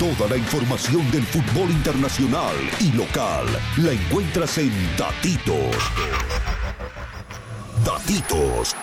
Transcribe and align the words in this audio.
Toda 0.00 0.30
la 0.30 0.38
información 0.38 1.10
del 1.10 1.22
fútbol 1.24 1.70
internacional 1.70 2.54
y 2.80 2.90
local 2.92 3.44
la 3.76 3.92
encuentras 3.92 4.56
en 4.56 4.72
Datitos. 4.96 5.76
Datitos. 7.84 8.74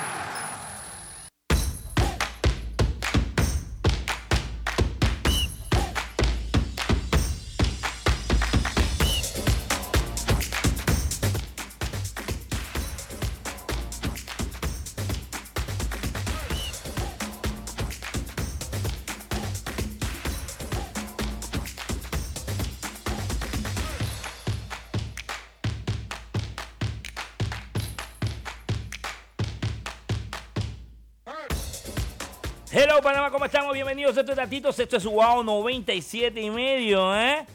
Bienvenidos 33.77 34.17
a 34.17 34.21
estos 34.21 34.35
Tatitos. 34.35 34.79
Esto 34.79 34.97
es 34.97 35.05
Wow 35.05 35.43
97 35.43 36.41
y 36.41 36.49
medio, 36.49 37.15
¿eh? 37.15 37.45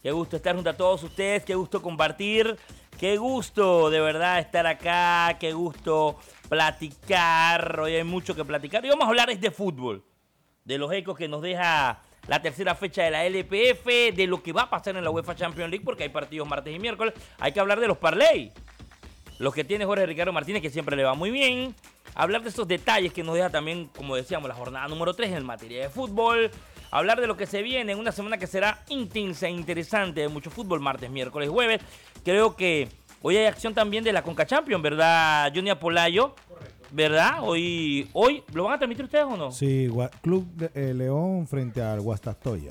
Qué 0.00 0.12
gusto 0.12 0.36
estar 0.36 0.54
junto 0.54 0.70
a 0.70 0.76
todos 0.76 1.02
ustedes, 1.02 1.44
qué 1.44 1.56
gusto 1.56 1.82
compartir, 1.82 2.56
qué 3.00 3.16
gusto 3.16 3.90
de 3.90 4.00
verdad 4.00 4.38
estar 4.38 4.64
acá, 4.64 5.36
qué 5.40 5.52
gusto 5.52 6.20
platicar. 6.48 7.80
Hoy 7.80 7.96
hay 7.96 8.04
mucho 8.04 8.36
que 8.36 8.44
platicar. 8.44 8.86
Y 8.86 8.90
vamos 8.90 9.06
a 9.06 9.08
hablar 9.08 9.28
es 9.30 9.40
de 9.40 9.50
fútbol, 9.50 10.04
de 10.64 10.78
los 10.78 10.92
ecos 10.92 11.18
que 11.18 11.26
nos 11.26 11.42
deja 11.42 12.00
la 12.28 12.40
tercera 12.40 12.76
fecha 12.76 13.02
de 13.02 13.10
la 13.10 13.26
LPF, 13.26 14.14
de 14.14 14.26
lo 14.28 14.40
que 14.40 14.52
va 14.52 14.62
a 14.62 14.70
pasar 14.70 14.96
en 14.96 15.02
la 15.02 15.10
UEFA 15.10 15.34
Champions 15.34 15.68
League, 15.68 15.84
porque 15.84 16.04
hay 16.04 16.10
partidos 16.10 16.46
martes 16.46 16.76
y 16.76 16.78
miércoles. 16.78 17.12
Hay 17.40 17.50
que 17.50 17.58
hablar 17.58 17.80
de 17.80 17.88
los 17.88 17.98
parlay, 17.98 18.52
los 19.42 19.52
que 19.52 19.64
tiene 19.64 19.84
Jorge 19.84 20.06
Ricardo 20.06 20.32
Martínez, 20.32 20.62
que 20.62 20.70
siempre 20.70 20.94
le 20.94 21.02
va 21.02 21.14
muy 21.14 21.32
bien 21.32 21.74
hablar 22.14 22.44
de 22.44 22.50
esos 22.50 22.68
detalles 22.68 23.12
que 23.12 23.24
nos 23.24 23.34
deja 23.34 23.50
también, 23.50 23.88
como 23.88 24.14
decíamos, 24.14 24.48
la 24.48 24.54
jornada 24.54 24.86
número 24.86 25.14
3 25.14 25.32
en 25.32 25.44
materia 25.44 25.82
de 25.82 25.90
fútbol, 25.90 26.48
hablar 26.92 27.20
de 27.20 27.26
lo 27.26 27.36
que 27.36 27.46
se 27.46 27.60
viene 27.60 27.90
en 27.90 27.98
una 27.98 28.12
semana 28.12 28.38
que 28.38 28.46
será 28.46 28.84
intensa 28.88 29.48
e 29.48 29.50
interesante 29.50 30.20
de 30.20 30.28
mucho 30.28 30.48
fútbol, 30.48 30.78
martes, 30.78 31.10
miércoles, 31.10 31.48
jueves. 31.48 31.80
Creo 32.24 32.54
que 32.54 32.86
hoy 33.20 33.36
hay 33.36 33.46
acción 33.46 33.74
también 33.74 34.04
de 34.04 34.12
la 34.12 34.22
Conca 34.22 34.46
Champions, 34.46 34.80
¿verdad, 34.80 35.50
Johnny 35.52 35.70
Apolayo? 35.70 36.36
¿Verdad? 36.92 37.38
Hoy, 37.40 38.08
hoy, 38.12 38.44
¿lo 38.52 38.62
van 38.62 38.74
a 38.74 38.78
transmitir 38.78 39.06
ustedes 39.06 39.24
o 39.24 39.36
no? 39.36 39.50
Sí, 39.50 39.88
Club 40.20 40.46
de, 40.54 40.70
eh, 40.74 40.94
León 40.94 41.48
frente 41.48 41.82
al 41.82 42.00
Guastastoya. 42.00 42.70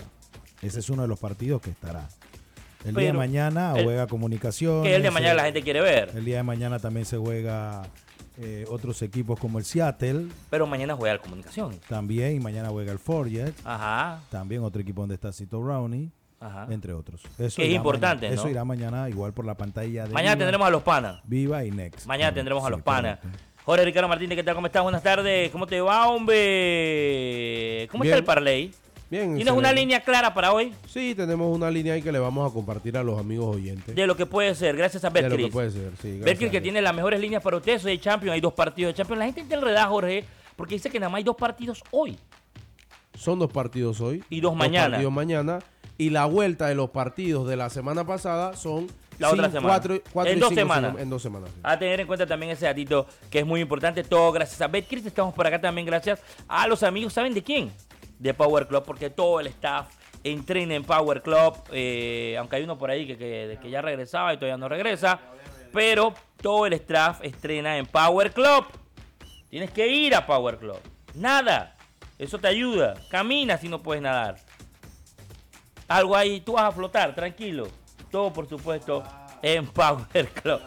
Ese 0.62 0.80
es 0.80 0.90
uno 0.90 1.02
de 1.02 1.10
los 1.10 1.20
partidos 1.20 1.62
que 1.62 1.72
estará. 1.72 2.08
El 2.84 2.96
día 2.96 3.08
de 3.08 3.14
mañana 3.14 3.74
juega 3.82 4.08
comunicación. 4.08 4.84
Que 4.84 4.96
el 4.96 5.02
día 5.02 5.12
de 5.12 5.14
mañana 5.14 5.34
la 5.36 5.44
gente 5.44 5.62
quiere 5.62 5.82
ver. 5.82 6.12
El 6.16 6.26
día 6.26 6.38
de 6.38 6.44
mañana 6.44 6.80
también 6.80 7.06
se 7.06 7.18
juega 7.18 7.84
eh, 8.38 8.66
otros 8.70 9.02
equipos 9.02 9.40
como 9.40 9.60
el 9.60 9.66
Seattle. 9.66 10.28
Pero 10.50 10.66
mañana 10.66 10.96
juega 10.96 11.14
el 11.14 11.20
Comunicación. 11.20 11.80
También, 11.88 12.36
y 12.36 12.40
mañana 12.40 12.70
juega 12.70 12.92
el 12.92 13.00
Forget. 13.00 13.54
Ajá. 13.64 14.22
También 14.30 14.64
otro 14.64 14.82
equipo 14.82 15.02
donde 15.02 15.16
está 15.16 15.32
Cito 15.32 15.60
Brownie. 15.60 16.10
Ajá. 16.40 16.66
Entre 16.72 16.92
otros. 16.94 17.22
Eso 17.38 17.62
es 17.62 17.70
importante, 17.70 18.28
Eso 18.28 18.50
irá 18.50 18.66
mañana 18.66 19.08
igual 19.10 19.32
por 19.32 19.46
la 19.46 19.54
pantalla 19.54 20.08
de 20.08 20.14
Mañana 20.14 20.36
tendremos 20.36 20.68
a 20.68 20.72
los 20.72 20.82
panas. 20.82 21.22
Viva 21.26 21.64
y 21.64 21.70
Next. 21.70 22.08
Mañana 22.08 22.34
tendremos 22.34 22.66
a 22.66 22.70
los 22.72 22.82
panas. 22.82 23.20
Jorge 23.64 23.86
Ricardo 23.86 24.08
Martínez, 24.08 24.36
¿qué 24.36 24.44
tal? 24.44 24.56
¿Cómo 24.56 24.66
estás? 24.66 24.82
Buenas 24.82 25.04
tardes. 25.04 25.52
¿Cómo 25.52 25.68
te 25.68 25.80
va, 25.82 26.08
hombre? 26.08 27.88
¿Cómo 27.92 28.04
está 28.04 28.18
el 28.18 28.24
parlay? 28.24 28.74
Bien. 29.12 29.36
¿Tienes 29.36 29.54
una 29.54 29.74
línea 29.74 30.00
clara 30.00 30.34
para 30.34 30.54
hoy? 30.54 30.74
Sí, 30.88 31.14
tenemos 31.16 31.54
una 31.54 31.70
línea 31.70 31.96
ahí 31.96 32.02
que 32.02 32.14
le 32.14 32.20
vamos 32.20 32.50
a 32.50 32.54
compartir 32.54 32.96
a 32.96 33.04
los 33.04 33.20
amigos 33.20 33.58
oyentes. 33.58 33.94
De 33.94 34.08
lo 34.08 34.16
que 34.16 34.26
puede 34.26 34.56
ser, 34.56 34.78
gracias 34.78 35.04
a 35.04 35.10
Betcris. 35.10 35.32
De 35.34 35.38
lo 35.38 35.48
que 35.50 35.52
puede 35.52 35.70
ser, 35.70 35.92
sí. 36.02 36.20
Betcris 36.20 36.50
que 36.50 36.62
tiene 36.62 36.82
las 36.82 36.96
mejores 36.96 37.20
líneas 37.20 37.44
para 37.44 37.58
ustedes. 37.58 37.82
Soy 37.82 37.98
Champions, 37.98 38.36
hay 38.36 38.40
dos 38.40 38.54
partidos 38.54 38.94
de 38.94 38.98
Champions. 38.98 39.20
La 39.20 39.26
gente 39.26 39.54
enredada, 39.54 39.88
Jorge, 39.88 40.24
porque 40.56 40.76
dice 40.76 40.90
que 40.90 40.98
nada 40.98 41.10
más 41.10 41.18
hay 41.18 41.24
dos 41.26 41.36
partidos 41.36 41.84
hoy. 41.92 42.18
Son 43.14 43.38
dos 43.38 43.52
partidos 43.52 44.00
hoy. 44.00 44.24
Y 44.30 44.40
dos, 44.40 44.56
mañana. 44.56 44.86
Dos 44.86 44.92
partidos 44.92 45.14
mañana. 45.14 45.60
Y 45.98 46.10
la 46.10 46.26
vuelta 46.26 46.68
de 46.68 46.76
los 46.76 46.92
partidos 46.92 47.50
de 47.50 47.58
la 47.58 47.70
semana 47.70 48.08
pasada 48.08 48.56
son 48.56 48.88
la 49.20 49.30
otra 49.30 49.52
semana. 49.52 49.74
Cuatro, 50.14 50.32
en, 50.32 50.40
dos 50.40 50.54
semanas. 50.54 50.96
en 50.98 51.10
dos 51.10 51.22
semanas. 51.22 51.50
A 51.64 51.78
tener 51.78 52.00
en 52.00 52.08
cuenta 52.08 52.26
también 52.26 52.54
ese 52.54 52.64
datito 52.64 53.06
que 53.30 53.40
es 53.40 53.46
muy 53.46 53.60
importante. 53.60 54.06
Todo 54.06 54.32
gracias 54.32 54.62
a 54.62 54.70
Betcris. 54.70 55.06
Estamos 55.06 55.34
por 55.34 55.46
acá 55.46 55.60
también 55.60 55.86
gracias 55.86 56.22
a 56.48 56.66
los 56.66 56.82
amigos. 56.82 57.12
¿Saben 57.12 57.34
de 57.34 57.44
quién? 57.44 57.74
De 58.22 58.36
Power 58.36 58.68
Club, 58.68 58.84
porque 58.86 59.10
todo 59.10 59.40
el 59.40 59.48
staff 59.48 59.88
entrena 60.24 60.76
en 60.76 60.84
Power 60.84 61.24
Club, 61.24 61.56
eh, 61.72 62.36
aunque 62.38 62.58
hay 62.58 62.64
uno 62.64 62.78
por 62.78 62.92
ahí 62.92 63.08
que, 63.08 63.18
que, 63.18 63.70
ya 63.70 63.82
regresaba 63.82 64.32
y 64.34 64.38
todavía 64.38 64.58
no 64.58 64.70
regresa, 64.70 65.20
pero 65.74 66.14
todo 66.40 66.68
el 66.68 66.74
staff 66.74 67.20
estrena 67.24 67.78
en 67.78 67.88
Power 67.88 68.32
Club. 68.32 68.66
Tienes 69.50 69.72
que 69.72 69.88
ir 69.88 70.14
a 70.14 70.26
Power 70.26 70.58
Club. 70.58 70.80
Nada. 71.16 71.76
Eso 72.20 72.38
te 72.38 72.48
ayuda. 72.48 72.94
Camina 73.10 73.58
si 73.58 73.68
no 73.68 73.82
puedes 73.82 74.04
nadar. 74.04 74.36
Algo 75.88 76.16
ahí, 76.16 76.42
tú 76.42 76.54
vas 76.54 76.66
a 76.66 76.72
flotar, 76.72 77.16
tranquilo. 77.16 77.68
Todo, 78.12 78.32
por 78.32 78.48
supuesto, 78.48 79.04
en 79.42 79.66
Power 79.66 80.28
Club. 80.42 80.62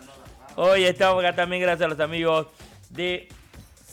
Hoy 0.57 0.85
estamos 0.85 1.23
acá 1.25 1.37
también 1.37 1.63
gracias 1.63 1.87
a 1.87 1.89
los 1.89 2.01
amigos 2.01 2.49
de 2.91 3.29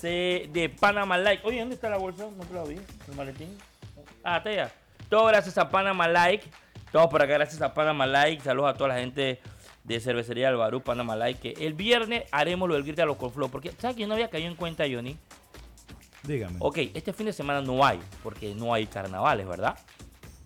de 0.07 0.75
Panama 0.79 1.17
Like. 1.17 1.45
Oye, 1.47 1.59
¿dónde 1.59 1.75
está 1.75 1.89
la 1.89 1.97
bolsa? 1.97 2.27
No 2.37 2.43
te 2.43 2.53
la 2.53 2.63
vi. 2.63 2.75
El 3.07 3.15
maletín. 3.15 3.57
Ah, 4.23 4.37
está 4.37 4.53
ya. 4.53 4.71
Todo 5.09 5.25
gracias 5.25 5.57
a 5.57 5.69
Panama 5.69 6.07
Like. 6.07 6.47
Todos 6.91 7.07
por 7.09 7.21
acá 7.21 7.33
gracias 7.33 7.61
a 7.61 7.73
Panama 7.73 8.05
Like. 8.05 8.43
Saludos 8.43 8.71
a 8.71 8.73
toda 8.77 8.89
la 8.89 8.99
gente 8.99 9.39
de 9.83 9.99
Cervecería 9.99 10.49
Alvarú, 10.49 10.81
Panama 10.81 11.15
Like. 11.15 11.53
Que 11.53 11.65
el 11.65 11.73
viernes 11.73 12.23
haremos 12.31 12.67
lo 12.67 12.75
del 12.75 12.83
grito 12.83 13.01
a 13.03 13.05
los 13.05 13.17
Flow. 13.17 13.49
Porque, 13.49 13.71
¿sabes 13.77 13.95
que 13.95 14.01
yo 14.01 14.07
no 14.07 14.13
había 14.13 14.29
caído 14.29 14.47
en 14.47 14.55
cuenta, 14.55 14.83
Johnny? 14.91 15.17
Dígame. 16.23 16.57
Ok, 16.59 16.77
este 16.93 17.13
fin 17.13 17.25
de 17.25 17.33
semana 17.33 17.61
no 17.61 17.83
hay, 17.83 17.99
porque 18.21 18.53
no 18.53 18.73
hay 18.73 18.85
carnavales, 18.85 19.47
¿verdad? 19.47 19.77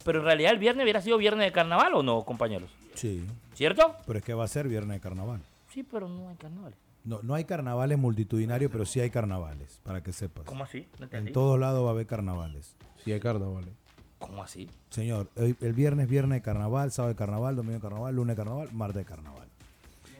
Pero 0.03 0.19
en 0.19 0.25
realidad 0.25 0.51
el 0.51 0.59
viernes 0.59 0.83
hubiera 0.83 1.01
sido 1.01 1.17
viernes 1.17 1.45
de 1.47 1.51
carnaval 1.51 1.95
o 1.95 2.03
no, 2.03 2.23
compañeros. 2.23 2.69
Sí. 2.93 3.25
¿Cierto? 3.53 3.95
Pero 4.05 4.19
es 4.19 4.25
que 4.25 4.33
va 4.33 4.45
a 4.45 4.47
ser 4.47 4.67
viernes 4.67 4.97
de 4.97 5.01
carnaval. 5.01 5.41
Sí, 5.73 5.83
pero 5.83 6.07
no 6.07 6.29
hay 6.29 6.35
carnavales. 6.35 6.77
No, 7.05 7.19
no 7.21 7.35
hay 7.35 7.45
carnavales 7.45 7.99
multitudinarios, 7.99 8.71
pero 8.71 8.83
sí 8.83 8.99
hay 8.99 9.11
carnavales, 9.11 9.79
para 9.83 10.01
que 10.01 10.11
sepas. 10.11 10.43
¿Cómo 10.45 10.63
así? 10.63 10.88
en 11.11 11.31
todos 11.31 11.59
lados 11.59 11.85
va 11.85 11.89
a 11.89 11.91
haber 11.91 12.07
carnavales. 12.07 12.75
Sí 13.03 13.11
hay 13.11 13.19
carnavales. 13.19 13.69
¿Cómo 14.17 14.41
así? 14.41 14.67
Señor, 14.89 15.29
el, 15.35 15.73
viernes, 15.73 16.09
viernes 16.09 16.38
de 16.38 16.41
carnaval, 16.41 16.91
sábado 16.91 17.13
de 17.13 17.17
carnaval, 17.17 17.55
domingo 17.55 17.75
de 17.75 17.81
carnaval, 17.81 18.16
lunes 18.16 18.35
de 18.35 18.43
carnaval, 18.43 18.69
martes 18.71 18.97
de 18.97 19.05
carnaval. 19.05 19.47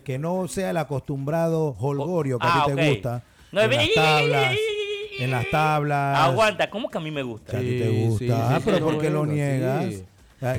Que 0.03 0.19
no 0.19 0.47
sea 0.47 0.69
el 0.69 0.78
acostumbrado 0.78 1.75
holgorio 1.79 2.38
que 2.38 2.46
a 2.46 2.53
ti 2.53 2.59
ah, 2.62 2.66
te 2.68 2.90
gusta. 2.90 3.23
en, 3.52 3.69
las 3.72 3.94
tablas, 3.96 4.56
en 5.19 5.31
las 5.31 5.50
tablas. 5.50 6.19
Aguanta, 6.19 6.69
¿cómo 6.69 6.91
que 6.91 7.00
a 7.00 7.02
mí 7.02 7.09
me 7.09 7.23
gusta? 7.23 7.53
Que 7.53 7.57
a 7.57 7.62
ti 7.62 7.79
te 7.79 8.06
gusta. 8.06 8.56
ah, 8.56 8.62
pero 8.63 8.85
¿por 8.85 9.02
qué 9.02 9.09
lo 9.09 9.25
niegas? 9.25 10.03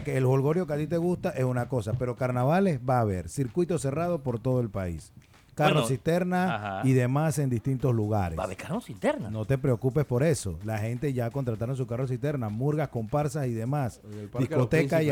el 0.07 0.25
holgorio 0.25 0.67
que 0.67 0.73
a 0.73 0.77
ti 0.77 0.89
te 0.89 0.97
gusta 0.97 1.31
es 1.31 1.45
una 1.45 1.69
cosa, 1.69 1.93
pero 1.93 2.17
carnavales 2.17 2.81
va 2.81 2.97
a 2.97 3.03
haber, 3.03 3.29
circuito 3.29 3.79
cerrado 3.79 4.25
por 4.25 4.41
todo 4.41 4.61
el 4.61 4.71
país 4.71 5.13
carros 5.57 5.89
cisterna 5.89 6.83
y 6.85 6.93
demás 6.93 7.39
en 7.39 7.51
distintos 7.51 7.95
lugares. 7.95 8.39
Va 8.39 8.43
a 8.43 8.47
haber 8.47 8.57
carros 8.57 8.85
cisterna. 8.85 9.31
No 9.31 9.45
te 9.45 9.59
preocupes 9.59 10.05
por 10.05 10.23
eso. 10.23 10.59
La 10.65 10.79
gente 10.79 11.13
ya 11.13 11.31
contrataron 11.31 11.77
su 11.77 11.87
carro 11.87 12.07
cisterna, 12.07 12.49
murgas, 12.49 12.89
comparsas 12.91 13.47
y 13.47 13.55
demás. 13.55 14.01
Discoteca 14.39 15.03
y, 15.03 15.11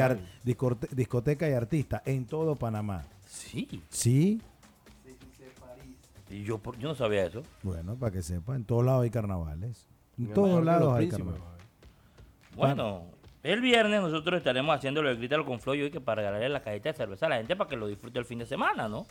discoteca 0.93 1.49
y 1.49 1.53
artista 1.53 2.03
en 2.05 2.27
todo 2.27 2.55
Panamá. 2.55 3.05
Sí. 3.27 3.83
Sí. 3.89 4.41
Y 6.31 6.43
yo, 6.43 6.61
yo 6.79 6.89
no 6.89 6.95
sabía 6.95 7.27
eso. 7.27 7.43
Bueno, 7.63 7.95
para 7.95 8.13
que 8.13 8.23
sepa, 8.23 8.57
en 8.57 8.65
todos 8.65 8.85
lados 8.85 9.05
hay 9.05 9.11
carnavales. 9.11 9.87
En 10.19 10.33
todos 10.33 10.65
lados 10.65 10.97
hay 10.97 11.09
carnavales. 11.09 11.43
Bueno, 12.57 13.07
el 13.43 13.61
viernes 13.61 14.01
nosotros 14.01 14.39
estaremos 14.39 14.75
haciéndolo 14.75 15.09
de 15.09 15.17
Grítalo 15.17 15.45
con 15.45 15.61
Floyd 15.61 15.85
hoy 15.85 15.91
que 15.91 16.01
para 16.01 16.23
regalarle 16.23 16.49
la 16.49 16.63
cajita 16.63 16.91
de 16.91 16.97
cerveza 16.97 17.27
a 17.27 17.29
la 17.29 17.37
gente 17.37 17.57
para 17.57 17.69
que 17.69 17.77
lo 17.77 17.87
disfrute 17.87 18.19
el 18.19 18.25
fin 18.25 18.39
de 18.39 18.47
semana, 18.47 18.89
¿no? 18.89 19.07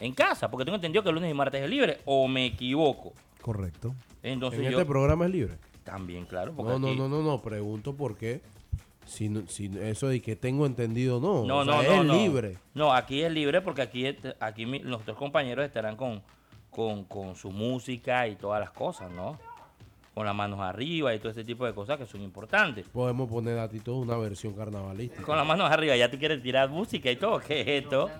En 0.00 0.12
casa, 0.12 0.50
porque 0.50 0.64
tengo 0.64 0.76
entendido 0.76 1.02
que 1.02 1.08
el 1.08 1.14
lunes 1.14 1.30
y 1.30 1.34
martes 1.34 1.62
es 1.62 1.70
libre, 1.70 1.98
o 2.04 2.28
me 2.28 2.46
equivoco. 2.46 3.12
Correcto. 3.40 3.94
Entonces 4.22 4.60
¿En 4.60 4.66
este 4.66 4.84
programa 4.84 5.26
es 5.26 5.30
libre? 5.30 5.54
También, 5.84 6.26
claro. 6.26 6.52
No, 6.56 6.78
no, 6.78 6.94
no, 6.94 7.08
no, 7.08 7.22
no, 7.22 7.40
pregunto 7.40 7.94
por 7.94 8.16
qué. 8.16 8.42
Si, 9.06 9.30
si 9.46 9.70
eso 9.80 10.08
de 10.08 10.20
que 10.20 10.34
tengo 10.34 10.66
entendido, 10.66 11.20
no. 11.20 11.44
No, 11.44 11.64
no, 11.64 11.80
no. 11.82 12.02
Es 12.02 12.04
libre. 12.04 12.58
No, 12.74 12.92
aquí 12.92 13.22
es 13.22 13.30
libre 13.30 13.60
porque 13.62 13.82
aquí, 13.82 14.16
aquí 14.40 14.66
nuestros 14.66 15.16
compañeros 15.16 15.64
estarán 15.64 15.96
con, 15.96 16.22
con, 16.70 17.04
con 17.04 17.36
su 17.36 17.52
música 17.52 18.26
y 18.26 18.34
todas 18.34 18.58
las 18.58 18.72
cosas, 18.72 19.12
¿no? 19.12 19.38
Con 20.12 20.26
las 20.26 20.34
manos 20.34 20.58
arriba 20.58 21.14
y 21.14 21.20
todo 21.20 21.30
ese 21.30 21.44
tipo 21.44 21.64
de 21.66 21.72
cosas 21.72 21.98
que 21.98 22.06
son 22.06 22.22
importantes. 22.22 22.88
Podemos 22.88 23.30
poner 23.30 23.58
a 23.58 23.68
ti 23.68 23.78
toda 23.78 23.98
una 23.98 24.16
versión 24.16 24.54
carnavalística. 24.54 25.22
Con 25.22 25.36
las 25.36 25.46
manos 25.46 25.70
arriba, 25.70 25.94
ya 25.94 26.10
te 26.10 26.18
quieres 26.18 26.42
tirar 26.42 26.68
música 26.68 27.08
y 27.08 27.16
todo. 27.16 27.38
¿Qué 27.38 27.60
es 27.60 27.84
esto? 27.84 28.10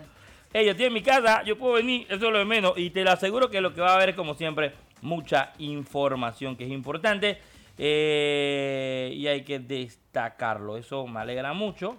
Yo 0.65 0.71
estoy 0.71 0.87
en 0.87 0.93
mi 0.93 1.03
casa, 1.03 1.43
yo 1.43 1.59
puedo 1.59 1.75
venir, 1.75 2.07
eso 2.09 2.27
es 2.27 2.33
lo 2.33 2.39
de 2.39 2.45
menos. 2.45 2.73
Y 2.77 2.91
te 2.91 3.05
lo 3.05 3.11
aseguro 3.11 3.51
que 3.51 3.61
lo 3.61 3.75
que 3.75 3.81
va 3.81 3.93
a 3.93 3.97
haber 3.97 4.11
es, 4.11 4.17
como 4.17 4.35
siempre, 4.35 4.73
mucha 5.03 5.53
información 5.59 6.57
que 6.57 6.65
es 6.65 6.71
importante. 6.71 7.39
Eh, 7.79 9.13
y 9.15 9.27
hay 9.27 9.43
que 9.43 9.59
destacarlo. 9.59 10.77
Eso 10.77 11.07
me 11.07 11.21
alegra 11.21 11.53
mucho. 11.53 11.99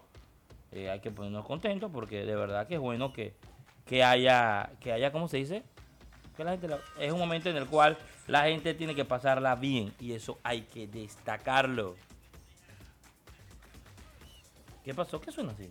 Eh, 0.71 0.89
hay 0.89 0.99
que 0.99 1.11
ponernos 1.11 1.45
contentos 1.45 1.91
porque 1.93 2.25
de 2.25 2.35
verdad 2.35 2.67
que 2.67 2.75
es 2.75 2.79
bueno 2.79 3.13
que, 3.13 3.33
que 3.85 4.03
haya, 4.03 4.71
que 4.81 4.91
haya, 4.91 5.11
¿cómo 5.11 5.27
se 5.27 5.37
dice? 5.37 5.63
Que 6.35 6.43
la 6.43 6.51
gente 6.51 6.67
es 6.99 7.11
un 7.11 7.19
momento 7.19 7.49
en 7.49 7.57
el 7.57 7.65
cual 7.67 7.97
la 8.27 8.43
gente 8.43 8.73
tiene 8.73 8.93
que 8.93 9.05
pasarla 9.05 9.55
bien 9.55 9.93
y 9.99 10.11
eso 10.11 10.39
hay 10.43 10.61
que 10.61 10.87
destacarlo. 10.87 11.95
¿Qué 14.83 14.93
pasó? 14.93 15.19
¿Qué 15.19 15.31
suena 15.31 15.51
así? 15.51 15.69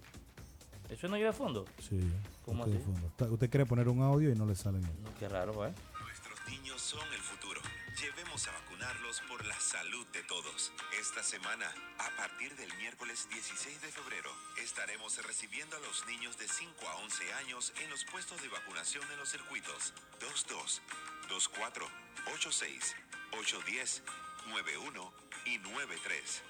¿Eso 0.89 1.09
no 1.09 1.17
lleva 1.17 1.31
de 1.31 1.37
fondo? 1.37 1.65
Sí. 1.79 2.00
¿Cómo 2.46 2.62
así? 2.62 2.78
Fondo. 2.78 3.34
Usted 3.34 3.50
quiere 3.50 3.66
poner 3.66 3.88
un 3.88 4.00
audio 4.02 4.31
y 4.31 4.37
no 4.37 4.46
le 4.46 4.54
sale 4.54 4.78
bien. 4.78 5.02
No, 5.02 5.12
qué 5.19 5.28
raro, 5.28 5.66
¿eh? 5.66 5.75
Nuestros 6.00 6.38
niños 6.48 6.81
son 6.81 7.02
el 7.12 7.20
futuro. 7.20 7.60
Llevemos 8.00 8.46
a 8.46 8.52
vacunarlos 8.52 9.20
por 9.28 9.44
la 9.44 9.58
salud 9.58 10.06
de 10.12 10.22
todos. 10.22 10.70
Esta 11.00 11.25
semana, 11.25 11.66
a 11.98 12.16
partir 12.16 12.54
del 12.54 12.72
miércoles 12.76 13.26
16 13.31 13.81
de 13.81 13.88
febrero, 13.88 14.31
estaremos 14.62 15.19
recibiendo 15.26 15.76
a 15.76 15.81
los 15.81 16.06
niños 16.06 16.38
de 16.38 16.46
5 16.46 16.87
a 16.87 16.96
11 17.02 17.32
años 17.34 17.72
en 17.82 17.90
los 17.90 18.04
puestos 18.04 18.40
de 18.40 18.48
vacunación 18.48 19.02
en 19.10 19.19
los 19.19 19.28
circuitos 19.28 19.93
22, 20.20 20.82
24, 21.28 21.87
86, 22.32 22.94
810, 23.32 24.02
91 24.46 25.12
y 25.46 25.58
93. 25.58 26.43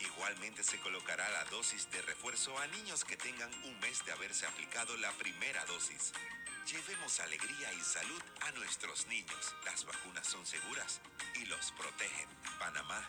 Igualmente 0.00 0.62
se 0.62 0.78
colocará 0.78 1.28
la 1.30 1.44
dosis 1.50 1.90
de 1.90 2.00
refuerzo 2.02 2.56
a 2.58 2.66
niños 2.68 3.04
que 3.04 3.16
tengan 3.16 3.50
un 3.64 3.78
mes 3.80 4.04
de 4.06 4.12
haberse 4.12 4.46
aplicado 4.46 4.96
la 4.98 5.10
primera 5.12 5.64
dosis. 5.66 6.12
Llevemos 6.70 7.18
alegría 7.20 7.72
y 7.72 7.80
salud 7.80 8.22
a 8.46 8.52
nuestros 8.52 9.08
niños. 9.08 9.54
Las 9.64 9.84
vacunas 9.84 10.26
son 10.26 10.44
seguras 10.46 11.00
y 11.40 11.46
los 11.46 11.72
protegen. 11.72 12.28
Panamá 12.58 13.00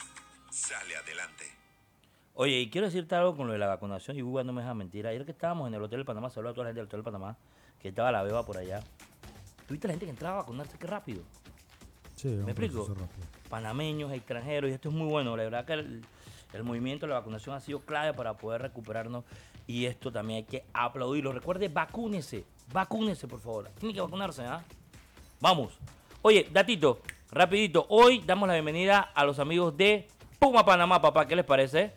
sale 0.50 0.96
adelante. 0.96 1.46
Oye, 2.34 2.60
y 2.60 2.70
quiero 2.70 2.88
decirte 2.88 3.16
algo 3.16 3.36
con 3.36 3.48
lo 3.48 3.54
de 3.54 3.60
la 3.60 3.68
vacunación 3.68 4.18
y 4.18 4.24
Hugo 4.24 4.44
no 4.44 4.54
me 4.54 4.62
deja 4.62 4.74
mentir. 4.74 5.06
Ayer 5.06 5.26
que 5.26 5.32
estábamos 5.32 5.68
en 5.68 5.74
el 5.74 5.84
Hotel 5.84 6.00
de 6.00 6.06
Panamá, 6.06 6.30
saludos 6.30 6.54
a 6.54 6.56
toda 6.56 6.64
la 6.66 6.70
gente 6.70 6.80
del 6.80 6.88
Hotel 6.88 7.00
de 7.02 7.04
Panamá, 7.04 7.38
que 7.82 7.90
estaba 7.90 8.12
la 8.12 8.24
beba 8.24 8.46
por 8.46 8.58
allá. 8.58 8.82
¿Tuviste 9.68 9.88
la 9.88 9.94
gente 9.94 10.06
que 10.06 10.12
entraba 10.12 10.38
a 10.38 10.42
vacunarse? 10.42 10.78
Qué 10.78 10.88
rápido. 10.88 11.22
Sí, 12.16 12.30
¿Me 12.30 12.52
explico? 12.52 12.96
Panameños, 13.50 14.12
extranjeros, 14.14 14.72
y 14.72 14.74
esto 14.74 14.90
es 14.90 14.96
muy 14.96 15.08
bueno. 15.08 15.36
La 15.36 15.44
verdad 15.44 15.66
que 15.66 15.74
el, 15.74 16.06
el 16.54 16.63
movimiento 16.63 17.06
de 17.06 17.13
la 17.13 17.19
vacunación 17.19 17.56
ha 17.56 17.60
sido 17.60 17.80
clave 17.80 18.13
para 18.13 18.36
poder 18.36 18.62
recuperarnos 18.62 19.24
y 19.68 19.86
esto 19.86 20.12
también 20.12 20.38
hay 20.38 20.44
que 20.44 20.66
aplaudirlo. 20.74 21.31
Recuerde, 21.31 21.68
vacúnese, 21.68 22.46
vacúnese 22.74 23.28
por 23.28 23.40
favor. 23.40 23.69
Tiene 23.80 23.94
que 23.94 24.01
vacunarse, 24.01 24.44
¿ah? 24.44 24.63
Vamos. 25.40 25.78
Oye, 26.22 26.48
datito, 26.51 27.01
rapidito. 27.31 27.86
Hoy 27.90 28.24
damos 28.25 28.48
la 28.48 28.56
bienvenida 28.56 29.12
a 29.13 29.24
los 29.25 29.40
amigos 29.40 29.78
de 29.78 30.07
Puma 30.40 30.66
Panamá, 30.66 31.01
papá. 31.01 31.28
¿Qué 31.28 31.36
les 31.36 31.46
parece? 31.46 31.94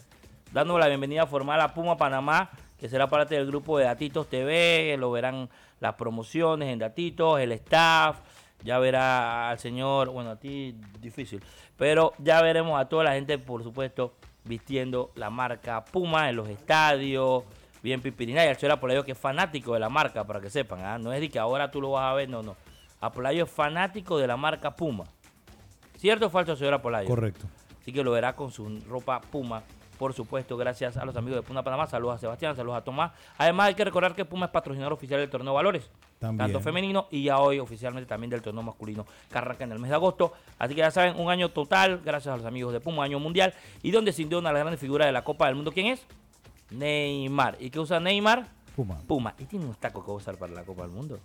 Dando 0.52 0.78
la 0.78 0.88
bienvenida 0.88 1.26
formal 1.26 1.60
a 1.60 1.72
Puma 1.72 1.96
Panamá, 1.96 2.50
que 2.78 2.88
será 2.88 3.08
parte 3.08 3.34
del 3.34 3.46
grupo 3.46 3.78
de 3.78 3.86
Datitos 3.86 4.28
TV. 4.28 4.94
Lo 4.98 5.10
verán 5.10 5.48
las 5.80 5.94
promociones 5.94 6.68
en 6.68 6.78
Datitos, 6.78 7.40
el 7.40 7.52
staff. 7.52 8.20
Ya 8.62 8.78
verá 8.78 9.50
al 9.50 9.58
señor, 9.58 10.10
bueno, 10.10 10.30
a 10.30 10.36
ti 10.36 10.76
difícil, 11.00 11.42
pero 11.76 12.12
ya 12.18 12.40
veremos 12.42 12.80
a 12.80 12.88
toda 12.88 13.02
la 13.02 13.14
gente, 13.14 13.38
por 13.38 13.64
supuesto, 13.64 14.14
vistiendo 14.44 15.10
la 15.14 15.30
marca 15.30 15.84
Puma 15.84 16.28
en 16.28 16.36
los 16.36 16.48
estadios, 16.48 17.44
bien 17.82 18.00
pipirina. 18.00 18.44
Y 18.44 18.48
al 18.48 18.56
señor 18.56 18.72
Apolayo 18.72 19.04
que 19.04 19.12
es 19.12 19.18
fanático 19.18 19.74
de 19.74 19.80
la 19.80 19.88
marca, 19.88 20.24
para 20.24 20.40
que 20.40 20.50
sepan. 20.50 20.80
¿ah? 20.84 20.98
No 20.98 21.12
es 21.12 21.20
de 21.20 21.28
que 21.28 21.38
ahora 21.38 21.70
tú 21.70 21.80
lo 21.80 21.92
vas 21.92 22.10
a 22.10 22.14
ver, 22.14 22.28
no, 22.28 22.42
no. 22.42 22.56
Apolayo 23.00 23.44
es 23.44 23.50
fanático 23.50 24.18
de 24.18 24.26
la 24.26 24.36
marca 24.36 24.74
Puma. 24.74 25.04
¿Cierto 25.96 26.26
o 26.26 26.30
falso, 26.30 26.56
señor 26.56 26.74
Apolayo? 26.74 27.08
Correcto. 27.08 27.46
Así 27.80 27.92
que 27.92 28.02
lo 28.02 28.12
verá 28.12 28.34
con 28.34 28.50
su 28.50 28.80
ropa 28.88 29.20
Puma. 29.20 29.62
Por 30.02 30.14
supuesto, 30.14 30.56
gracias 30.56 30.96
a 30.96 31.04
los 31.04 31.14
amigos 31.14 31.36
de 31.36 31.42
Puma 31.46 31.62
Panamá. 31.62 31.86
Saludos 31.86 32.16
a 32.16 32.18
Sebastián, 32.18 32.56
saludos 32.56 32.78
a 32.78 32.82
Tomás. 32.82 33.12
Además, 33.38 33.68
hay 33.68 33.76
que 33.76 33.84
recordar 33.84 34.16
que 34.16 34.24
Puma 34.24 34.46
es 34.46 34.50
patrocinador 34.50 34.94
oficial 34.94 35.20
del 35.20 35.30
torneo 35.30 35.54
Valores. 35.54 35.88
Tanto 36.18 36.58
femenino 36.58 37.06
y 37.08 37.22
ya 37.22 37.38
hoy 37.38 37.60
oficialmente 37.60 38.08
también 38.08 38.28
del 38.28 38.42
torneo 38.42 38.64
masculino 38.64 39.06
que 39.30 39.38
arranca 39.38 39.62
en 39.62 39.70
el 39.70 39.78
mes 39.78 39.90
de 39.90 39.94
agosto. 39.94 40.32
Así 40.58 40.74
que 40.74 40.80
ya 40.80 40.90
saben, 40.90 41.20
un 41.20 41.30
año 41.30 41.50
total, 41.50 42.00
gracias 42.04 42.34
a 42.34 42.36
los 42.36 42.44
amigos 42.44 42.72
de 42.72 42.80
Puma, 42.80 43.04
año 43.04 43.20
mundial. 43.20 43.54
Y 43.80 43.92
donde 43.92 44.12
sin 44.12 44.28
duda 44.28 44.40
una 44.40 44.48
de 44.48 44.54
las 44.54 44.62
grandes 44.62 44.80
figuras 44.80 45.06
de 45.06 45.12
la 45.12 45.22
Copa 45.22 45.46
del 45.46 45.54
Mundo, 45.54 45.70
¿quién 45.70 45.86
es? 45.86 46.04
Neymar. 46.72 47.56
¿Y 47.60 47.70
qué 47.70 47.78
usa 47.78 48.00
Neymar? 48.00 48.48
Puma. 48.74 48.98
Puma. 49.06 49.34
¿Y 49.38 49.44
tiene 49.44 49.66
unos 49.66 49.78
tacos 49.78 50.02
que 50.02 50.08
va 50.08 50.14
a 50.14 50.16
usar 50.16 50.36
para 50.36 50.52
la 50.52 50.64
Copa 50.64 50.82
del 50.82 50.90
Mundo? 50.90 51.20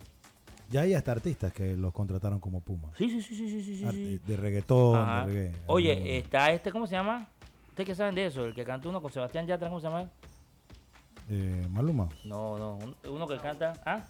Ya 0.70 0.82
hay 0.82 0.94
hasta 0.94 1.14
artistas 1.14 1.52
que 1.52 1.76
los 1.76 1.92
contrataron 1.94 2.40
como 2.40 2.62
Puma. 2.62 2.92
Sí, 2.96 3.10
sí, 3.10 3.24
sí, 3.24 3.36
sí, 3.36 3.64
sí, 3.64 3.78
sí. 3.90 4.20
De 4.24 4.38
reggaetón, 4.38 5.26
de 5.26 5.34
reggae. 5.34 5.56
Oye, 5.66 6.20
está 6.20 6.52
este, 6.52 6.72
¿cómo 6.72 6.86
se 6.86 6.94
llama? 6.94 7.28
¿Ustedes 7.78 7.90
qué 7.90 7.96
saben 7.96 8.16
de 8.16 8.26
eso? 8.26 8.44
El 8.44 8.56
que 8.56 8.66
canta 8.66 8.90
uno 8.90 9.00
con 9.00 9.12
Sebastián 9.12 9.46
Yatra, 9.46 9.68
¿cómo 9.68 9.80
se 9.80 9.86
llama? 9.86 10.10
Eh, 11.30 11.68
Maluma. 11.70 12.10
No, 12.24 12.58
no, 12.58 12.80
uno 13.08 13.28
que 13.28 13.38
canta, 13.38 13.74
¿ah? 13.86 14.04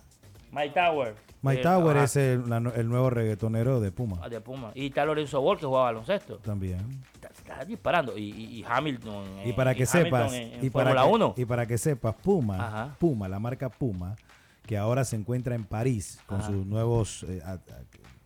My 0.54 0.70
Tower. 0.70 1.16
My 1.42 1.62
Tower 1.62 1.98
es 1.98 2.16
el, 2.16 2.48
nuevo 2.48 3.10
reggaetonero 3.10 3.82
de 3.82 3.92
Puma. 3.92 4.22
Ah, 4.24 4.30
de 4.30 4.40
Puma. 4.40 4.72
Y 4.74 4.86
está 4.86 5.04
Lorenzo 5.04 5.42
Ball 5.42 5.58
que 5.58 5.66
juega 5.66 5.84
baloncesto. 5.84 6.38
También. 6.38 6.80
Está, 7.14 7.66
disparando. 7.66 8.18
Y, 8.18 8.64
Hamilton. 8.66 9.42
Y 9.44 9.52
para 9.52 9.76
que 9.76 9.86
sepas. 9.86 10.32
y, 10.62 10.70
para 10.70 10.94
que, 10.94 11.42
y 11.42 11.46
para 11.46 11.66
que 11.66 11.78
sepas, 11.78 12.16
Puma, 12.16 12.96
Puma, 12.98 13.28
la 13.28 13.38
marca 13.38 13.68
Puma, 13.68 14.16
que 14.66 14.78
ahora 14.78 15.04
se 15.04 15.18
encuentra 15.18 15.56
en 15.56 15.66
París 15.66 16.22
con 16.26 16.42
sus 16.42 16.66
nuevos, 16.66 17.24
eh, 17.28 17.42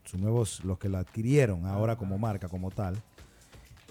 sus 0.03 0.19
nuevos, 0.19 0.63
los 0.63 0.77
que 0.77 0.87
la 0.87 0.99
adquirieron 0.99 1.65
ahora 1.65 1.95
como 1.95 2.19
marca, 2.19 2.47
como 2.47 2.69
tal, 2.69 3.01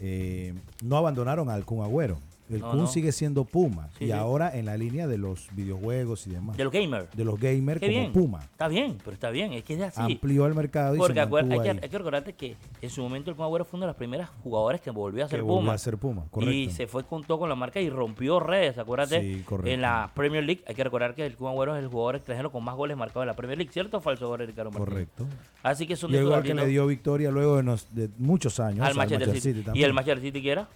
eh, 0.01 0.55
no 0.83 0.97
abandonaron 0.97 1.51
al 1.51 1.65
Kun 1.65 1.85
Agüero. 1.85 2.19
El 2.51 2.63
Kun 2.63 2.89
sigue 2.89 3.13
siendo 3.13 3.45
Puma. 3.45 3.91
y 3.99 4.11
ahora 4.11 4.57
en 4.57 4.67
la 4.67 4.77
línea 4.77 5.07
de 5.07 5.19
los 5.19 5.49
videojuegos 5.55 6.27
y 6.27 6.31
demás. 6.31 6.57
De 6.57 6.65
los 6.65 6.73
gamers. 6.73 7.11
De 7.17 7.25
los 7.25 7.39
gamers 7.39 7.81
como 7.81 8.13
Puma. 8.13 8.41
Está 8.41 8.69
bien, 8.69 8.99
pero 8.99 9.13
está 9.15 9.31
bien. 9.31 9.53
Es 9.53 9.65
que 9.65 9.75
es 9.75 9.83
así. 9.83 10.01
Amplió 10.01 10.47
el 10.47 10.55
mercado 10.55 10.95
y 10.95 10.99
Porque 10.99 11.15
se 11.15 11.21
hay, 11.21 11.61
que, 11.61 11.71
hay, 11.71 11.89
que, 11.89 11.99
recordarte 11.99 12.33
que 12.33 12.57
en 12.83 12.91
su 12.91 13.03
momento 13.03 13.31
el 13.31 13.37
Kun 13.37 13.45
Agüero 13.45 13.65
fue 13.65 13.79
uno 13.79 13.87
de 13.87 13.91
los 13.91 13.97
primeros 13.97 14.29
jugadores 14.43 14.81
que 14.81 14.91
volvió 14.91 15.25
a 15.25 15.29
ser 15.29 15.41
que 15.41 15.45
Puma. 15.45 15.55
Volvió 15.57 15.73
a 15.73 15.79
ser 15.79 15.97
Puma, 15.99 16.25
correcto. 16.31 16.55
Y 16.55 16.71
se 16.71 16.87
fue 16.87 17.05
con 17.05 17.23
todo 17.25 17.39
con 17.39 17.49
la 17.49 17.55
marca 17.55 17.81
y 17.81 17.89
rompió 17.89 18.41
redes, 18.41 18.79
acuérdate. 18.79 19.21
Sí, 19.21 19.43
correcto. 19.43 19.71
En 19.71 19.81
la 19.81 20.11
Premier 20.15 20.45
League 20.45 20.63
hay 20.67 20.75
que 20.75 20.85
recordar 20.85 21.15
que 21.15 21.25
el 21.27 21.37
Kun 21.37 21.49
Agüero 21.49 21.77
es 21.77 21.83
el 21.83 21.89
jugador 21.89 22.17
extranjero 22.17 22.51
con 22.51 22.65
más 22.65 22.75
goles 22.75 22.97
marcados 22.97 23.23
en 23.23 23.29
la 23.29 23.37
Premier 23.37 23.59
League. 23.59 23.73
¿Cierto 23.73 23.99
o 23.99 24.01
falso, 24.01 24.37
Ricardo 24.37 24.71
Correcto. 24.71 25.27
Así 25.63 25.87
que 25.87 25.97
son 25.97 26.13
y 26.13 26.17
igual 26.17 26.43
que 26.43 26.55
le 26.55 26.67
dio 26.67 26.87
victoria 26.87 27.31
luego 27.31 27.61
de, 27.91 28.11
muchos 28.19 28.61
años 28.61 28.87
al, 28.87 28.95
Manchester, 28.95 29.41
City. 29.41 29.65
¿Y 29.75 29.83
el 29.83 29.93
Manchester 29.93 30.23
City 30.23 30.43
qué 30.43 30.51
era? 30.53 30.69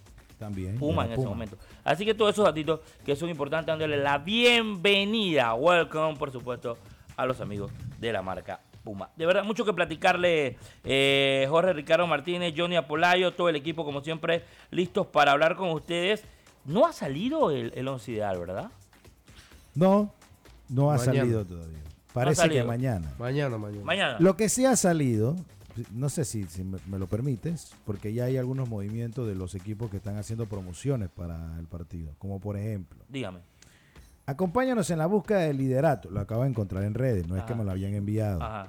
También. 0.44 0.76
Puma 0.76 1.06
en 1.06 1.12
ese 1.12 1.24
momento. 1.24 1.56
Así 1.82 2.04
que 2.04 2.12
todos 2.12 2.32
esos 2.32 2.44
datitos 2.44 2.80
que 3.02 3.16
son 3.16 3.30
importantes, 3.30 3.66
dándole 3.66 3.96
la 3.96 4.18
bienvenida, 4.18 5.54
welcome, 5.54 6.16
por 6.16 6.30
supuesto, 6.30 6.76
a 7.16 7.24
los 7.24 7.40
amigos 7.40 7.72
de 7.98 8.12
la 8.12 8.20
marca 8.20 8.60
Puma. 8.82 9.08
De 9.16 9.24
verdad, 9.24 9.42
mucho 9.42 9.64
que 9.64 9.72
platicarle, 9.72 10.58
eh, 10.84 11.46
Jorge 11.48 11.72
Ricardo 11.72 12.06
Martínez, 12.06 12.52
Johnny 12.54 12.76
Apolayo, 12.76 13.32
todo 13.32 13.48
el 13.48 13.56
equipo, 13.56 13.86
como 13.86 14.02
siempre, 14.02 14.44
listos 14.70 15.06
para 15.06 15.32
hablar 15.32 15.56
con 15.56 15.70
ustedes. 15.70 16.22
No 16.66 16.84
ha 16.84 16.92
salido 16.92 17.50
el, 17.50 17.72
el 17.74 17.88
once 17.88 18.12
ideal, 18.12 18.38
¿verdad? 18.38 18.70
No, 19.74 20.12
no 20.68 20.90
ha 20.90 20.98
salido 20.98 21.42
todavía. 21.46 21.80
Parece 22.12 22.50
que 22.50 22.62
mañana. 22.64 23.14
Mañana, 23.18 23.56
mañana. 23.56 23.84
Mañana. 23.84 24.16
Lo 24.20 24.36
que 24.36 24.50
sí 24.50 24.66
ha 24.66 24.76
salido 24.76 25.36
no 25.92 26.08
sé 26.08 26.24
si, 26.24 26.46
me, 26.64 26.98
lo 26.98 27.06
permites, 27.06 27.74
porque 27.84 28.12
ya 28.12 28.24
hay 28.24 28.36
algunos 28.36 28.68
movimientos 28.68 29.26
de 29.26 29.34
los 29.34 29.54
equipos 29.54 29.90
que 29.90 29.98
están 29.98 30.16
haciendo 30.16 30.46
promociones 30.46 31.08
para 31.10 31.58
el 31.58 31.66
partido, 31.66 32.12
como 32.18 32.40
por 32.40 32.56
ejemplo. 32.56 33.04
Dígame. 33.08 33.40
Acompáñanos 34.26 34.88
en 34.90 34.98
la 34.98 35.06
búsqueda 35.06 35.40
del 35.40 35.58
liderato. 35.58 36.10
Lo 36.10 36.20
acabo 36.20 36.42
de 36.42 36.48
encontrar 36.48 36.84
en 36.84 36.94
redes, 36.94 37.26
no 37.28 37.36
es 37.36 37.44
que 37.44 37.54
me 37.54 37.64
lo 37.64 37.70
habían 37.70 37.94
enviado. 37.94 38.42
Ajá. 38.42 38.68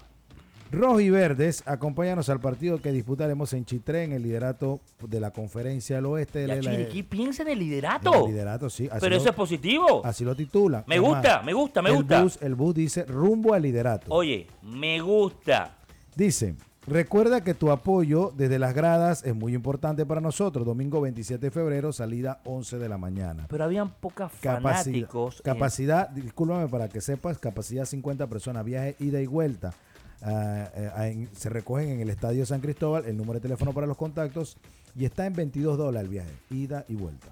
Rojos 0.72 1.02
y 1.02 1.10
verdes, 1.10 1.64
acompáñanos 1.68 2.28
al 2.30 2.40
partido 2.40 2.82
que 2.82 2.92
disputaremos 2.92 3.54
en 3.54 3.66
Chitré 3.66 4.04
en 4.04 4.14
el 4.14 4.24
liderato 4.24 4.82
de 5.08 5.20
la 5.20 5.32
Conferencia 5.32 5.98
del 5.98 6.08
Oeste. 6.08 6.40
De 6.40 6.62
la, 6.62 6.90
¿Qué 6.90 7.04
piensa 7.04 7.44
en 7.44 7.50
el 7.50 7.60
liderato? 7.60 8.26
El 8.26 8.32
liderato, 8.32 8.70
sí. 8.70 8.90
Pero 9.00 9.16
eso 9.16 9.30
es 9.30 9.36
positivo. 9.36 10.02
Así 10.04 10.26
lo 10.26 10.36
titula. 10.36 10.84
Me 10.88 10.98
gusta, 10.98 11.42
me 11.44 11.54
gusta, 11.54 11.82
me 11.82 11.92
gusta. 11.92 12.26
el 12.42 12.56
bus 12.56 12.74
dice 12.74 13.06
rumbo 13.06 13.54
al 13.54 13.62
liderato. 13.62 14.08
Oye, 14.10 14.48
me 14.64 15.00
gusta. 15.00 15.78
Dice, 16.16 16.56
Recuerda 16.88 17.44
que 17.44 17.56
tu 17.56 17.72
apoyo 17.72 18.32
desde 18.36 18.60
las 18.60 18.76
gradas 18.76 19.24
es 19.24 19.36
muy 19.36 19.56
importante 19.56 20.06
para 20.06 20.22
nosotros. 20.22 20.66
Domingo 20.68 21.02
27 21.02 21.48
de 21.48 21.52
febrero, 21.52 21.92
salida 21.92 22.42
11 22.46 22.78
de 22.78 22.90
la 22.90 23.00
mañana. 23.00 23.48
Pero 23.50 23.64
habían 23.64 23.90
pocas 23.90 24.32
fanáticos. 24.32 25.42
Capacidad, 25.42 26.10
discúlpame 26.10 26.68
para 26.68 26.88
que 26.88 27.02
sepas, 27.02 27.40
capacidad 27.40 27.86
50 27.86 28.28
personas, 28.28 28.64
viaje 28.64 28.96
ida 29.00 29.20
y 29.20 29.26
vuelta. 29.26 29.74
Ah, 30.22 30.70
eh, 30.76 31.28
se 31.34 31.50
recogen 31.50 31.90
en 31.90 32.00
el 32.02 32.10
Estadio 32.10 32.46
San 32.46 32.62
Cristóbal, 32.62 33.06
el 33.06 33.18
número 33.18 33.34
de 33.34 33.42
teléfono 33.42 33.74
para 33.74 33.88
los 33.88 33.98
contactos 33.98 34.58
y 34.96 35.06
está 35.06 35.26
en 35.26 35.34
22 35.34 35.78
dólares 35.78 36.06
el 36.06 36.10
viaje, 36.10 36.32
ida 36.52 36.86
y 36.88 36.96
vuelta. 36.96 37.28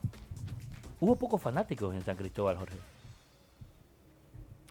Hubo 1.00 1.16
pocos 1.16 1.42
fanáticos 1.42 1.94
en 1.94 2.04
San 2.04 2.16
Cristóbal, 2.18 2.58
Jorge. 2.58 2.78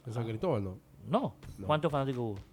¿En 0.06 0.12
San 0.12 0.24
Cristóbal 0.24 0.64
no? 0.64 0.76
No. 1.08 1.34
¿Cuántos 1.66 1.90
fanáticos 1.90 2.20
hubo? 2.20 2.51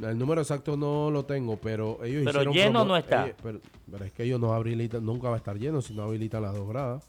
El 0.00 0.18
número 0.18 0.40
exacto 0.40 0.76
no 0.76 1.10
lo 1.10 1.24
tengo, 1.24 1.56
pero 1.56 2.02
ellos 2.04 2.24
pero 2.24 2.52
lleno 2.52 2.84
no 2.84 2.96
está. 2.96 3.32
pero, 3.42 3.60
es 4.04 4.12
que 4.12 4.24
ellos 4.24 4.40
no 4.40 4.52
habilitan, 4.52 5.04
nunca 5.04 5.28
va 5.28 5.34
a 5.34 5.38
estar 5.38 5.56
lleno 5.56 5.80
si 5.82 5.94
no 5.94 6.02
habilitan 6.02 6.42
las 6.42 6.54
dos 6.54 6.68
gradas. 6.68 7.08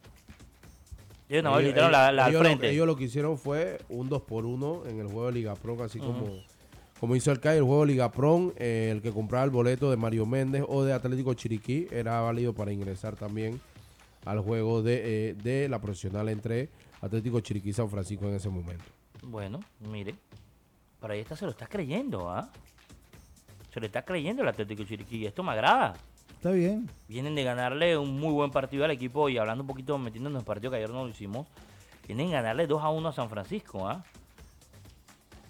Ellos 1.27 1.43
no 1.43 1.55
habilitaron 1.55 1.91
la, 1.91 2.11
la 2.11 2.29
ellos 2.29 2.41
frente. 2.41 2.67
Lo, 2.67 2.71
ellos 2.71 2.87
lo 2.87 2.95
que 2.95 3.05
hicieron 3.05 3.37
fue 3.37 3.79
un 3.89 4.07
2 4.09 4.21
por 4.21 4.45
1 4.45 4.83
en 4.87 4.99
el 4.99 5.07
juego 5.07 5.25
de 5.27 5.31
Liga 5.31 5.55
Pro, 5.55 5.81
así 5.83 5.97
como 5.97 6.39
como 6.99 7.15
hizo 7.15 7.31
el 7.31 7.39
CAI, 7.39 7.57
el 7.57 7.63
juego 7.63 7.85
Liga 7.85 8.11
Pron, 8.11 8.53
eh, 8.55 8.89
el 8.91 9.01
que 9.01 9.11
compraba 9.11 9.43
el 9.43 9.51
boleto 9.51 9.91
de 9.91 9.97
Mario 9.97 10.25
Méndez 10.25 10.63
o 10.67 10.83
de 10.83 10.93
Atlético 10.93 11.33
Chiriquí 11.33 11.87
era 11.91 12.21
válido 12.21 12.53
para 12.53 12.71
ingresar 12.71 13.15
también 13.15 13.59
al 14.23 14.39
juego 14.39 14.81
de, 14.81 15.29
eh, 15.29 15.33
de 15.33 15.67
la 15.67 15.79
profesional 15.79 16.29
entre 16.29 16.69
Atlético 17.01 17.41
Chiriquí 17.41 17.69
y 17.69 17.73
San 17.73 17.89
Francisco 17.89 18.27
en 18.27 18.35
ese 18.35 18.49
momento. 18.49 18.85
Bueno, 19.21 19.59
mire, 19.81 20.15
para 20.99 21.15
ahí 21.15 21.19
está, 21.19 21.35
se 21.35 21.45
lo 21.45 21.51
está 21.51 21.67
creyendo, 21.67 22.29
¿ah? 22.29 22.49
Se 23.75 23.81
lo 23.81 23.87
está 23.87 24.05
creyendo 24.05 24.41
el 24.41 24.47
Atlético 24.47 24.85
Chiriquí. 24.85 25.25
Esto 25.25 25.43
me 25.43 25.51
agrada. 25.51 25.95
Está 26.29 26.51
bien. 26.51 26.89
Vienen 27.09 27.35
de 27.35 27.43
ganarle 27.43 27.97
un 27.97 28.17
muy 28.17 28.31
buen 28.31 28.49
partido 28.49 28.85
al 28.85 28.91
equipo 28.91 29.27
y 29.27 29.37
hablando 29.37 29.63
un 29.63 29.67
poquito, 29.67 29.97
metiéndonos 29.97 30.37
en 30.37 30.39
el 30.43 30.45
partido 30.45 30.71
que 30.71 30.77
ayer 30.77 30.89
no 30.89 31.03
lo 31.03 31.09
hicimos. 31.09 31.45
Vienen 32.07 32.29
a 32.29 32.41
ganarle 32.41 32.67
2 32.67 32.81
a 32.81 32.89
1 32.89 33.09
a 33.09 33.11
San 33.11 33.29
Francisco, 33.29 33.85
¿ah? 33.85 34.01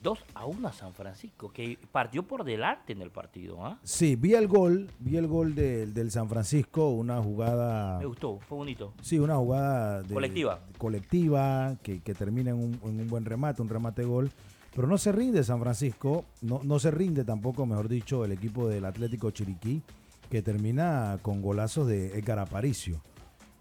2 0.02 0.20
a 0.34 0.46
1 0.48 0.68
a 0.68 0.74
San 0.74 0.94
Francisco, 0.94 1.52
que 1.54 1.78
partió 1.92 2.24
por 2.24 2.44
delante 2.44 2.94
en 2.94 3.04
el 3.04 3.12
partido. 3.12 3.64
¿ah? 3.64 3.78
Sí, 3.84 4.16
vi 4.16 4.34
el 4.34 4.48
gol, 4.48 4.90
vi 4.98 5.18
el 5.18 5.28
gol 5.28 5.54
del 5.54 6.10
San 6.10 6.28
Francisco, 6.28 6.90
una 6.90 7.22
jugada... 7.22 8.00
Me 8.00 8.08
gustó, 8.08 8.40
fue 8.40 8.58
bonito. 8.58 8.94
Sí, 9.04 9.20
una 9.20 9.36
jugada 9.36 10.02
colectiva, 10.12 10.62
colectiva 10.80 11.76
que, 11.84 12.00
termina 12.00 12.50
en 12.50 12.58
un, 12.82 13.08
buen 13.08 13.24
remate, 13.24 13.62
un 13.62 13.70
remate 13.70 14.04
gol. 14.04 14.32
Pero 14.76 14.88
no 14.88 14.98
se 14.98 15.14
rinde 15.14 15.44
San 15.44 15.62
Francisco, 15.62 16.26
no, 16.42 16.60
no 16.64 16.80
se 16.80 16.92
rinde 16.92 17.24
tampoco, 17.24 17.66
mejor 17.66 17.88
dicho, 17.88 18.26
el 18.26 18.34
equipo 18.34 18.68
del 18.68 18.84
Atlético 18.84 19.32
Chiriquí, 19.32 19.82
que 20.30 20.42
termina 20.42 21.18
con 21.22 21.42
golazos 21.42 21.88
de 21.88 22.18
Edgar 22.18 22.40
Aparicio. 22.40 23.02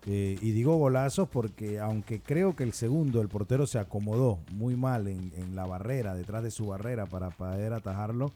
Eh, 0.06 0.36
y 0.42 0.50
digo 0.50 0.76
golazos 0.76 1.28
porque 1.30 1.80
aunque 1.80 2.20
creo 2.20 2.54
que 2.54 2.62
el 2.62 2.74
segundo, 2.74 3.22
el 3.22 3.28
portero 3.28 3.66
se 3.66 3.78
acomodó 3.78 4.38
muy 4.52 4.76
mal 4.76 5.08
en, 5.08 5.56
la 5.56 5.64
barrera, 5.64 6.14
detrás 6.14 6.42
de 6.42 6.50
su 6.50 6.66
barrera 6.66 7.06
para 7.06 7.30
poder 7.30 7.72
atajarlo, 7.72 8.30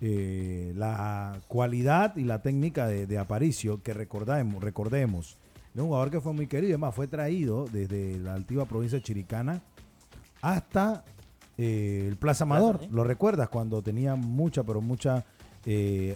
eh, 0.00 0.72
la 0.76 1.38
cualidad 1.46 2.16
y 2.16 2.24
la 2.24 2.40
técnica 2.40 2.86
de, 2.86 3.18
Aparicio, 3.18 3.82
que 3.82 3.92
recordemos, 3.92 4.62
recordemos, 4.62 5.36
es 5.74 5.80
un 5.80 5.88
jugador 5.88 6.10
que 6.10 6.20
fue 6.20 6.32
muy 6.32 6.46
querido, 6.46 6.72
además 6.72 6.94
fue 6.94 7.06
traído 7.06 7.66
desde 7.66 8.18
la 8.18 8.34
altiva 8.34 8.64
provincia 8.64 9.00
chiricana 9.02 9.62
hasta 10.40 11.04
eh, 11.58 12.06
el 12.08 12.16
Plaza 12.16 12.44
Amador. 12.44 12.80
¿Lo 12.90 13.04
recuerdas? 13.04 13.48
Cuando 13.48 13.82
tenía 13.82 14.14
mucha, 14.14 14.62
pero 14.62 14.80
mucha 14.80 15.24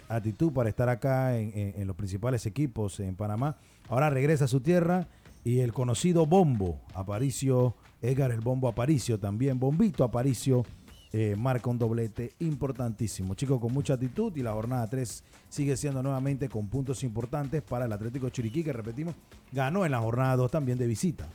actitud 0.09 0.53
para 0.53 0.69
estar 0.69 0.89
acá 0.89 1.35
en 1.35 1.87
los 1.87 1.95
principales 1.95 2.45
equipos 2.45 2.99
en 2.99 3.15
Panamá. 3.15 3.57
Ahora 3.89 4.11
regresa 4.11 4.45
a 4.45 4.47
su 4.47 4.59
tierra 4.59 5.07
y 5.43 5.61
el 5.61 5.73
conocido 5.73 6.27
Bombo, 6.27 6.79
Aparicio, 6.93 7.75
Edgar 8.01 8.31
el 8.31 8.41
Bombo 8.41 8.67
Aparicio 8.67 9.19
también, 9.19 9.59
Bombito 9.59 10.03
Aparicio, 10.03 10.63
eh, 11.11 11.35
marca 11.35 11.69
un 11.69 11.79
doblete 11.79 12.33
importantísimo. 12.39 13.33
Chico 13.33 13.59
con 13.59 13.73
mucha 13.73 13.95
actitud 13.95 14.35
y 14.35 14.43
la 14.43 14.53
jornada 14.53 14.87
3 14.87 15.23
sigue 15.49 15.75
siendo 15.75 16.03
nuevamente 16.03 16.49
con 16.49 16.67
puntos 16.67 17.03
importantes 17.03 17.63
para 17.63 17.85
el 17.85 17.93
Atlético 17.93 18.29
Chiriquí, 18.29 18.63
que 18.63 18.73
repetimos, 18.73 19.15
ganó 19.51 19.85
en 19.85 19.91
la 19.91 19.99
jornada 19.99 20.35
2 20.35 20.51
también 20.51 20.77
de 20.77 20.85
visita. 20.85 21.27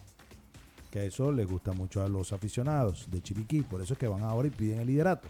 Que 0.95 1.07
eso 1.07 1.33
les 1.33 1.45
gusta 1.45 1.73
mucho 1.73 2.05
a 2.05 2.09
los 2.09 2.33
aficionados 2.33 3.11
de 3.11 3.21
Chiriquí, 3.21 3.63
por 3.63 3.83
eso 3.83 3.95
es 3.95 3.99
que 3.99 4.07
van 4.07 4.23
ahora 4.23 4.47
y 4.47 4.53
piden 4.53 4.79
el 4.79 4.87
liderato. 4.87 5.27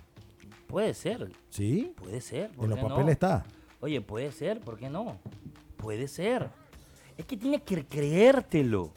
Puede 0.66 0.92
ser. 0.92 1.32
¿Sí? 1.48 1.94
Puede 1.96 2.20
ser. 2.20 2.50
En 2.60 2.68
los 2.68 2.78
papeles 2.78 3.12
está. 3.12 3.46
Oye, 3.80 4.02
puede 4.02 4.30
ser, 4.30 4.60
¿por 4.60 4.78
qué 4.78 4.90
no? 4.90 5.18
Puede 5.78 6.06
ser. 6.06 6.50
Es 7.16 7.24
que 7.24 7.38
tiene 7.38 7.62
que 7.62 7.82
creértelo. 7.86 8.90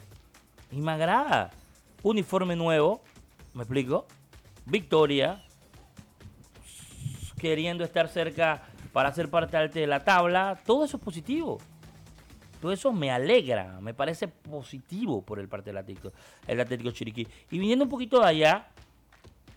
Y 0.70 0.82
me 0.82 0.92
agrada. 0.92 1.52
Uniforme 2.02 2.54
nuevo, 2.54 3.00
¿me 3.54 3.62
explico? 3.62 4.04
Victoria. 4.66 5.42
Queriendo 7.38 7.82
estar 7.82 8.10
cerca 8.10 8.62
para 8.92 9.10
ser 9.14 9.30
parte 9.30 9.56
de 9.68 9.86
la 9.86 10.04
tabla. 10.04 10.60
Todo 10.66 10.84
eso 10.84 10.98
es 10.98 11.02
positivo. 11.02 11.56
Todo 12.60 12.72
eso 12.72 12.92
me 12.92 13.10
alegra, 13.10 13.80
me 13.80 13.94
parece 13.94 14.28
positivo 14.28 15.22
por 15.22 15.38
el 15.38 15.48
parte 15.48 15.70
del 15.70 15.78
Atlético, 15.78 16.12
el 16.46 16.60
Atlético 16.60 16.90
Chiriquí. 16.90 17.26
Y 17.50 17.58
viniendo 17.58 17.84
un 17.84 17.90
poquito 17.90 18.20
de 18.20 18.26
allá, 18.26 18.68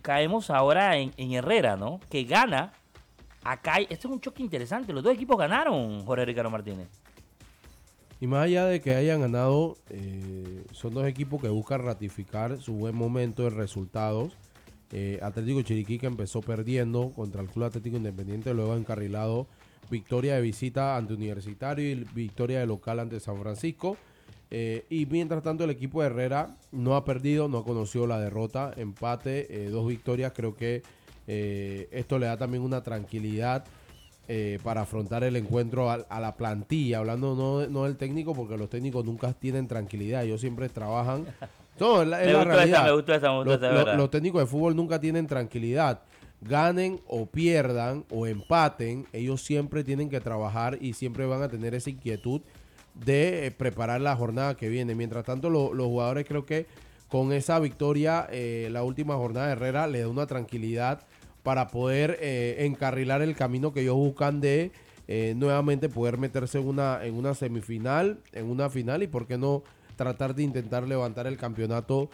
caemos 0.02 0.50
ahora 0.50 0.98
en, 0.98 1.12
en 1.18 1.34
Herrera, 1.34 1.76
¿no? 1.76 2.00
Que 2.10 2.24
gana. 2.24 2.74
Acá, 3.44 3.78
esto 3.80 4.08
es 4.08 4.14
un 4.14 4.22
choque 4.22 4.44
interesante. 4.44 4.94
Los 4.94 5.04
dos 5.04 5.14
equipos 5.14 5.38
ganaron, 5.38 6.06
Jorge 6.06 6.26
Ricardo 6.26 6.52
Martínez. 6.52 6.90
Y 8.22 8.28
más 8.28 8.46
allá 8.46 8.68
de 8.68 8.82
que 8.82 8.94
hayan 8.94 9.22
ganado, 9.22 9.78
eh, 9.90 10.64
son 10.72 10.94
dos 10.94 11.08
equipos 11.08 11.42
que 11.42 11.50
buscan 11.50 11.82
ratificar 11.82 12.62
su 12.62 12.74
buen 12.74 12.96
momento 12.96 13.44
de 13.44 13.50
resultados. 13.50 14.38
Eh, 14.92 15.18
Atlético 15.24 15.64
Chiriquí 15.64 15.98
que 15.98 16.06
empezó 16.06 16.42
perdiendo 16.42 17.10
contra 17.16 17.42
el 17.42 17.48
Club 17.48 17.66
Atlético 17.66 17.98
Independiente, 17.98 18.54
luego 18.54 18.76
encarrilado 18.76 19.48
victoria 19.92 20.36
de 20.36 20.42
visita 20.42 20.98
ante 20.98 21.14
Universitario 21.14 21.92
y 21.92 22.04
victoria 22.16 22.60
de 22.62 22.66
local 22.66 23.00
ante 23.00 23.20
San 23.20 23.40
Francisco. 23.40 23.98
Eh, 24.50 24.86
y 24.90 25.06
mientras 25.06 25.44
tanto 25.44 25.64
el 25.64 25.70
equipo 25.70 26.02
de 26.02 26.08
Herrera 26.08 26.58
no 26.72 26.96
ha 26.96 27.06
perdido, 27.06 27.48
no 27.48 27.60
ha 27.60 27.64
conocido 27.64 28.08
la 28.08 28.20
derrota, 28.20 28.74
empate, 28.76 29.70
dos 29.70 29.88
victorias. 29.88 30.34
Creo 30.36 30.56
que 30.56 30.82
esto 31.28 32.18
le 32.18 32.26
da 32.26 32.38
también 32.38 32.64
una 32.64 32.82
tranquilidad 32.82 33.64
eh, 34.34 34.60
para 34.64 34.84
afrontar 34.84 35.26
el 35.26 35.36
encuentro 35.36 35.90
a, 35.90 36.20
la 36.22 36.36
plantilla, 36.38 37.00
hablando 37.00 37.36
no, 37.36 37.68
no, 37.68 37.84
del 37.84 37.98
técnico, 37.98 38.34
porque 38.34 38.56
los 38.56 38.70
técnicos 38.70 39.04
nunca 39.04 39.34
tienen 39.34 39.68
tranquilidad, 39.68 40.24
ellos 40.24 40.40
siempre 40.40 40.70
trabajan. 40.70 41.26
No, 41.80 42.02
es 42.04 42.08
la, 42.08 42.20
realidad. 42.44 42.88
los, 43.98 44.12
técnicos 44.12 44.42
de 44.42 44.46
fútbol 44.46 44.76
nunca 44.76 45.02
tienen 45.02 45.26
tranquilidad. 45.26 46.02
Ganen 46.42 47.00
o 47.08 47.28
pierdan 47.28 48.04
o 48.10 48.26
empaten, 48.26 49.06
ellos 49.14 49.44
siempre 49.44 49.84
tienen 49.84 50.10
que 50.10 50.20
trabajar 50.20 50.80
y 50.82 50.94
siempre 50.94 51.28
van 51.28 51.44
a 51.44 51.50
tener 51.50 51.76
esa 51.76 51.92
inquietud 51.92 52.42
de 52.96 53.46
eh, 53.46 53.52
preparar 53.52 54.02
la 54.02 54.16
jornada 54.16 54.58
que 54.58 54.68
viene. 54.68 54.96
Mientras 54.96 55.24
tanto, 55.24 55.50
los 55.50 55.88
jugadores 55.88 56.26
creo 56.28 56.46
que 56.46 56.66
con 57.08 57.32
esa 57.32 57.60
victoria, 57.60 58.28
eh, 58.32 58.70
la 58.72 58.84
última 58.84 59.16
jornada 59.16 59.48
de 59.48 59.54
Herrera 59.54 59.86
le 59.86 60.02
da 60.02 60.08
una 60.08 60.26
tranquilidad 60.26 61.06
para 61.44 61.68
poder 61.68 62.18
eh, 62.22 62.58
encarrilar 62.60 63.22
el 63.22 63.36
camino 63.36 63.72
que 63.74 63.82
ellos 63.82 63.96
buscan 63.96 64.42
de 64.42 64.72
nuevamente 65.36 65.90
poder 65.90 66.18
meterse 66.18 66.58
en 66.58 66.68
una, 66.68 67.04
en 67.04 67.16
una 67.16 67.34
semifinal, 67.34 68.22
en 68.32 68.50
una 68.50 68.70
final 68.70 69.04
y 69.04 69.08
por 69.08 69.28
qué 69.28 69.38
no 69.38 69.62
tratar 69.98 70.36
de 70.36 70.44
intentar 70.44 70.88
levantar 70.88 71.28
el 71.28 71.36
campeonato 71.36 72.10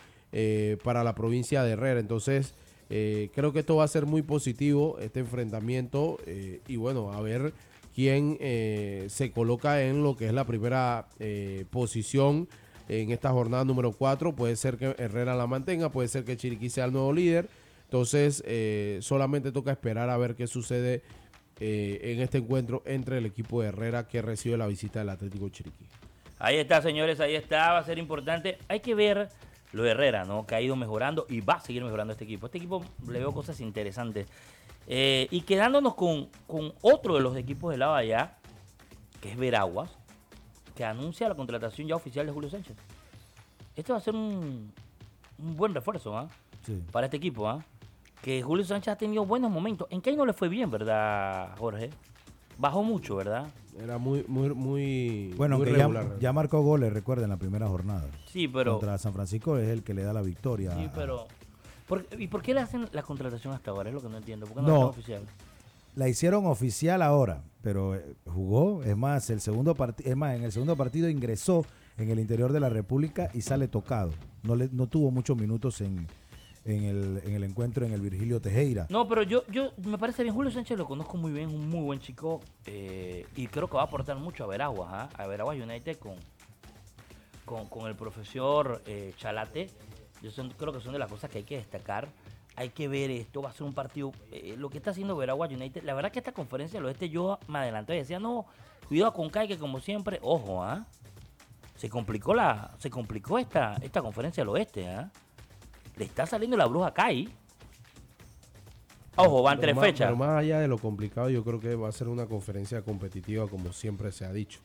para 0.84 1.04
la 1.04 1.14
provincia 1.14 1.62
de 1.62 1.74
Herrera. 1.74 2.00
Entonces, 2.00 2.56
creo 2.88 3.54
que 3.54 3.60
esto 3.60 3.76
va 3.76 3.84
a 3.84 3.88
ser 3.88 4.06
muy 4.06 4.22
positivo, 4.22 4.98
este 5.00 5.20
enfrentamiento, 5.20 6.18
y 6.68 6.76
bueno, 6.78 7.12
a 7.12 7.22
ver 7.22 7.54
quién 7.94 8.38
se 9.10 9.32
coloca 9.34 9.84
en 9.84 10.04
lo 10.04 10.16
que 10.16 10.28
es 10.28 10.34
la 10.34 10.46
primera 10.46 11.08
posición 11.70 12.48
en 12.88 13.12
esta 13.12 13.32
jornada 13.32 13.66
número 13.66 13.92
4. 13.92 14.36
Puede 14.36 14.56
ser 14.56 14.78
que 14.78 14.96
Herrera 14.98 15.36
la 15.36 15.48
mantenga, 15.48 15.92
puede 15.92 16.08
ser 16.08 16.24
que 16.24 16.38
Chiriquí 16.38 16.70
sea 16.70 16.86
el 16.86 16.94
nuevo 16.94 17.12
líder 17.12 17.50
entonces, 17.88 18.44
eh, 18.46 19.00
solamente 19.02 19.54
toca 19.54 19.72
esperar 19.72 20.10
a 20.10 20.18
ver 20.18 20.36
qué 20.36 20.46
sucede 20.46 21.04
eh, 21.62 22.00
en 22.04 22.20
este 22.20 22.40
encuentro 22.40 22.84
entre 22.86 23.18
el 23.18 23.26
equipo 23.26 23.62
de 23.62 23.70
Herrera 23.70 24.08
que 24.10 24.22
recibe 24.22 24.58
la 24.58 24.68
visita 24.68 25.00
del 25.00 25.10
Atlético 25.10 25.48
Chiriquí. 25.48 25.86
Ahí 26.38 26.58
está, 26.58 26.82
señores, 26.82 27.22
ahí 27.22 27.36
está, 27.36 27.72
va 27.72 27.80
a 27.80 27.84
ser 27.84 27.98
importante. 27.98 28.58
Hay 28.68 28.82
que 28.82 28.94
ver 28.94 29.30
lo 29.74 29.84
de 29.84 29.92
Herrera, 29.92 30.26
¿no? 30.26 30.46
Que 30.46 30.56
ha 30.56 30.62
ido 30.62 30.76
mejorando 30.76 31.26
y 31.30 31.42
va 31.42 31.56
a 31.56 31.60
seguir 31.60 31.84
mejorando 31.84 32.14
este 32.14 32.24
equipo. 32.24 32.46
Este 32.48 32.58
equipo 32.58 32.84
le 33.08 33.20
veo 33.20 33.34
cosas 33.34 33.60
interesantes. 33.60 34.28
Eh, 34.88 35.28
y 35.32 35.42
quedándonos 35.42 35.96
con, 35.96 36.30
otro 36.82 37.16
de 37.16 37.22
los 37.22 37.36
equipos 37.36 37.72
de 37.72 37.78
la 37.78 37.96
allá, 37.96 38.38
que 39.22 39.32
es 39.32 39.38
Veraguas, 39.38 39.90
que 40.76 40.86
anuncia 40.86 41.28
la 41.28 41.36
contratación 41.36 41.88
ya 41.88 41.96
oficial 41.96 42.26
de 42.26 42.32
Julio 42.32 42.50
Sánchez. 42.50 42.78
Este 43.76 43.92
va 43.92 43.98
a 43.98 44.02
ser 44.02 44.16
un, 44.16 44.72
buen 45.38 45.74
refuerzo 45.74 46.18
¿ah? 46.18 46.30
para 46.92 47.08
este 47.08 47.18
equipo. 47.18 47.48
¿ah? 47.48 47.64
que 48.22 48.42
Julio 48.42 48.66
Sánchez 48.66 48.94
ha 48.94 48.98
tenido 48.98 49.26
buenos 49.26 49.52
momentos. 49.52 49.88
En 49.90 50.02
que 50.02 50.16
no 50.16 50.26
le 50.26 50.34
fue 50.34 50.50
bien, 50.50 50.70
¿verdad, 50.70 51.56
Jorge? 51.58 51.90
Bajó 52.58 52.84
mucho, 52.84 53.16
¿verdad? 53.16 53.48
Era 53.82 53.98
muy, 53.98 54.26
muy, 54.28 54.50
muy. 54.54 55.34
Bueno, 55.38 55.62
que 55.62 55.76
ya, 56.20 56.34
marcó 56.34 56.62
goles, 56.62 56.92
recuerda, 56.92 57.24
en 57.24 57.30
la 57.30 57.38
primera 57.38 57.68
jornada. 57.68 58.10
Sí, 58.32 58.48
pero. 58.48 58.74
Contra 58.74 58.98
San 58.98 59.14
Francisco 59.14 59.58
es 59.58 59.70
el 59.70 59.84
que 59.84 59.94
le 59.94 60.04
da 60.04 60.14
la 60.14 60.22
victoria. 60.22 60.76
Sí, 60.76 60.90
pero. 60.96 61.28
¿Y 62.18 62.28
por 62.28 62.42
qué 62.42 62.54
le 62.54 62.62
hacen 62.62 62.88
la 62.92 63.04
contratación 63.04 63.54
hasta 63.54 63.72
ahora? 63.72 63.90
Es 63.90 63.96
lo 63.96 64.02
que 64.02 64.10
no 64.10 64.18
entiendo. 64.18 64.46
¿Por 64.46 64.56
qué 64.58 64.62
no, 64.62 64.68
no 64.68 64.88
oficial? 64.88 65.22
La 65.96 66.10
hicieron 66.10 66.46
oficial 66.46 67.02
ahora, 67.02 67.44
pero 67.62 67.96
eh, 67.96 68.16
jugó. 68.26 68.84
Es 68.84 68.98
más, 68.98 69.30
el 69.30 69.42
segundo 69.42 69.76
es 70.04 70.16
más, 70.16 70.36
en 70.36 70.44
el 70.44 70.52
segundo 70.52 70.76
partido 70.76 71.10
ingresó 71.10 71.66
en 71.98 72.10
el 72.10 72.20
interior 72.20 72.52
de 72.54 72.60
la 72.60 72.70
República 72.70 73.30
y 73.34 73.42
sale 73.42 73.68
tocado. 73.68 74.12
No, 74.44 74.56
le, 74.56 74.70
no 74.72 74.88
tuvo 74.88 75.12
muchos 75.12 75.38
minutos 75.38 75.82
en, 75.82 76.08
en 76.68 76.84
el, 76.84 77.22
en 77.26 77.34
el 77.36 77.44
encuentro 77.44 77.86
en 77.86 77.94
el 77.94 78.02
Virgilio 78.02 78.42
Tejera. 78.42 78.88
No, 78.90 79.08
pero 79.08 79.24
yo, 79.24 79.44
yo 79.48 79.72
me 79.86 79.98
parece 79.98 80.24
bien, 80.24 80.36
Julio 80.36 80.52
Sánchez 80.52 80.78
lo 80.78 80.86
conozco 80.86 81.18
muy 81.18 81.32
bien, 81.32 81.50
un 81.50 81.70
muy 81.70 81.82
buen 81.82 82.00
chico 82.00 82.42
eh, 82.66 83.26
y 83.36 83.48
creo 83.48 83.70
que 83.70 83.76
va 83.76 83.82
a 83.82 83.86
aportar 83.86 84.18
mucho 84.18 84.44
a 84.44 84.48
Veraguas, 84.48 84.90
¿ah? 84.92 85.10
a 85.18 85.28
Veraguas 85.28 85.58
United 85.58 85.98
con, 85.98 87.66
con, 87.66 87.88
el 87.88 87.96
profesor 87.96 88.82
eh, 88.86 89.14
Chalate. 89.18 89.70
Yo 90.22 90.32
creo 90.58 90.74
que 90.74 90.82
son 90.82 90.94
de 90.94 91.00
las 91.00 91.10
cosas 91.10 91.30
que 91.30 91.40
hay 91.40 91.44
que 91.44 91.58
destacar. 91.58 92.10
Hay 92.56 92.70
que 92.70 92.88
ver 92.88 93.12
esto, 93.12 93.42
va 93.42 93.50
a 93.50 93.54
ser 93.54 93.64
un 93.64 93.74
partido. 93.74 94.12
Eh, 94.32 94.56
lo 94.58 94.70
que 94.70 94.80
está 94.80 94.90
haciendo 94.90 95.16
Veraguas 95.16 95.52
United, 95.52 95.84
la 95.84 95.94
verdad 95.94 96.12
que 96.12 96.20
esta 96.20 96.32
conferencia 96.32 96.80
del 96.80 96.88
oeste 96.88 97.08
yo 97.08 97.40
me 97.48 97.60
adelanté 97.60 97.96
y 97.96 98.00
decía, 98.00 98.20
no, 98.20 98.46
cuidado 98.88 99.14
con 99.14 99.30
Kai, 99.30 99.48
que 99.48 99.58
como 99.58 99.80
siempre, 99.80 100.20
ojo, 100.24 100.64
¿ah? 100.64 100.88
Se 101.76 101.88
complicó 101.88 102.34
la, 102.34 102.74
se 102.80 102.90
complicó 102.90 103.38
esta, 103.38 103.76
esta 103.84 104.02
conferencia 104.02 104.42
del 104.42 104.50
oeste, 104.50 104.90
¿ah? 104.90 105.12
Le 105.98 106.06
está 106.06 106.26
saliendo 106.26 106.58
la 106.58 106.66
bruja 106.66 106.94
Kai. 106.94 107.30
Ojo, 109.16 109.42
van 109.42 109.60
tres 109.60 109.78
fechas. 109.80 110.08
Pero 110.08 110.16
más 110.16 110.40
allá 110.40 110.60
de 110.60 110.68
lo 110.68 110.78
complicado, 110.78 111.30
yo 111.30 111.44
creo 111.44 111.60
que 111.60 111.76
va 111.76 111.90
a 111.90 111.92
ser 111.92 112.08
una 112.08 112.28
conferencia 112.28 112.84
competitiva, 112.84 113.48
como 113.48 113.74
siempre 113.74 114.12
se 114.12 114.26
ha 114.26 114.32
dicho. 114.32 114.60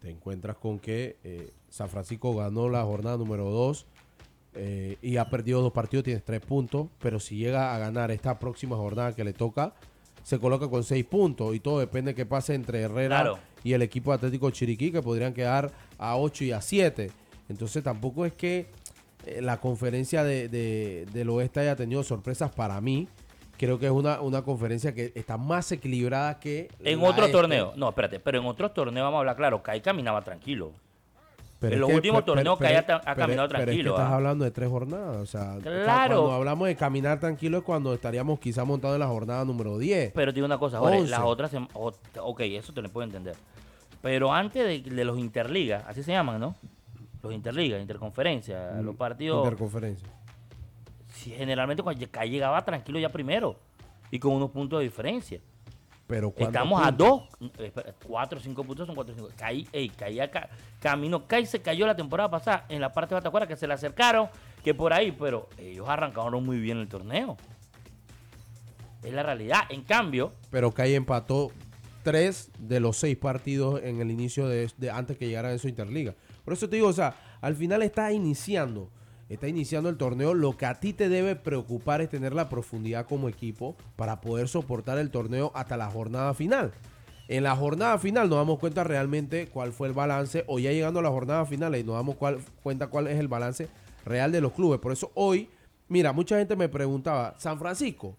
Te 0.00 0.10
encuentras 0.10 0.56
con 0.56 0.78
que 0.78 1.18
eh, 1.22 1.52
San 1.68 1.90
Francisco 1.90 2.34
ganó 2.34 2.68
la 2.70 2.82
jornada 2.82 3.18
número 3.18 3.50
2 3.50 3.86
eh, 4.54 4.96
y 5.02 5.18
ha 5.18 5.28
perdido 5.28 5.60
dos 5.60 5.72
partidos, 5.72 6.04
tienes 6.04 6.24
tres 6.24 6.40
puntos. 6.40 6.88
Pero 6.98 7.20
si 7.20 7.36
llega 7.36 7.74
a 7.74 7.78
ganar 7.78 8.10
esta 8.10 8.38
próxima 8.38 8.76
jornada 8.76 9.14
que 9.14 9.22
le 9.22 9.34
toca, 9.34 9.74
se 10.22 10.38
coloca 10.38 10.68
con 10.68 10.82
seis 10.82 11.04
puntos. 11.04 11.54
Y 11.54 11.60
todo 11.60 11.78
depende 11.78 12.12
de 12.12 12.14
qué 12.14 12.24
pase 12.24 12.54
entre 12.54 12.80
Herrera 12.80 13.38
y 13.62 13.74
el 13.74 13.82
equipo 13.82 14.12
Atlético 14.12 14.50
Chiriquí, 14.50 14.90
que 14.90 15.02
podrían 15.02 15.34
quedar 15.34 15.70
a 15.98 16.16
8 16.16 16.44
y 16.44 16.52
a 16.52 16.62
7. 16.62 17.10
Entonces 17.50 17.84
tampoco 17.84 18.24
es 18.24 18.32
que 18.32 18.66
eh, 19.26 19.40
la 19.42 19.58
conferencia 19.58 20.24
de, 20.24 21.06
del 21.12 21.30
oeste 21.30 21.60
haya 21.60 21.76
tenido 21.76 22.02
sorpresas 22.02 22.50
para 22.52 22.80
mí. 22.80 23.08
Creo 23.56 23.78
que 23.78 23.86
es 23.86 23.92
una, 23.92 24.20
una 24.20 24.42
conferencia 24.42 24.92
que 24.92 25.12
está 25.14 25.36
más 25.36 25.70
equilibrada 25.70 26.40
que... 26.40 26.68
En 26.80 27.00
otro 27.00 27.26
este. 27.26 27.32
torneo. 27.32 27.72
No, 27.76 27.90
espérate. 27.90 28.18
Pero 28.18 28.40
en 28.40 28.46
otros 28.46 28.74
torneos, 28.74 29.04
vamos 29.04 29.18
a 29.18 29.20
hablar 29.20 29.36
claro, 29.36 29.62
Kai 29.62 29.80
caminaba 29.80 30.22
tranquilo. 30.22 30.72
en 31.60 31.78
los 31.78 31.92
últimos 31.92 32.24
torneos 32.24 32.58
Kai 32.58 32.74
ha, 32.74 32.84
caminado 33.14 33.48
tranquilo. 33.48 33.50
Pero 33.50 33.70
es 33.70 33.84
que 33.84 33.88
estás 33.90 34.00
¿ah? 34.00 34.16
hablando 34.16 34.44
de 34.44 34.50
tres 34.50 34.68
jornadas. 34.68 35.16
O 35.16 35.26
sea, 35.26 35.58
cuando 35.62 36.32
hablamos 36.32 36.66
de 36.66 36.74
caminar 36.74 37.20
tranquilo 37.20 37.58
es 37.58 37.64
cuando 37.64 37.94
estaríamos 37.94 38.40
quizá 38.40 38.64
montados 38.64 38.96
en 38.96 39.00
la 39.00 39.08
jornada 39.08 39.44
número 39.44 39.78
10. 39.78 40.12
Pero 40.12 40.32
digo 40.32 40.46
una 40.46 40.58
cosa, 40.58 40.80
las 40.80 41.20
otras... 41.20 41.52
Ok, 41.74 42.40
eso 42.40 42.72
te 42.72 42.82
lo 42.82 42.88
puedo 42.88 43.06
entender. 43.06 43.36
Pero 44.00 44.32
antes 44.32 44.84
de, 44.84 44.90
de 44.90 45.04
los 45.04 45.18
interligas, 45.18 45.84
así 45.86 46.02
se 46.02 46.10
llaman, 46.10 46.40
¿no? 46.40 46.56
Los 47.22 47.32
interligas, 47.32 47.80
interconferencias, 47.80 48.76
mm, 48.76 48.84
los 48.84 48.96
partidos. 48.96 49.44
Interconferencia. 49.44 50.08
generalmente 51.14 51.82
cuando 51.82 52.04
llegaba 52.24 52.64
tranquilo 52.64 52.98
ya 52.98 53.08
primero 53.10 53.56
y 54.10 54.18
con 54.18 54.32
unos 54.32 54.50
puntos 54.50 54.80
de 54.80 54.84
diferencia. 54.84 55.40
Pero 56.06 56.34
Estamos 56.36 56.84
a 56.84 56.90
dos, 56.90 57.22
eh, 57.58 57.72
cuatro 58.06 58.38
o 58.38 58.42
cinco 58.42 58.64
puntos 58.64 58.86
son 58.86 58.94
cuatro 58.94 59.14
o 59.14 59.16
cinco. 59.16 59.30
Caí, 59.36 59.66
ey, 59.72 59.88
caí 59.88 60.20
acá, 60.20 60.50
camino, 60.80 61.26
caí, 61.26 61.46
se 61.46 61.62
cayó 61.62 61.86
la 61.86 61.96
temporada 61.96 62.30
pasada 62.30 62.66
en 62.68 62.80
la 62.80 62.92
parte 62.92 63.14
de 63.14 63.20
Batacuara 63.20 63.46
que 63.46 63.56
se 63.56 63.66
le 63.66 63.72
acercaron, 63.72 64.28
que 64.62 64.74
por 64.74 64.92
ahí, 64.92 65.12
pero 65.12 65.48
ellos 65.56 65.88
arrancaron 65.88 66.44
muy 66.44 66.58
bien 66.58 66.78
el 66.78 66.88
torneo. 66.88 67.36
Es 69.02 69.12
la 69.12 69.22
realidad. 69.22 69.60
En 69.70 69.82
cambio. 69.82 70.32
Pero 70.50 70.72
Caí 70.72 70.94
empató 70.94 71.50
tres 72.02 72.50
de 72.58 72.80
los 72.80 72.96
seis 72.96 73.16
partidos 73.16 73.80
en 73.82 74.00
el 74.00 74.10
inicio 74.10 74.48
de, 74.48 74.70
de 74.76 74.90
antes 74.90 75.16
que 75.16 75.26
llegara 75.26 75.50
a 75.50 75.58
su 75.58 75.68
interliga. 75.68 76.14
Por 76.44 76.54
eso 76.54 76.68
te 76.68 76.76
digo, 76.76 76.88
o 76.88 76.92
sea, 76.92 77.14
al 77.40 77.56
final 77.56 77.82
está 77.82 78.12
iniciando, 78.12 78.90
está 79.28 79.48
iniciando 79.48 79.88
el 79.88 79.96
torneo. 79.96 80.34
Lo 80.34 80.56
que 80.56 80.66
a 80.66 80.80
ti 80.80 80.92
te 80.92 81.08
debe 81.08 81.36
preocupar 81.36 82.00
es 82.00 82.08
tener 82.08 82.34
la 82.34 82.48
profundidad 82.48 83.06
como 83.06 83.28
equipo 83.28 83.76
para 83.96 84.20
poder 84.20 84.48
soportar 84.48 84.98
el 84.98 85.10
torneo 85.10 85.52
hasta 85.54 85.76
la 85.76 85.90
jornada 85.90 86.34
final. 86.34 86.72
En 87.28 87.44
la 87.44 87.56
jornada 87.56 87.98
final 87.98 88.28
nos 88.28 88.38
damos 88.38 88.58
cuenta 88.58 88.84
realmente 88.84 89.46
cuál 89.46 89.72
fue 89.72 89.88
el 89.88 89.94
balance, 89.94 90.44
o 90.48 90.58
ya 90.58 90.72
llegando 90.72 91.00
a 91.00 91.02
la 91.02 91.10
jornada 91.10 91.46
final 91.46 91.74
y 91.76 91.84
nos 91.84 91.94
damos 91.94 92.16
cuenta 92.62 92.88
cuál 92.88 93.06
es 93.06 93.18
el 93.18 93.28
balance 93.28 93.68
real 94.04 94.32
de 94.32 94.40
los 94.40 94.52
clubes. 94.52 94.80
Por 94.80 94.92
eso 94.92 95.10
hoy, 95.14 95.48
mira, 95.88 96.12
mucha 96.12 96.36
gente 96.36 96.56
me 96.56 96.68
preguntaba, 96.68 97.34
San 97.38 97.58
Francisco. 97.58 98.16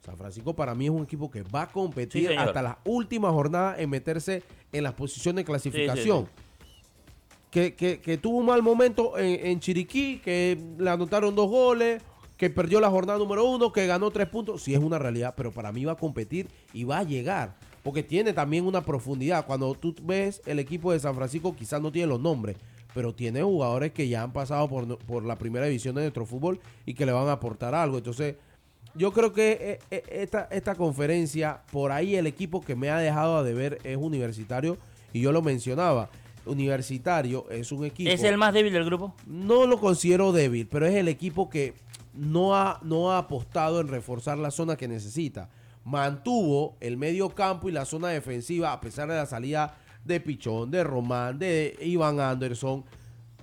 San 0.00 0.16
Francisco 0.16 0.54
para 0.54 0.74
mí 0.74 0.86
es 0.86 0.90
un 0.90 1.02
equipo 1.02 1.30
que 1.30 1.42
va 1.42 1.62
a 1.62 1.66
competir 1.66 2.36
hasta 2.38 2.62
la 2.62 2.78
última 2.84 3.30
jornada 3.30 3.76
en 3.78 3.90
meterse 3.90 4.42
en 4.72 4.84
las 4.84 4.94
posiciones 4.94 5.42
de 5.42 5.44
clasificación 5.44 6.28
que, 7.56 8.18
tuvo 8.20 8.38
un 8.38 8.46
mal 8.46 8.62
momento 8.62 9.16
en, 9.16 9.58
Chiriquí, 9.60 10.18
que 10.18 10.58
le 10.78 10.90
anotaron 10.90 11.34
dos 11.34 11.48
goles, 11.48 12.02
que 12.36 12.50
perdió 12.50 12.80
la 12.80 12.90
jornada 12.90 13.18
número 13.18 13.44
uno, 13.46 13.72
que 13.72 13.86
ganó 13.86 14.10
tres 14.10 14.28
puntos. 14.28 14.62
Sí 14.62 14.74
es 14.74 14.80
una 14.80 14.98
realidad, 14.98 15.32
pero 15.36 15.52
para 15.52 15.72
mí 15.72 15.84
va 15.84 15.92
a 15.92 15.96
competir 15.96 16.48
y 16.74 16.84
va 16.84 16.98
a 16.98 17.02
llegar. 17.02 17.56
Porque 17.82 18.02
tiene 18.02 18.34
también 18.34 18.66
una 18.66 18.82
profundidad. 18.82 19.46
Cuando 19.46 19.74
tú 19.74 19.94
ves 20.02 20.42
el 20.44 20.58
equipo 20.58 20.92
de 20.92 21.00
San 21.00 21.14
Francisco, 21.14 21.56
quizás 21.56 21.80
no 21.80 21.90
tiene 21.90 22.08
los 22.08 22.20
nombres, 22.20 22.56
pero 22.92 23.14
tiene 23.14 23.42
jugadores 23.42 23.92
que 23.92 24.06
ya 24.06 24.22
han 24.22 24.32
pasado 24.32 24.68
por, 24.68 25.24
la 25.24 25.36
primera 25.36 25.64
división 25.64 25.94
de 25.94 26.02
nuestro 26.02 26.26
fútbol 26.26 26.60
y 26.84 26.92
que 26.92 27.06
le 27.06 27.12
van 27.12 27.28
a 27.28 27.32
aportar 27.32 27.74
algo. 27.74 27.96
Entonces, 27.96 28.34
yo 28.94 29.12
creo 29.12 29.32
que 29.32 29.80
eh, 29.90 30.02
eh, 30.10 30.28
esta 30.50 30.74
conferencia, 30.74 31.62
por 31.72 31.90
ahí 31.90 32.16
el 32.16 32.26
equipo 32.26 32.60
que 32.60 32.76
me 32.76 32.90
ha 32.90 32.98
dejado 32.98 33.42
de 33.44 33.54
ver 33.54 33.78
es 33.82 33.96
universitario 33.96 34.76
y 35.14 35.20
yo 35.20 35.32
lo 35.32 35.40
mencionaba. 35.40 36.10
Universitario 36.46 37.46
es 37.50 37.72
un 37.72 37.84
equipo. 37.84 38.10
¿Es 38.10 38.22
el 38.22 38.38
más 38.38 38.54
débil 38.54 38.72
del 38.72 38.84
grupo? 38.84 39.14
No 39.26 39.66
lo 39.66 39.78
considero 39.78 40.32
débil, 40.32 40.66
pero 40.66 40.86
es 40.86 40.94
el 40.94 41.08
equipo 41.08 41.50
que 41.50 41.74
no 42.14 42.56
ha, 42.56 42.80
no 42.82 43.12
ha 43.12 43.18
apostado 43.18 43.80
en 43.80 43.88
reforzar 43.88 44.38
la 44.38 44.50
zona 44.50 44.76
que 44.76 44.88
necesita. 44.88 45.48
Mantuvo 45.84 46.76
el 46.80 46.96
medio 46.96 47.30
campo 47.30 47.68
y 47.68 47.72
la 47.72 47.84
zona 47.84 48.08
defensiva, 48.08 48.72
a 48.72 48.80
pesar 48.80 49.08
de 49.08 49.16
la 49.16 49.26
salida 49.26 49.76
de 50.04 50.20
Pichón, 50.20 50.70
de 50.70 50.82
Román, 50.82 51.38
de 51.38 51.76
Iván 51.80 52.20
Anderson. 52.20 52.84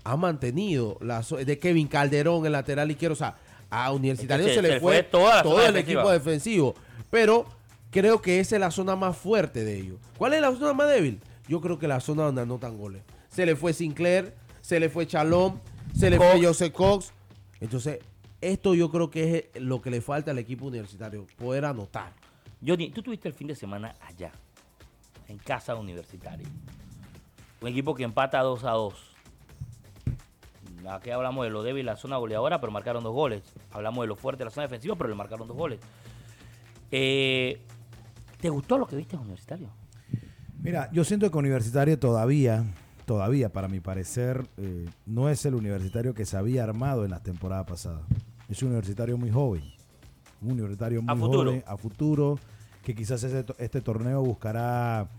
Ha 0.04 0.18
mantenido 0.18 0.98
la 1.02 1.22
de 1.22 1.60
Kevin 1.60 1.88
Calderón, 1.88 2.46
el 2.46 2.52
lateral 2.52 2.92
izquierdo. 2.92 3.13
O 3.13 3.18
sea, 3.18 3.36
a 3.70 3.92
Universitario 3.92 4.48
se, 4.54 4.62
le 4.62 4.80
fue, 4.80 5.04
todo 5.04 5.66
el 5.66 5.78
equipo 5.78 6.12
defensivo. 6.12 6.76
Pero 7.10 7.46
creo 7.89 8.22
que 8.22 8.39
esa 8.39 8.56
es 8.56 8.60
la 8.60 8.72
zona 8.72 8.96
más 8.96 9.16
fuerte 9.16 9.63
de 9.63 9.78
ellos. 9.78 9.98
¿Cuál 10.18 10.34
es 10.34 10.42
la 10.42 10.52
zona 10.54 10.74
más 10.74 10.89
débil? 10.89 11.22
Yo 11.47 11.62
creo 11.62 11.79
que 11.79 11.88
la 11.88 11.99
zona 11.99 12.23
donde 12.23 12.41
anotan 12.41 12.77
goles. 12.77 13.03
Se 13.29 13.45
le 13.45 13.56
fue 13.56 13.73
Sinclair, 13.73 14.34
se 14.62 14.79
le 14.79 14.89
fue 14.89 15.08
Chalón, 15.08 15.60
se 15.95 16.10
le 16.10 16.17
fue 16.17 16.43
Jose 16.43 16.71
Cox. 16.71 17.13
Entonces, 17.60 17.99
esto 18.41 18.73
yo 18.73 18.91
creo 18.91 19.10
que 19.10 19.51
es 19.53 19.62
lo 19.62 19.82
que 19.82 19.89
le 19.89 20.01
falta 20.01 20.32
al 20.32 20.39
equipo 20.39 20.65
universitario, 20.65 21.27
poder 21.38 21.65
anotar. 21.65 22.12
Johnny, 22.65 22.89
tú 22.91 23.01
tuviste 23.01 23.27
el 23.27 23.34
fin 23.34 23.47
de 23.47 23.56
semana 23.56 23.95
allá, 24.01 24.32
en 25.27 25.38
casa 25.38 25.75
universitaria. 25.75 26.47
Un 27.62 27.67
equipo 27.69 27.95
que 27.95 28.03
empata 28.03 28.39
2 28.41 28.63
a 28.65 28.71
2. 28.71 28.93
Aquí 30.89 31.12
hablamos 31.12 31.45
de 31.45 31.51
lo 31.51 31.63
débil 31.63 31.86
la 31.86 31.95
zona 31.95 32.17
goleadora, 32.17 32.60
pero 32.60 32.71
marcaron 32.71 33.03
dos 33.03 33.13
goles. 33.13 33.41
Hablamos 33.71 34.03
de 34.03 34.08
lo 34.08 34.15
fuerte 34.17 34.39
de 34.39 34.45
la 34.45 34.51
zona 34.51 34.63
defensiva, 34.67 34.95
pero 34.95 35.10
le 35.10 35.15
marcaron 35.15 35.47
dos 35.47 35.56
goles. 35.56 35.79
Eh, 36.91 37.62
¿Te 38.41 38.49
gustó 38.49 38.77
lo 38.77 38.86
que 38.86 38.97
viste 38.97 39.15
en 39.15 39.21
Universitario? 39.21 39.69
Mira, 40.63 40.89
yo 40.93 41.04
siento 41.04 41.30
que 41.30 41.38
Universitario 41.38 41.99
todavía, 41.99 42.63
todavía, 43.06 43.52
para 43.52 43.67
mi 43.67 43.82
parecer, 43.82 44.45
eh, 44.56 44.86
no 45.06 45.28
es 45.28 45.45
el 45.45 45.56
universitario 45.56 46.13
que 46.13 46.26
se 46.26 46.38
había 46.38 46.63
armado 46.63 47.04
en 47.04 47.12
la 47.12 47.19
temporada 47.19 47.65
pasada. 47.65 47.99
Es 48.47 48.63
un 48.63 48.69
universitario 48.69 49.17
muy 49.17 49.30
joven. 49.30 49.62
Un 50.41 50.54
universitario 50.54 51.02
muy 51.02 51.19
joven, 51.19 51.63
a 51.67 51.76
futuro, 51.76 52.39
que 52.82 52.95
quizás 52.95 53.23
este 53.23 53.82
torneo 53.82 54.23
buscará 54.23 55.10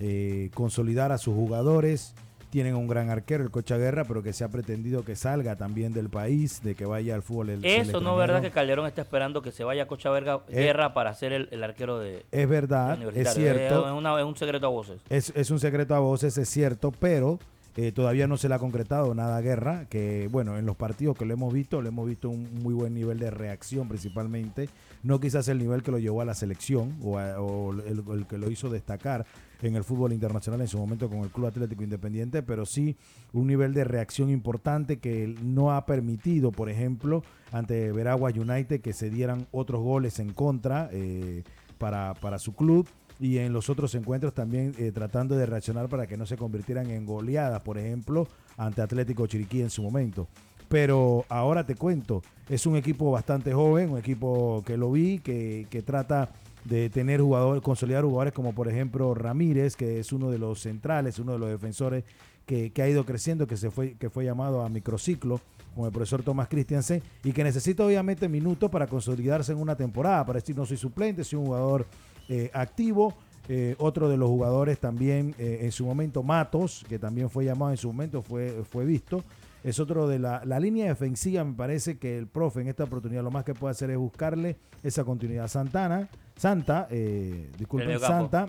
eh, 0.00 0.50
consolidar 0.54 1.12
a 1.12 1.18
sus 1.18 1.34
jugadores 1.34 2.14
tienen 2.54 2.76
un 2.76 2.86
gran 2.86 3.10
arquero, 3.10 3.42
el 3.42 3.50
Cocha 3.50 3.76
Guerra, 3.78 4.04
pero 4.04 4.22
que 4.22 4.32
se 4.32 4.44
ha 4.44 4.48
pretendido 4.48 5.04
que 5.04 5.16
salga 5.16 5.56
también 5.56 5.92
del 5.92 6.08
país, 6.08 6.62
de 6.62 6.76
que 6.76 6.86
vaya 6.86 7.16
al 7.16 7.22
fútbol. 7.24 7.50
El, 7.50 7.64
Eso 7.64 8.00
no 8.00 8.12
es 8.12 8.18
verdad 8.28 8.42
que 8.42 8.52
Calderón 8.52 8.86
está 8.86 9.02
esperando 9.02 9.42
que 9.42 9.50
se 9.50 9.64
vaya 9.64 9.88
Cocha 9.88 10.08
Guerra 10.48 10.94
para 10.94 11.12
ser 11.14 11.32
el, 11.32 11.64
arquero 11.64 11.98
de. 11.98 12.24
Es 12.30 12.48
verdad, 12.48 12.96
es 13.12 13.34
cierto. 13.34 13.88
Es, 13.88 14.24
un 14.24 14.36
secreto 14.36 14.66
a 14.66 14.70
voces. 14.70 15.00
Es, 15.10 15.32
es 15.34 15.50
un 15.50 15.58
secreto 15.58 15.96
a 15.96 15.98
voces, 15.98 16.38
es 16.38 16.48
cierto, 16.48 16.92
pero 16.92 17.40
eh, 17.76 17.90
todavía 17.90 18.28
no 18.28 18.36
se 18.36 18.48
le 18.48 18.54
ha 18.54 18.60
concretado 18.60 19.14
nada 19.16 19.36
a 19.36 19.40
Guerra, 19.40 19.86
que 19.88 20.28
bueno, 20.30 20.56
en 20.58 20.64
los 20.64 20.76
partidos 20.76 21.16
que 21.16 21.24
lo 21.24 21.34
hemos 21.34 21.52
visto, 21.52 21.82
lo 21.82 21.88
hemos 21.88 22.06
visto 22.06 22.30
un 22.30 22.62
muy 22.62 22.72
buen 22.72 22.94
nivel 22.94 23.18
de 23.18 23.32
reacción 23.32 23.88
principalmente, 23.88 24.68
no 25.02 25.18
quizás 25.18 25.48
el 25.48 25.58
nivel 25.58 25.82
que 25.82 25.90
lo 25.90 25.98
llevó 25.98 26.20
a 26.20 26.24
la 26.24 26.34
selección 26.34 26.96
o, 27.02 27.18
el, 27.18 28.26
que 28.28 28.38
lo 28.38 28.48
hizo 28.48 28.70
destacar 28.70 29.26
en 29.60 29.74
el 29.74 29.82
fútbol 29.82 30.12
internacional 30.12 30.60
en 30.60 30.68
su 30.68 30.78
momento 30.78 31.08
con 31.08 31.20
el 31.20 31.30
Club 31.30 31.46
Atlético 31.46 31.82
Independiente, 31.82 32.44
pero 32.44 32.64
sí 32.64 32.96
un 33.32 33.48
nivel 33.48 33.74
de 33.74 33.82
reacción 33.82 34.30
importante 34.30 34.98
que 34.98 35.34
no 35.42 35.72
ha 35.72 35.84
permitido, 35.84 36.52
por 36.52 36.70
ejemplo, 36.70 37.24
ante 37.50 37.90
Veragua 37.90 38.30
United 38.30 38.82
que 38.82 38.92
se 38.92 39.10
dieran 39.10 39.48
otros 39.50 39.82
goles 39.82 40.20
en 40.20 40.32
contra 40.32 40.88
eh, 40.92 41.42
para, 41.78 42.14
para 42.14 42.38
su 42.38 42.54
club 42.54 42.86
y 43.20 43.38
en 43.38 43.52
los 43.52 43.70
otros 43.70 43.94
encuentros 43.94 44.34
también 44.34 44.74
eh, 44.78 44.92
tratando 44.92 45.36
de 45.36 45.46
reaccionar 45.46 45.88
para 45.88 46.06
que 46.06 46.16
no 46.16 46.26
se 46.26 46.36
convirtieran 46.36 46.90
en 46.90 47.06
goleadas, 47.06 47.60
por 47.60 47.78
ejemplo, 47.78 48.26
ante 48.56 48.82
Atlético 48.82 49.26
Chiriquí 49.26 49.60
en 49.60 49.70
su 49.70 49.82
momento. 49.82 50.28
Pero 50.68 51.24
ahora 51.28 51.64
te 51.64 51.74
cuento, 51.74 52.22
es 52.48 52.66
un 52.66 52.76
equipo 52.76 53.10
bastante 53.10 53.52
joven, 53.52 53.90
un 53.90 53.98
equipo 53.98 54.62
que 54.66 54.76
lo 54.76 54.90
vi, 54.90 55.18
que, 55.18 55.66
que 55.70 55.82
trata 55.82 56.30
de 56.64 56.88
tener 56.88 57.20
jugadores, 57.20 57.62
consolidar 57.62 58.04
jugadores 58.04 58.32
como 58.32 58.54
por 58.54 58.68
ejemplo 58.68 59.14
Ramírez, 59.14 59.76
que 59.76 60.00
es 60.00 60.12
uno 60.12 60.30
de 60.30 60.38
los 60.38 60.60
centrales, 60.60 61.18
uno 61.18 61.32
de 61.32 61.38
los 61.38 61.50
defensores 61.50 62.04
que, 62.46 62.72
ha 62.82 62.88
ido 62.88 63.04
creciendo, 63.04 63.46
que 63.46 63.56
se 63.56 63.70
fue, 63.70 63.94
que 63.94 64.10
fue 64.10 64.24
llamado 64.24 64.62
a 64.62 64.68
microciclo, 64.68 65.40
como 65.74 65.86
el 65.86 65.92
profesor 65.92 66.22
Tomás 66.22 66.48
Christiansen, 66.48 67.02
y 67.22 67.32
que 67.32 67.42
necesita 67.42 67.84
obviamente 67.84 68.28
minutos 68.28 68.70
para 68.70 68.86
consolidarse 68.86 69.52
en 69.52 69.58
una 69.58 69.76
temporada, 69.76 70.24
para 70.24 70.40
decir 70.40 70.56
no 70.56 70.66
soy 70.66 70.76
suplente, 70.76 71.24
soy 71.24 71.38
un 71.38 71.46
jugador 71.46 71.86
eh, 72.28 72.50
activo. 72.52 73.14
Eh, 73.46 73.74
otro 73.78 74.08
de 74.08 74.16
los 74.16 74.30
jugadores 74.30 74.78
también 74.78 75.34
eh, 75.38 75.58
en 75.62 75.72
su 75.72 75.84
momento, 75.84 76.22
Matos, 76.22 76.84
que 76.88 76.98
también 76.98 77.28
fue 77.28 77.44
llamado 77.44 77.72
en 77.72 77.76
su 77.76 77.88
momento, 77.88 78.22
fue, 78.22 78.64
fue 78.70 78.86
visto. 78.86 79.22
Es 79.62 79.78
otro 79.80 80.08
de 80.08 80.18
la, 80.18 80.42
la 80.44 80.60
línea 80.60 80.86
defensiva, 80.86 81.44
me 81.44 81.54
parece 81.54 81.98
que 81.98 82.18
el 82.18 82.26
profe 82.26 82.60
en 82.60 82.68
esta 82.68 82.84
oportunidad 82.84 83.22
lo 83.22 83.30
más 83.30 83.44
que 83.44 83.54
puede 83.54 83.72
hacer 83.72 83.90
es 83.90 83.96
buscarle 83.96 84.56
esa 84.82 85.04
continuidad. 85.04 85.48
Santana, 85.48 86.08
Santa, 86.36 86.86
disculpen, 87.58 87.98
Santa, 87.98 88.48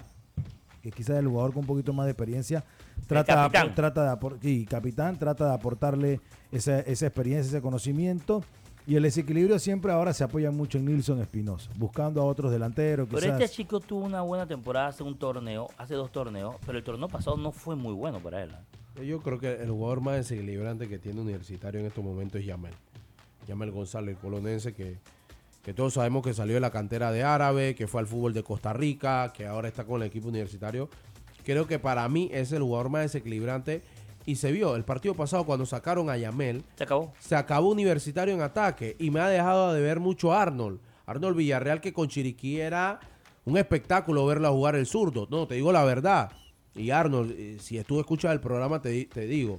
que 0.81 0.91
quizás 0.91 1.15
es 1.15 1.19
el 1.21 1.27
jugador 1.27 1.53
con 1.53 1.61
un 1.61 1.67
poquito 1.67 1.93
más 1.93 2.05
de 2.05 2.11
experiencia, 2.11 2.65
trata, 3.07 3.47
de, 3.47 3.69
trata 3.69 4.15
de 4.41 4.65
capitán, 4.65 5.17
trata 5.17 5.47
de 5.47 5.53
aportarle 5.53 6.19
esa, 6.51 6.81
esa 6.81 7.07
experiencia, 7.07 7.49
ese 7.49 7.61
conocimiento. 7.61 8.43
Y 8.87 8.95
el 8.95 9.03
desequilibrio 9.03 9.57
siempre 9.57 9.91
ahora 9.91 10.13
se 10.13 10.23
apoya 10.23 10.51
mucho 10.51 10.77
en 10.77 10.85
Nilson 10.85 11.19
Espinosa, 11.19 11.71
buscando 11.75 12.21
a 12.21 12.25
otros 12.25 12.51
delanteros. 12.51 13.07
Pero 13.09 13.33
este 13.33 13.49
chico 13.49 13.79
tuvo 13.79 14.05
una 14.05 14.21
buena 14.21 14.45
temporada 14.45 14.87
hace 14.87 15.01
un 15.01 15.17
torneo, 15.17 15.69
hace 15.77 15.95
dos 15.95 16.11
torneos, 16.11 16.55
pero 16.65 16.77
el 16.77 16.83
torneo 16.83 17.07
pasado 17.07 17.35
no 17.35 17.51
fue 17.51 17.75
muy 17.75 17.93
bueno 17.93 18.19
para 18.19 18.43
él. 18.43 18.51
¿eh? 18.51 19.07
Yo 19.07 19.21
creo 19.21 19.39
que 19.39 19.53
el 19.53 19.71
jugador 19.71 20.01
más 20.01 20.15
desequilibrante 20.17 20.87
que 20.87 20.99
tiene 20.99 21.19
Universitario 21.19 21.79
en 21.79 21.87
estos 21.87 22.03
momentos 22.03 22.39
es 22.39 22.45
Yamel. 22.45 22.73
Yamel 23.47 23.71
González, 23.71 24.15
el 24.15 24.21
colonense, 24.21 24.73
que, 24.73 24.99
que 25.63 25.73
todos 25.73 25.95
sabemos 25.95 26.23
que 26.23 26.35
salió 26.35 26.53
de 26.53 26.61
la 26.61 26.71
cantera 26.71 27.11
de 27.11 27.23
Árabe, 27.23 27.73
que 27.73 27.87
fue 27.87 28.01
al 28.01 28.07
fútbol 28.07 28.33
de 28.33 28.43
Costa 28.43 28.71
Rica, 28.71 29.33
que 29.33 29.47
ahora 29.47 29.67
está 29.67 29.85
con 29.85 30.01
el 30.01 30.07
equipo 30.07 30.29
universitario. 30.29 30.89
Creo 31.43 31.65
que 31.65 31.79
para 31.79 32.07
mí 32.07 32.29
es 32.31 32.51
el 32.51 32.61
jugador 32.61 32.89
más 32.89 33.01
desequilibrante 33.01 33.81
y 34.25 34.35
se 34.35 34.51
vio 34.51 34.75
el 34.75 34.83
partido 34.83 35.13
pasado 35.13 35.45
cuando 35.45 35.65
sacaron 35.65 36.09
a 36.09 36.17
Yamel. 36.17 36.63
Se 36.75 36.83
acabó. 36.83 37.13
Se 37.19 37.35
acabó 37.35 37.69
Universitario 37.69 38.33
en 38.33 38.41
ataque 38.41 38.95
y 38.99 39.11
me 39.11 39.19
ha 39.19 39.29
dejado 39.29 39.73
de 39.73 39.81
ver 39.81 39.99
mucho 39.99 40.33
Arnold. 40.33 40.79
Arnold 41.05 41.37
Villarreal 41.37 41.81
que 41.81 41.93
con 41.93 42.07
Chiriquí 42.07 42.59
era 42.59 42.99
un 43.45 43.57
espectáculo 43.57 44.25
verlo 44.25 44.51
jugar 44.51 44.75
el 44.75 44.87
zurdo. 44.87 45.27
No, 45.29 45.47
te 45.47 45.55
digo 45.55 45.71
la 45.71 45.83
verdad. 45.83 46.31
Y 46.73 46.89
Arnold, 46.89 47.31
eh, 47.37 47.57
si 47.59 47.81
tú 47.83 47.99
escuchas 47.99 48.33
el 48.33 48.41
programa, 48.41 48.81
te, 48.81 49.05
te 49.05 49.27
digo, 49.27 49.57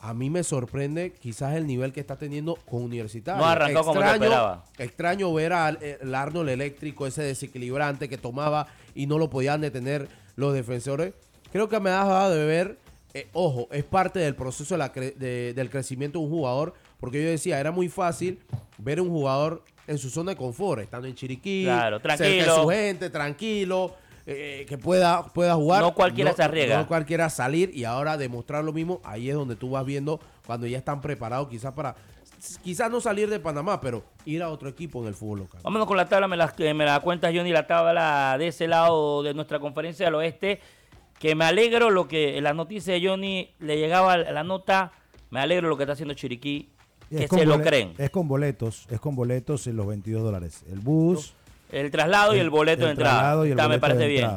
a 0.00 0.12
mí 0.12 0.28
me 0.28 0.42
sorprende 0.42 1.12
quizás 1.12 1.54
el 1.54 1.66
nivel 1.66 1.92
que 1.92 2.00
está 2.00 2.16
teniendo 2.16 2.56
con 2.66 2.82
Universitario. 2.82 3.42
No 3.42 3.48
arrancó 3.48 3.78
extraño, 3.78 3.94
como 3.94 4.12
esperaba. 4.12 4.64
Extraño 4.76 5.32
ver 5.32 5.52
al 5.54 6.14
Arnold 6.14 6.50
eléctrico, 6.50 7.06
ese 7.06 7.22
desequilibrante 7.22 8.08
que 8.08 8.18
tomaba 8.18 8.66
y 8.94 9.06
no 9.06 9.18
lo 9.18 9.30
podían 9.30 9.62
detener 9.62 10.08
los 10.36 10.52
defensores. 10.52 11.14
Creo 11.52 11.68
que 11.68 11.80
me 11.80 11.90
ha 11.90 12.04
dejado 12.04 12.34
de 12.34 12.44
ver 12.44 12.83
eh, 13.14 13.28
ojo, 13.32 13.68
es 13.70 13.84
parte 13.84 14.18
del 14.18 14.34
proceso 14.34 14.76
del 14.76 15.70
crecimiento 15.70 16.18
de 16.18 16.24
un 16.24 16.30
jugador, 16.30 16.74
porque 16.98 17.22
yo 17.22 17.30
decía, 17.30 17.60
era 17.60 17.70
muy 17.70 17.88
fácil 17.88 18.40
ver 18.78 19.00
un 19.00 19.08
jugador 19.08 19.62
en 19.86 19.98
su 19.98 20.10
zona 20.10 20.32
de 20.32 20.36
confort, 20.36 20.82
estando 20.82 21.06
en 21.06 21.14
Chiriquí, 21.14 21.62
claro, 21.64 22.00
cerca 22.00 22.24
de 22.24 22.44
su 22.44 22.68
gente, 22.68 23.10
tranquilo, 23.10 23.94
eh, 24.26 24.66
que 24.68 24.78
pueda, 24.78 25.22
pueda 25.26 25.54
jugar. 25.54 25.82
No 25.82 25.94
cualquiera 25.94 26.32
se 26.32 26.42
arriesga. 26.42 26.78
No 26.78 26.88
cualquiera 26.88 27.30
salir 27.30 27.70
y 27.72 27.84
ahora 27.84 28.16
demostrar 28.16 28.64
lo 28.64 28.72
mismo, 28.72 29.00
ahí 29.04 29.28
es 29.28 29.36
donde 29.36 29.54
tú 29.54 29.70
vas 29.70 29.84
viendo 29.84 30.18
cuando 30.44 30.66
ya 30.66 30.78
están 30.78 31.00
preparados 31.00 31.48
quizás 31.48 31.72
para 31.72 31.94
quizás 32.62 32.90
no 32.90 33.00
salir 33.00 33.30
de 33.30 33.40
Panamá, 33.40 33.80
pero 33.80 34.04
ir 34.24 34.42
a 34.42 34.50
otro 34.50 34.68
equipo 34.68 35.00
en 35.02 35.08
el 35.08 35.14
fútbol 35.14 35.40
local. 35.40 35.60
Vámonos 35.62 35.86
con 35.86 35.96
la 35.96 36.08
tabla, 36.08 36.26
me 36.26 36.36
la, 36.36 36.52
me 36.58 36.84
la 36.84 37.00
cuenta 37.00 37.28
Johnny, 37.32 37.52
la 37.52 37.66
tabla 37.66 38.36
de 38.38 38.48
ese 38.48 38.66
lado 38.66 39.22
de 39.22 39.34
nuestra 39.34 39.60
conferencia 39.60 40.06
del 40.06 40.16
oeste 40.16 40.60
que 41.18 41.34
me 41.34 41.44
alegro 41.44 41.90
lo 41.90 42.08
que 42.08 42.40
la 42.40 42.54
noticia 42.54 42.94
de 42.94 43.06
Johnny 43.06 43.50
le 43.58 43.78
llegaba 43.78 44.16
la 44.16 44.44
nota, 44.44 44.92
me 45.30 45.40
alegro 45.40 45.68
lo 45.68 45.76
que 45.76 45.84
está 45.84 45.92
haciendo 45.94 46.14
Chiriquí, 46.14 46.70
que 47.10 47.28
se 47.28 47.46
lo 47.46 47.60
creen. 47.60 47.94
Es 47.98 48.10
con 48.10 48.28
boletos, 48.28 48.86
es 48.90 49.00
con 49.00 49.14
boletos 49.14 49.66
en 49.66 49.76
los 49.76 49.86
22 49.86 50.22
dólares. 50.22 50.64
El 50.70 50.80
bus... 50.80 51.34
El 51.72 51.90
traslado 51.90 52.36
y 52.36 52.38
el 52.38 52.50
boleto 52.50 52.84
de 52.84 52.92
entrada. 52.92 53.42
me 53.68 53.80
parece 53.80 54.06
bien. 54.06 54.30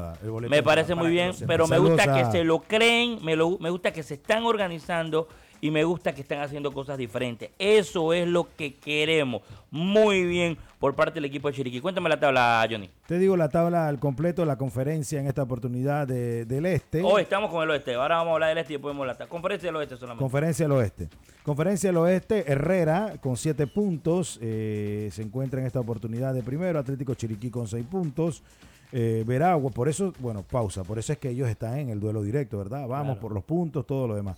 Me 0.49 0.63
parece 0.63 0.95
muy 0.95 1.09
bien, 1.09 1.33
pero 1.45 1.67
me 1.67 1.77
gusta 1.77 2.13
que 2.15 2.31
se 2.31 2.43
lo 2.43 2.61
creen, 2.61 3.19
me, 3.23 3.35
me 3.35 3.69
gusta 3.69 3.91
que 3.91 4.01
se 4.01 4.15
están 4.15 4.43
organizando 4.43 5.27
y 5.61 5.71
me 5.71 5.83
gusta 5.83 6.13
que 6.13 6.21
están 6.21 6.39
haciendo 6.39 6.71
cosas 6.71 6.97
diferentes. 6.97 7.49
Eso 7.57 8.13
es 8.13 8.27
lo 8.27 8.47
que 8.55 8.75
queremos. 8.75 9.41
Muy 9.69 10.25
bien 10.25 10.57
por 10.79 10.95
parte 10.95 11.15
del 11.15 11.25
equipo 11.25 11.47
de 11.47 11.55
Chiriquí. 11.55 11.81
Cuéntame 11.81 12.09
la 12.09 12.19
tabla, 12.19 12.65
Johnny. 12.69 12.89
Te 13.07 13.17
digo 13.17 13.35
la 13.35 13.49
tabla 13.49 13.87
al 13.87 13.99
completo, 13.99 14.45
la 14.45 14.57
conferencia 14.57 15.19
en 15.19 15.27
esta 15.27 15.43
oportunidad 15.43 16.07
del 16.07 16.65
Este. 16.65 17.01
Hoy 17.03 17.23
estamos 17.23 17.51
con 17.51 17.63
el 17.63 17.69
Oeste. 17.71 17.95
Ahora 17.95 18.17
vamos 18.17 18.31
a 18.31 18.33
hablar 18.35 18.49
del 18.49 18.59
Este 18.59 18.73
y 18.73 18.75
después 18.75 18.93
vemos 18.93 19.07
la 19.07 19.27
Conferencia 19.27 19.67
del 19.67 19.75
Oeste 19.75 19.97
solamente. 19.97 20.23
Conferencia 20.23 20.65
del 20.65 20.71
Oeste. 20.73 21.09
Conferencia 21.43 21.89
del 21.89 21.97
Oeste, 21.97 22.51
Herrera 22.51 23.15
con 23.19 23.37
siete 23.37 23.67
puntos. 23.67 24.39
Eh, 24.41 25.09
se 25.11 25.21
encuentra 25.21 25.59
en 25.59 25.67
esta 25.67 25.79
oportunidad 25.79 26.33
de 26.33 26.43
primero. 26.43 26.79
Atlético 26.79 27.13
Chiriquí 27.13 27.49
con 27.49 27.67
seis 27.67 27.85
puntos. 27.85 28.43
Eh, 28.91 29.23
Veragua, 29.27 29.69
por 29.71 29.89
eso, 29.89 30.13
bueno, 30.19 30.43
pausa, 30.43 30.83
por 30.83 30.97
eso 30.97 31.11
es 31.11 31.19
que 31.19 31.29
ellos 31.29 31.49
están 31.49 31.77
en 31.77 31.89
el 31.89 31.99
duelo 31.99 32.21
directo, 32.21 32.57
¿verdad? 32.57 32.87
Vamos 32.87 33.17
por 33.17 33.33
los 33.33 33.43
puntos, 33.43 33.85
todo 33.85 34.07
lo 34.07 34.15
demás. 34.15 34.37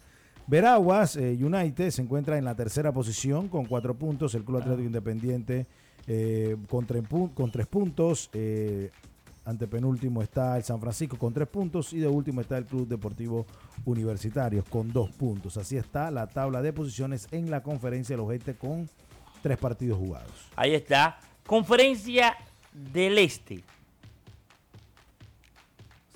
Veraguas 0.50 1.16
eh, 1.16 1.38
United 1.40 1.92
se 1.92 2.02
encuentra 2.02 2.40
en 2.40 2.44
la 2.44 2.56
tercera 2.56 2.92
posición 2.92 3.50
con 3.50 3.66
cuatro 3.66 3.94
puntos. 3.94 4.34
El 4.34 4.44
Club 4.44 4.58
Atlético 4.58 4.88
Independiente 4.88 5.68
eh, 6.08 6.58
con, 6.68 6.88
tres, 6.88 7.68
puntos. 7.68 8.32
Eh, 8.34 8.90
ante 9.46 9.68
penúltimo 9.68 10.24
está 10.24 10.58
el 10.58 10.64
San 10.64 10.82
Francisco 10.82 11.20
con 11.20 11.36
tres 11.36 11.48
puntos. 11.48 11.94
Y 11.94 12.00
de 12.00 12.08
último 12.08 12.42
está 12.42 12.58
el 12.58 12.66
Club 12.66 12.88
Deportivo 12.88 13.46
Universitario 13.86 14.64
con 14.68 14.92
dos 14.92 15.12
puntos. 15.12 15.56
Así 15.58 15.78
está 15.78 16.10
la 16.10 16.26
tabla 16.26 16.64
de 16.64 16.74
posiciones 16.74 17.28
en 17.30 17.52
la 17.52 17.62
conferencia 17.62 18.16
del 18.16 18.26
Oeste 18.26 18.56
con 18.56 18.90
tres 19.44 19.60
partidos 19.60 20.00
jugados. 20.00 20.50
Ahí 20.56 20.74
está. 20.74 21.20
Conferencia 21.46 22.36
del 22.74 23.20
Este. 23.20 23.64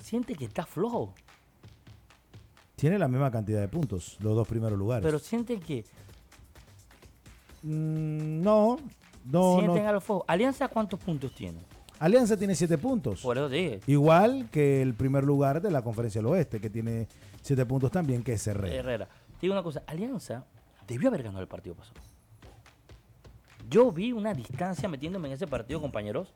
Siente 0.02 0.34
que 0.34 0.46
está 0.46 0.66
flojo. 0.66 1.14
Tiene 2.84 2.98
la 2.98 3.08
misma 3.08 3.30
cantidad 3.30 3.62
de 3.62 3.68
puntos, 3.68 4.18
los 4.20 4.36
dos 4.36 4.46
primeros 4.46 4.78
lugares. 4.78 5.02
Pero 5.02 5.18
sienten 5.18 5.58
que. 5.58 5.86
Mm, 7.62 8.42
no, 8.42 8.76
no. 9.24 9.58
Sienten 9.58 9.86
a 9.86 9.92
los 9.92 10.04
fuegos. 10.04 10.26
¿Alianza 10.28 10.68
cuántos 10.68 11.00
puntos 11.00 11.34
tiene? 11.34 11.60
Alianza 11.98 12.36
tiene 12.36 12.54
siete 12.54 12.76
puntos. 12.76 13.22
Por 13.22 13.38
eso 13.38 13.48
dije. 13.48 13.80
Igual 13.86 14.50
que 14.50 14.82
el 14.82 14.92
primer 14.92 15.24
lugar 15.24 15.62
de 15.62 15.70
la 15.70 15.80
Conferencia 15.80 16.18
del 16.18 16.26
Oeste, 16.26 16.60
que 16.60 16.68
tiene 16.68 17.08
siete 17.40 17.64
puntos 17.64 17.90
también, 17.90 18.22
que 18.22 18.34
es 18.34 18.46
Herrera. 18.46 18.74
Herrera. 18.74 19.08
digo 19.40 19.54
una 19.54 19.62
cosa, 19.62 19.82
Alianza 19.86 20.44
debió 20.86 21.08
haber 21.08 21.22
ganado 21.22 21.40
el 21.40 21.48
partido 21.48 21.74
pasado. 21.74 22.02
Yo 23.66 23.92
vi 23.92 24.12
una 24.12 24.34
distancia 24.34 24.90
metiéndome 24.90 25.28
en 25.28 25.34
ese 25.36 25.46
partido, 25.46 25.80
compañeros, 25.80 26.34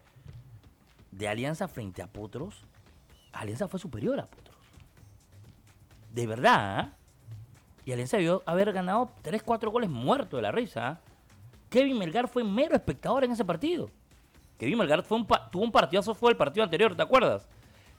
de 1.11 1.29
Alianza 1.29 1.69
frente 1.69 2.01
a 2.01 2.07
Potros. 2.07 2.65
Alianza 3.35 3.69
fue 3.69 3.79
superior 3.79 4.19
a 4.19 4.27
Potros 4.27 4.48
de 6.19 6.27
verdad, 6.27 6.81
¿ah? 6.81 6.93
y 7.85 7.93
Alianza 7.93 8.17
debió 8.17 8.43
haber 8.45 8.73
ganado 8.73 9.13
3, 9.23 9.41
4 9.41 9.71
goles 9.71 9.89
muerto 9.89 10.37
de 10.37 10.43
la 10.43 10.51
risa. 10.51 10.89
¿ah? 10.89 11.01
Kevin 11.71 11.97
Melgar 11.97 12.27
fue 12.27 12.43
mero 12.43 12.75
espectador 12.75 13.23
en 13.23 13.31
ese 13.31 13.45
partido. 13.45 13.89
Kevin 14.59 14.79
Melgar 14.79 15.05
fue 15.05 15.17
un 15.17 15.29
tuvo 15.53 15.63
un 15.63 15.71
partidazo, 15.71 16.17
fue 16.17 16.33
el 16.33 16.37
partido 16.37 16.65
anterior, 16.65 16.97
¿te 16.97 17.03
acuerdas? 17.03 17.49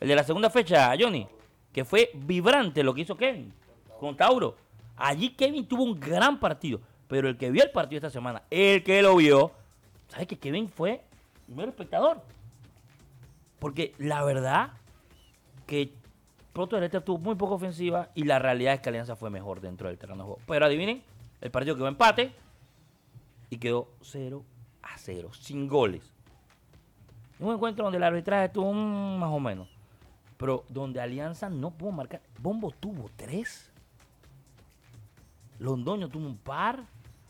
El 0.02 0.10
de 0.10 0.16
la 0.16 0.26
segunda 0.26 0.50
fecha, 0.50 0.92
Johnny, 1.00 1.28
que 1.72 1.86
fue 1.86 2.12
vibrante 2.14 2.84
lo 2.84 2.94
que 2.94 3.02
hizo 3.02 3.16
Kevin 3.16 3.54
con 4.02 4.18
Tauro. 4.18 4.58
Allí 4.98 5.30
Kevin 5.30 5.66
tuvo 5.66 5.84
un 5.84 5.98
gran 5.98 6.42
partido, 6.42 6.82
pero 7.08 7.30
el 7.30 7.38
que 7.38 7.52
vio 7.52 7.64
el 7.64 7.72
partido 7.72 8.00
esta 8.00 8.10
semana, 8.10 8.44
el 8.50 8.84
que 8.84 9.02
lo 9.02 9.16
vio, 9.16 9.54
¿sabe 10.10 10.28
que 10.28 10.38
Kevin 10.38 10.68
fue 10.68 11.02
mero 11.48 11.70
espectador? 11.70 12.22
Porque 13.60 13.94
la 13.98 14.26
verdad 14.26 14.72
que 15.66 15.94
Proto 16.60 16.76
del 16.76 16.84
Este 16.84 17.00
tuvo 17.00 17.20
muy 17.20 17.36
poca 17.36 17.54
ofensiva 17.54 18.10
y 18.16 18.26
la 18.26 18.38
realidad 18.38 18.74
es 18.74 18.82
que 18.82 18.90
Alianza 18.90 19.16
fue 19.16 19.30
mejor 19.30 19.62
dentro 19.62 19.88
del 19.88 19.98
terreno 19.98 20.18
de 20.18 20.24
juego. 20.24 20.42
Pero 20.46 20.66
adivinen, 20.66 21.02
el 21.40 21.52
partido 21.52 21.74
quedó 21.78 21.88
empate 21.88 22.34
y 23.50 23.56
quedó 23.60 23.88
0 24.02 24.44
a 24.82 24.98
0, 24.98 25.32
sin 25.32 25.70
goles. 25.70 26.12
Un 27.40 27.54
encuentro 27.54 27.86
donde 27.86 27.96
el 27.96 28.04
arbitraje 28.04 28.48
estuvo 28.48 28.74
más 28.74 29.30
o 29.30 29.40
menos. 29.40 29.70
Pero 30.36 30.66
donde 30.68 31.00
Alianza 31.00 31.50
no 31.50 31.72
pudo 31.72 31.94
marcar. 31.94 32.20
Bombo 32.42 32.72
tuvo 32.72 33.10
3. 33.16 33.72
Londoño 35.60 36.10
tuvo 36.10 36.26
un 36.26 36.36
par. 36.36 36.84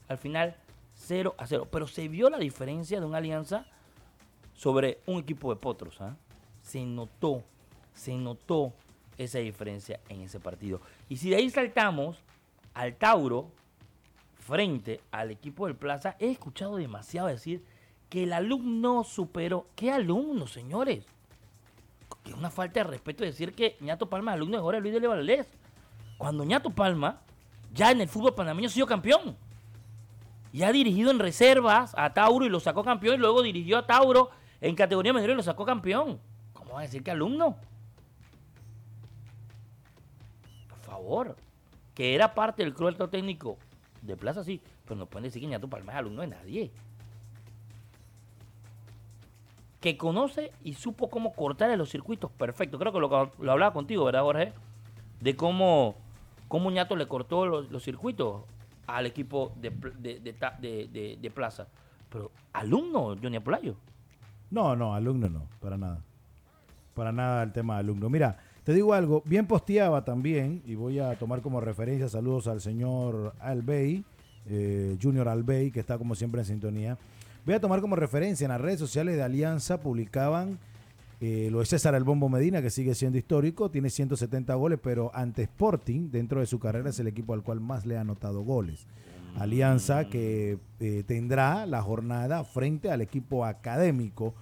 Al 0.07 0.17
final 0.17 0.55
0 0.95 1.35
a 1.37 1.45
0. 1.45 1.67
Pero 1.69 1.85
se 1.85 2.07
vio 2.07 2.31
la 2.31 2.39
diferencia 2.39 2.99
de 2.99 3.05
una 3.05 3.19
Alianza 3.19 3.67
sobre 4.55 5.01
un 5.05 5.19
equipo 5.19 5.53
de 5.53 5.61
Potros. 5.61 6.01
¿ah? 6.01 6.17
Se 6.63 6.83
notó, 6.83 7.43
se 7.93 8.17
notó 8.17 8.73
esa 9.19 9.39
diferencia 9.39 9.99
en 10.09 10.21
ese 10.21 10.39
partido. 10.39 10.81
Y 11.09 11.17
si 11.17 11.29
de 11.29 11.35
ahí 11.35 11.49
saltamos 11.49 12.17
al 12.73 12.95
Tauro 12.95 13.51
frente 14.39 15.01
al 15.11 15.29
equipo 15.29 15.67
del 15.67 15.75
Plaza, 15.75 16.15
he 16.19 16.31
escuchado 16.31 16.77
demasiado 16.77 17.27
decir 17.27 17.63
que 18.09 18.23
el 18.23 18.33
alumno 18.33 19.03
superó. 19.03 19.67
¿Qué 19.75 19.91
alumno, 19.91 20.47
señores? 20.47 21.05
Que 22.23 22.31
es 22.31 22.37
una 22.37 22.49
falta 22.49 22.79
de 22.79 22.85
respeto 22.85 23.23
decir 23.23 23.53
que 23.53 23.77
Ñato 23.81 24.09
Palma 24.09 24.31
es 24.31 24.35
alumno 24.35 24.57
de 24.57 24.63
Jorge 24.63 24.81
Luis 24.81 24.93
de 24.99 25.07
Valdés. 25.07 25.47
Cuando 26.17 26.43
Ñato 26.45 26.69
Palma 26.69 27.21
ya 27.73 27.91
en 27.91 28.01
el 28.01 28.07
fútbol 28.07 28.33
panameño 28.33 28.67
ha 28.67 28.71
sido 28.71 28.87
campeón. 28.87 29.35
Y 30.51 30.63
ha 30.63 30.71
dirigido 30.71 31.11
en 31.11 31.19
reservas 31.19 31.93
a 31.95 32.13
Tauro 32.13 32.45
y 32.45 32.49
lo 32.49 32.59
sacó 32.61 32.83
campeón. 32.83 33.15
Y 33.15 33.19
luego 33.19 33.41
dirigió 33.43 33.77
a 33.77 33.85
Tauro 33.85 34.31
en 34.61 34.75
categoría 34.75 35.13
menor 35.13 35.29
y 35.31 35.35
lo 35.35 35.43
sacó 35.43 35.65
campeón. 35.65 36.19
¿Cómo 36.53 36.73
va 36.73 36.79
a 36.79 36.83
decir 36.83 37.03
que 37.03 37.11
alumno? 37.11 37.57
Que 41.93 42.15
era 42.15 42.33
parte 42.33 42.63
del 42.63 42.73
club 42.73 43.09
técnico 43.09 43.57
de 44.01 44.15
Plaza, 44.15 44.43
sí. 44.43 44.61
Pero 44.85 44.95
no 44.95 45.05
pueden 45.05 45.23
decir 45.25 45.41
que 45.41 45.47
Ñato 45.47 45.69
Palma 45.69 45.91
es 45.93 45.97
alumno 45.97 46.21
de 46.21 46.27
nadie 46.27 46.71
que 49.79 49.97
conoce 49.97 50.51
y 50.63 50.73
supo 50.73 51.09
cómo 51.09 51.33
cortar 51.33 51.75
los 51.77 51.89
circuitos 51.89 52.31
perfecto. 52.31 52.77
Creo 52.77 52.91
que 52.91 52.99
lo, 52.99 53.31
lo 53.39 53.51
hablaba 53.51 53.73
contigo, 53.73 54.05
¿verdad, 54.05 54.21
Jorge? 54.21 54.53
De 55.21 55.35
cómo, 55.35 55.95
cómo 56.47 56.69
Ñato 56.71 56.95
le 56.95 57.07
cortó 57.07 57.45
los, 57.45 57.83
circuitos 57.83 58.43
al 58.87 59.05
equipo 59.05 59.53
de, 59.55 59.69
de, 59.69 61.31
Plaza. 61.31 61.67
Pero, 62.09 62.31
¿alumno, 62.53 63.15
Johnny 63.21 63.37
Apolayo? 63.37 63.75
No, 64.51 64.75
no, 64.75 64.93
alumno 64.93 65.29
no, 65.29 65.47
para 65.59 65.77
nada. 65.77 66.01
Para 66.93 67.11
nada 67.11 67.43
el 67.43 67.53
tema 67.53 67.75
de 67.75 67.79
alumno. 67.81 68.09
Mira, 68.09 68.37
te 68.69 68.75
digo 68.75 68.93
algo, 68.93 69.23
bien 69.25 69.47
posteaba 69.47 70.05
también, 70.05 70.61
y 70.63 70.75
voy 70.75 70.99
a 70.99 71.17
tomar 71.17 71.41
como 71.41 71.59
referencia 71.59 72.07
saludos 72.07 72.47
al 72.47 72.61
señor 72.61 73.33
Albey, 73.39 74.05
eh, 74.45 74.95
Junior 75.01 75.27
Albey, 75.27 75.71
que 75.71 75.79
está 75.79 75.97
como 75.97 76.13
siempre 76.13 76.41
en 76.41 76.45
sintonía. 76.45 76.95
Voy 77.47 77.55
a 77.55 77.59
tomar 77.59 77.81
como 77.81 77.95
referencia 77.95 78.45
en 78.45 78.51
las 78.51 78.61
redes 78.61 78.77
sociales 78.77 79.15
de 79.15 79.23
Alianza, 79.23 79.81
publicaban 79.81 80.59
eh, 81.19 81.49
lo 81.51 81.61
de 81.61 81.65
César 81.65 81.95
El 81.95 82.03
Bombo 82.03 82.29
Medina, 82.29 82.61
que 82.61 82.69
sigue 82.69 82.93
siendo 82.93 83.17
histórico, 83.17 83.71
tiene 83.71 83.89
170 83.89 84.53
goles, 84.53 84.77
pero 84.83 85.09
ante 85.15 85.41
Sporting, 85.41 86.11
dentro 86.11 86.39
de 86.39 86.45
su 86.45 86.59
carrera, 86.59 86.91
es 86.91 86.99
el 86.99 87.07
equipo 87.07 87.33
al 87.33 87.41
cual 87.41 87.61
más 87.61 87.87
le 87.87 87.97
ha 87.97 88.01
anotado 88.01 88.43
goles. 88.43 88.85
Alianza 89.39 90.09
que 90.09 90.59
eh, 90.79 91.03
tendrá 91.07 91.65
la 91.65 91.81
jornada 91.81 92.43
frente 92.43 92.91
al 92.91 93.01
equipo 93.01 93.45
académico 93.45 94.35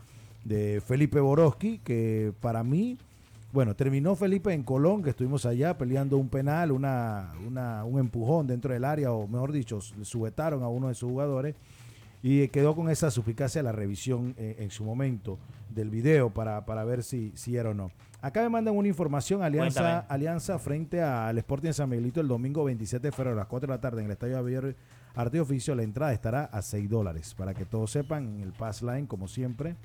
de 0.44 0.82
Felipe 0.86 1.22
Boroski, 1.22 1.78
que 1.78 2.34
para 2.42 2.66
mí, 2.66 2.98
bueno, 3.58 3.76
terminó 3.76 4.16
Felipe 4.16 4.54
en 4.54 4.62
Colón, 4.62 5.02
que 5.02 5.10
estuvimos 5.10 5.44
allá 5.48 5.76
peleando 5.80 6.20
un 6.20 6.30
penal, 6.30 6.72
una, 6.72 7.34
un 7.40 8.00
empujón 8.00 8.46
dentro 8.46 8.72
del 8.72 8.86
área, 8.86 9.12
o 9.12 9.28
mejor 9.28 9.52
dicho, 9.52 9.82
subetaron 9.82 10.62
a 10.62 10.68
uno 10.68 10.90
de 10.90 10.94
sus 10.94 11.10
jugadores 11.10 11.56
y 12.22 12.48
quedó 12.50 12.76
con 12.76 12.88
esa 12.88 13.10
suficacia 13.10 13.64
la 13.64 13.72
revisión 13.72 14.36
eh, 14.38 14.58
en 14.60 14.70
su 14.70 14.84
momento 14.84 15.40
del 15.74 15.90
video 15.90 16.30
para, 16.30 16.68
para 16.68 16.84
ver 16.84 17.02
si, 17.02 17.32
si 17.34 17.58
era 17.58 17.72
o 17.72 17.74
no. 17.74 17.90
Acá 18.22 18.44
me 18.44 18.50
mandan 18.50 18.78
una 18.78 18.90
información, 18.90 19.42
Alianza, 19.42 20.02
Alianza 20.02 20.60
frente 20.60 21.02
al 21.02 21.40
Sporting 21.40 21.72
San 21.72 21.90
Miguelito 21.90 22.22
el 22.22 22.28
domingo 22.28 22.64
27 22.64 23.08
de 23.08 23.12
febrero 23.12 23.38
a 23.38 23.40
las 23.40 23.48
4 23.48 23.66
de 23.66 23.76
la 23.76 23.82
tarde 23.82 24.02
en 24.02 24.06
el 24.06 24.12
Estadio 24.12 24.36
Javier 24.36 24.76
Arte 25.16 25.40
Oficio. 25.40 25.74
La 25.74 25.82
entrada 25.82 26.14
estará 26.14 26.44
a 26.44 26.62
6 26.62 26.88
dólares, 26.88 27.34
para 27.34 27.56
que 27.56 27.66
todos 27.66 27.90
sepan, 27.90 28.36
en 28.36 28.42
el 28.42 28.54
Pass 28.54 28.84
Line, 28.84 29.08
como 29.08 29.28
siempre. 29.28 29.76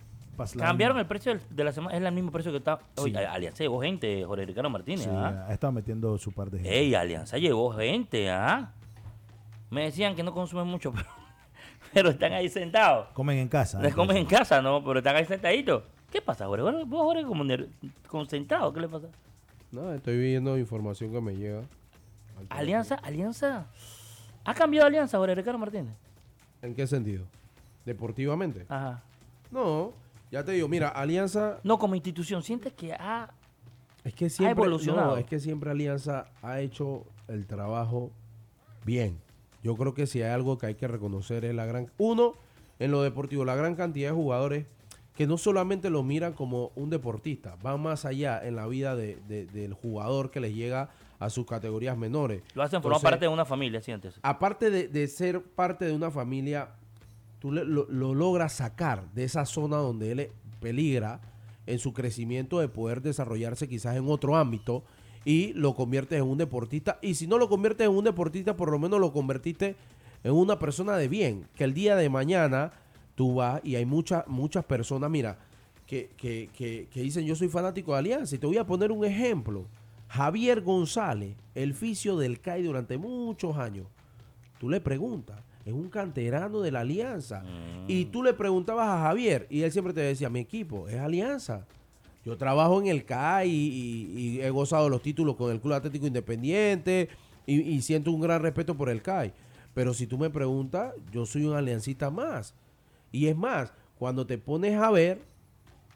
Cambiaron 0.57 0.99
el 0.99 1.07
precio 1.07 1.39
de 1.51 1.65
la 1.65 1.73
semana, 1.73 1.97
es 1.97 2.03
el 2.03 2.13
mismo 2.13 2.31
precio 2.31 2.51
que 2.51 2.59
está. 2.59 2.79
hoy 2.97 3.15
Alianza 3.15 3.63
llevó 3.63 3.81
gente, 3.83 4.25
Jorge 4.25 4.47
Ricardo 4.47 4.71
Martínez. 4.71 5.05
Sí, 5.05 5.11
¿ah? 5.13 5.47
ha 5.49 5.53
estado 5.53 5.73
metiendo 5.73 6.17
su 6.19 6.33
parte 6.33 6.57
de 6.57 6.63
gente. 6.63 6.79
Ey, 6.79 6.95
Alianza 6.95 7.39
llevó 7.39 7.73
gente, 7.73 8.31
¿ah? 8.31 8.73
Me 9.71 9.85
decían 9.85 10.15
que 10.15 10.23
no 10.23 10.33
consumen 10.33 10.67
mucho, 10.67 10.93
pero 10.93 11.07
pero 11.93 12.11
están 12.11 12.33
ahí 12.33 12.49
sentados. 12.49 13.09
Comen 13.09 13.39
en 13.39 13.49
casa. 13.49 13.81
Les 13.81 13.95
comen 13.95 14.17
en 14.17 14.27
casa, 14.27 14.63
¿no? 14.63 14.83
Pero 14.83 14.99
están 14.99 15.17
ahí 15.17 15.25
sentaditos. 15.25 15.85
¿Qué 16.11 16.21
pasa, 16.21 16.47
Jorge? 16.47 16.85
Vos, 16.85 17.03
Jorge, 17.03 17.25
como 17.25 17.45
concentrado, 18.09 18.73
¿qué 18.73 18.81
le 18.81 18.89
pasa? 18.89 19.09
No, 19.71 19.93
estoy 19.93 20.19
viendo 20.19 20.59
información 20.59 21.13
que 21.13 21.21
me 21.21 21.35
llega. 21.35 21.63
Alianza, 22.49 22.97
Alianza. 22.97 23.67
¿Ha 24.45 24.55
cambiado 24.55 24.87
Alianza, 24.87 25.19
Jorge 25.19 25.35
Ricardo 25.35 25.59
Martínez? 25.59 25.95
¿En 26.61 26.75
qué 26.75 26.87
sentido? 26.87 27.25
¿Deportivamente? 27.85 28.67
Ajá. 28.69 29.03
No, 29.51 29.93
ya 30.33 30.45
te 30.45 30.53
digo, 30.53 30.67
mira, 30.67 30.89
Alianza. 30.89 31.61
No, 31.63 31.79
como 31.79 31.95
institución, 31.95 32.43
¿sientes 32.43 32.73
que 32.73 32.95
ha, 32.95 33.31
es 34.03 34.15
que 34.15 34.31
siempre, 34.31 34.65
evolucionado? 34.65 35.13
No, 35.13 35.17
es 35.19 35.27
que 35.27 35.39
siempre 35.39 35.71
Alianza 35.71 36.27
ha 36.43 36.61
hecho 36.61 37.05
el 37.29 37.47
trabajo 37.47 38.11
bien. 38.85 39.21
Yo 39.63 39.77
creo 39.77 39.95
que 39.95 40.07
si 40.07 40.23
hay 40.23 40.31
algo 40.31 40.59
que 40.59 40.67
hay 40.67 40.75
que 40.75 40.89
reconocer 40.89 41.45
es 41.45 41.55
la 41.55 41.67
gran... 41.67 41.93
Uno, 41.99 42.35
en 42.79 42.91
lo 42.91 43.03
deportivo, 43.03 43.45
la 43.45 43.55
gran 43.55 43.77
cantidad 43.77 44.09
de 44.09 44.17
jugadores 44.17 44.67
que 45.15 45.27
no 45.27 45.37
solamente 45.37 45.91
lo 45.91 46.03
miran 46.03 46.33
como 46.33 46.73
un 46.75 46.89
deportista, 46.89 47.57
van 47.63 47.81
más 47.83 48.07
allá 48.07 48.41
en 48.43 48.57
la 48.57 48.67
vida 48.67 48.97
del 48.97 49.75
jugador 49.75 50.31
que 50.31 50.41
les 50.41 50.55
llega 50.55 50.89
a 51.19 51.31
sus 51.31 51.47
categorías 51.47 51.97
menores. 51.97 52.43
Lo 52.55 52.63
hacen 52.63 52.83
formar 52.83 53.03
parte 53.03 53.27
de 53.27 53.29
una 53.29 53.45
familia, 53.45 53.83
sientes. 53.83 54.19
Aparte 54.23 54.71
de, 54.71 55.09
ser 55.09 55.43
parte 55.43 55.85
de 55.85 55.93
una 55.93 56.11
familia, 56.11 56.71
tú 57.43 57.51
lo, 57.51 57.65
lo, 57.65 58.15
logras 58.15 58.53
sacar 58.53 59.13
de 59.15 59.25
esa 59.25 59.45
zona 59.47 59.79
donde 59.79 60.13
él 60.13 60.31
peligra 60.61 61.21
en 61.67 61.81
su 61.81 61.93
crecimiento 61.93 62.61
de 62.61 62.69
poder 62.69 63.03
desarrollarse 63.03 63.69
quizás 63.69 63.97
en 63.97 64.09
otro 64.09 64.37
ámbito 64.37 64.85
y 65.25 65.53
lo 65.55 65.75
conviertes 65.75 66.21
en 66.21 66.25
un 66.25 66.39
deportista. 66.39 67.01
Y 67.03 67.17
si 67.17 67.27
no 67.27 67.39
lo 67.39 67.49
conviertes 67.49 67.89
en 67.89 67.97
un 67.97 68.05
deportista, 68.05 68.55
por 68.55 68.71
lo 68.71 68.79
menos 68.79 69.01
lo 69.01 69.13
convertiste 69.13 69.75
en 70.23 70.33
una 70.33 70.61
persona 70.61 70.97
de 70.97 71.09
bien. 71.09 71.49
Que 71.57 71.65
el 71.65 71.75
día 71.75 71.97
de 71.97 72.09
mañana 72.09 72.75
tú 73.17 73.35
vas 73.35 73.61
y 73.65 73.75
hay 73.75 73.87
muchas, 73.87 74.25
muchas 74.29 74.65
personas, 74.65 75.11
mira, 75.11 75.37
que, 75.85 76.11
que, 76.17 76.49
que, 76.57 76.87
que, 76.93 77.03
dicen 77.03 77.27
yo 77.27 77.35
soy 77.35 77.49
fanático 77.49 77.91
de 77.91 77.99
Alianza. 77.99 78.37
Y 78.37 78.39
te 78.39 78.47
voy 78.47 78.59
a 78.59 78.67
poner 78.69 78.93
un 78.93 79.05
ejemplo. 79.05 79.67
Javier 80.07 80.61
González, 80.61 81.35
el 81.57 81.75
fisio 81.75 82.17
del 82.17 82.41
CAI 82.41 82.63
durante 82.63 82.99
muchos 82.99 83.57
años. 83.57 83.89
Tú 84.61 84.71
le 84.71 84.81
preguntas, 84.81 85.43
es 85.65 85.73
un 85.73 85.89
canterano 85.89 86.61
de 86.61 86.71
la 86.71 86.81
Alianza. 86.81 87.45
Y 87.87 88.07
tú 88.07 88.23
le 88.23 88.33
preguntabas 88.33 88.89
a 88.89 89.03
Javier 89.03 89.47
y 89.51 89.63
él 89.63 89.73
siempre 89.73 89.93
te 89.93 90.01
decía, 90.01 90.29
mi 90.29 90.41
equipo 90.41 90.89
es 90.89 90.99
Alianza. 90.99 91.67
Yo 92.25 92.37
trabajo 92.37 92.81
en 92.81 92.87
el 92.87 93.05
CAI 93.05 93.51
y, 93.51 94.41
he 94.41 94.51
gozado 94.51 94.89
los 94.89 95.03
títulos 95.03 95.37
con 95.37 95.51
el 95.51 95.61
Club 95.61 95.75
Atlético 95.75 96.07
Independiente 96.07 97.09
y, 97.47 97.81
siento 97.83 98.13
un 98.13 98.21
gran 98.21 98.43
respeto 98.43 98.77
por 98.77 98.89
el 98.89 99.03
CAI. 99.03 99.33
Pero 99.75 99.95
si 99.95 100.07
tú 100.07 100.19
me 100.19 100.31
preguntas, 100.31 100.95
yo 101.13 101.27
soy 101.27 101.45
un 101.45 101.55
aliancista 101.55 102.11
más. 102.11 102.55
Y 103.11 103.27
es 103.27 103.37
más, 103.37 103.73
cuando 103.99 104.27
te 104.27 104.39
pones 104.39 104.77
a 104.77 104.91
ver 104.91 105.23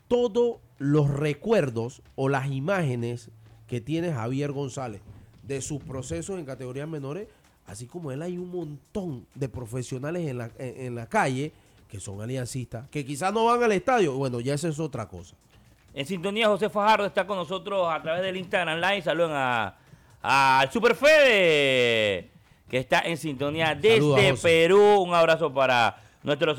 todos 0.09 0.59
los 0.79 1.09
recuerdos 1.11 2.03
o 2.15 2.29
las 2.29 2.51
imágenes 2.51 3.31
que 3.67 3.81
tiene 3.81 4.13
Javier 4.13 4.53
González 4.53 5.01
de 5.43 5.61
sus 5.61 5.83
procesos 5.83 6.39
en 6.39 6.45
categorías 6.45 6.89
menores, 6.89 7.29
así 7.67 7.87
como 7.87 8.13
él 8.13 8.23
hay 8.23 8.39
un 8.39 8.51
montón 8.51 9.27
de 9.35 9.49
profesionales 9.49 10.27
en 10.27 10.39
la, 10.39 10.51
en 10.59 10.95
la 10.95 11.09
calle 11.09 11.53
que 11.89 12.01
son 12.01 12.21
aliancistas, 12.21 12.89
que 12.89 13.05
quizás 13.05 13.33
no 13.33 13.45
van 13.45 13.63
al 13.63 13.73
estadio, 13.73 14.15
bueno, 14.15 14.41
ya 14.41 14.55
eso 14.55 14.69
es 14.69 14.79
otra 14.79 15.07
cosa. 15.09 15.37
En 15.97 16.05
sintonía, 16.05 16.49
José 16.49 16.69
Fajardo 16.69 17.07
está 17.07 17.27
con 17.27 17.39
nosotros 17.39 17.89
a 17.91 18.03
través 18.03 18.23
del 18.23 18.37
Instagram 18.37 18.79
Live. 18.79 19.01
Saluden 19.01 19.31
a, 19.33 19.77
a 20.23 20.69
Superfede, 20.71 22.29
que 22.69 22.77
está 22.77 23.01
en 23.01 23.17
sintonía 23.17 23.75
desde 23.75 24.35
Perú. 24.43 25.01
Un 25.01 25.15
abrazo 25.15 25.51
para 25.55 25.97
nuestro, 26.23 26.55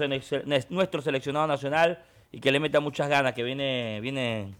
nuestro 0.70 1.02
seleccionado 1.04 1.46
nacional 1.46 2.04
y 2.32 2.40
que 2.40 2.52
le 2.52 2.60
meta 2.60 2.80
muchas 2.80 3.10
ganas, 3.10 3.34
que 3.34 3.44
viene, 3.44 4.00
viene, 4.02 4.56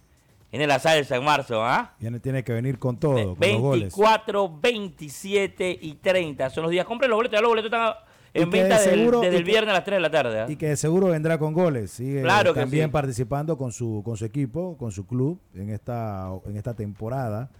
viene 0.50 0.66
la 0.66 0.78
salsa 0.78 1.16
en 1.16 1.24
marzo. 1.24 1.62
¿ah? 1.62 1.94
Tiene 2.22 2.44
que 2.44 2.52
venir 2.52 2.78
con 2.78 2.98
todo, 2.98 3.30
con 3.30 3.38
24, 3.38 4.58
27 4.60 5.78
y 5.80 5.94
30 5.94 6.50
son 6.50 6.62
los 6.64 6.70
días. 6.70 6.86
Compren 6.86 7.10
los 7.10 7.18
boletos, 7.18 7.36
ya 7.36 7.42
los 7.42 7.50
boletos 7.50 7.72
están 7.72 7.94
en 8.34 8.50
venta 8.50 8.78
desde 8.78 9.36
el 9.36 9.44
viernes 9.44 9.70
a 9.70 9.74
las 9.74 9.84
3 9.84 9.96
de 9.96 10.00
la 10.00 10.10
tarde. 10.10 10.40
¿ah? 10.40 10.46
Y 10.48 10.56
que 10.56 10.76
seguro 10.76 11.08
vendrá 11.08 11.38
con 11.38 11.52
goles. 11.52 11.90
Sigue 11.92 12.22
también 12.54 12.90
participando 12.90 13.56
con 13.56 13.72
su, 13.72 14.02
con 14.04 14.16
su 14.16 14.24
equipo, 14.24 14.76
con 14.76 14.92
su 14.92 15.06
club 15.06 15.40
en 15.54 15.70
esta, 15.70 16.30
en 16.46 16.56
esta 16.56 16.74
temporada 16.74 17.50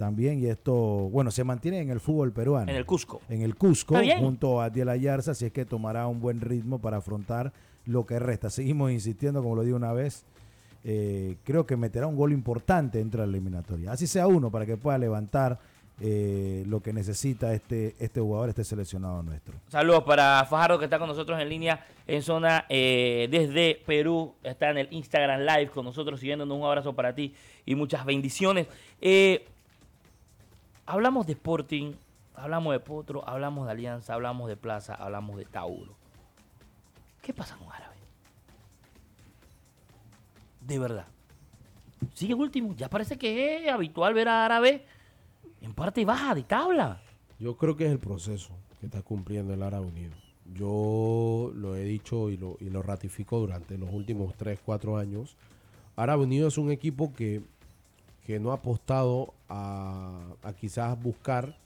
también 0.00 0.38
y 0.38 0.46
esto, 0.46 0.74
bueno, 0.74 1.30
se 1.30 1.44
mantiene 1.44 1.80
en 1.80 1.90
el 1.90 2.00
fútbol 2.00 2.32
peruano. 2.32 2.70
En 2.70 2.76
el 2.76 2.86
Cusco. 2.86 3.20
En 3.28 3.42
el 3.42 3.54
Cusco, 3.54 3.96
junto 4.18 4.62
a 4.62 4.70
Diel 4.70 4.88
Ayarza, 4.88 5.32
así 5.32 5.44
es 5.44 5.52
que 5.52 5.66
tomará 5.66 6.06
un 6.06 6.20
buen 6.20 6.40
ritmo 6.40 6.78
para 6.78 6.96
afrontar 6.96 7.52
lo 7.84 8.06
que 8.06 8.18
resta. 8.18 8.48
Seguimos 8.48 8.92
insistiendo, 8.92 9.42
como 9.42 9.56
lo 9.56 9.62
digo 9.62 9.76
una 9.76 9.92
vez, 9.92 10.24
eh, 10.84 11.36
creo 11.44 11.66
que 11.66 11.76
meterá 11.76 12.06
un 12.06 12.16
gol 12.16 12.32
importante 12.32 12.98
dentro 12.98 13.20
de 13.20 13.26
la 13.26 13.32
eliminatoria. 13.32 13.92
Así 13.92 14.06
sea 14.06 14.26
uno, 14.26 14.50
para 14.50 14.66
que 14.66 14.76
pueda 14.76 14.96
levantar 14.98 15.58
eh, 16.00 16.64
lo 16.66 16.80
que 16.80 16.92
necesita 16.92 17.52
este, 17.52 17.94
este 17.98 18.20
jugador, 18.20 18.48
este 18.48 18.64
seleccionado 18.64 19.22
nuestro. 19.22 19.54
Saludos 19.68 20.04
para 20.04 20.44
Fajardo 20.48 20.78
que 20.78 20.86
está 20.86 20.98
con 20.98 21.08
nosotros 21.08 21.38
en 21.40 21.48
línea 21.48 21.86
en 22.06 22.22
zona 22.22 22.64
eh, 22.68 23.28
desde 23.30 23.82
Perú. 23.86 24.34
Está 24.42 24.70
en 24.70 24.78
el 24.78 24.88
Instagram 24.90 25.40
Live 25.40 25.68
con 25.68 25.84
nosotros 25.84 26.20
siguiéndonos. 26.20 26.56
Un 26.56 26.64
abrazo 26.64 26.94
para 26.94 27.14
ti 27.14 27.34
y 27.66 27.74
muchas 27.74 28.04
bendiciones. 28.04 28.66
Hablamos 30.86 31.26
de 31.26 31.34
Sporting, 31.34 31.92
hablamos 32.34 32.72
de 32.72 32.80
Potro, 32.80 33.22
hablamos 33.28 33.66
de 33.66 33.72
Alianza, 33.72 34.14
hablamos 34.14 34.48
de 34.48 34.56
Plaza, 34.56 34.94
hablamos 34.94 35.36
de 35.36 35.44
Tauro. 35.44 35.94
¿Qué 37.22 37.32
pasa 37.32 37.56
con 37.56 37.70
Árabe? 37.72 37.89
De 40.70 40.78
verdad. 40.78 41.06
Sigue 42.14 42.32
último. 42.32 42.76
Ya 42.76 42.88
parece 42.88 43.18
que 43.18 43.56
es 43.56 43.72
habitual 43.72 44.14
ver 44.14 44.28
a 44.28 44.44
Árabe 44.44 44.84
en 45.60 45.74
parte 45.74 46.04
baja 46.04 46.32
de 46.32 46.44
tabla. 46.44 47.02
Yo 47.40 47.56
creo 47.56 47.76
que 47.76 47.86
es 47.86 47.90
el 47.90 47.98
proceso 47.98 48.52
que 48.78 48.86
está 48.86 49.02
cumpliendo 49.02 49.52
el 49.52 49.64
Árabe 49.64 49.86
Unido. 49.86 50.12
Yo 50.54 51.50
lo 51.56 51.74
he 51.74 51.82
dicho 51.82 52.30
y 52.30 52.36
lo, 52.36 52.82
ratifico 52.82 53.40
durante 53.40 53.76
los 53.78 53.92
últimos 53.92 54.36
3, 54.36 54.60
4 54.64 54.96
años. 54.96 55.34
Árabe 55.96 56.22
Unido 56.22 56.46
es 56.46 56.56
un 56.56 56.70
equipo 56.70 57.12
que, 57.14 57.42
no 58.38 58.52
ha 58.52 58.54
apostado 58.54 59.34
a, 59.48 60.36
quizás 60.60 61.02
buscar 61.02 61.58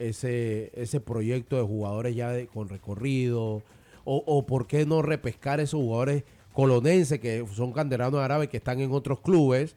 ese, 0.00 1.00
proyecto 1.06 1.54
de 1.58 1.62
jugadores 1.62 2.16
ya 2.16 2.44
con 2.46 2.68
recorrido, 2.68 3.62
o 4.04 4.46
por 4.46 4.66
qué 4.66 4.84
no 4.84 5.00
repescar 5.00 5.60
esos 5.60 5.78
jugadores 5.78 6.24
colonenses 6.58 7.20
que 7.20 7.46
son 7.54 7.72
canteranos 7.72 8.18
árabes 8.18 8.48
que 8.48 8.56
están 8.56 8.80
en 8.80 8.90
otros 8.90 9.20
clubes 9.20 9.76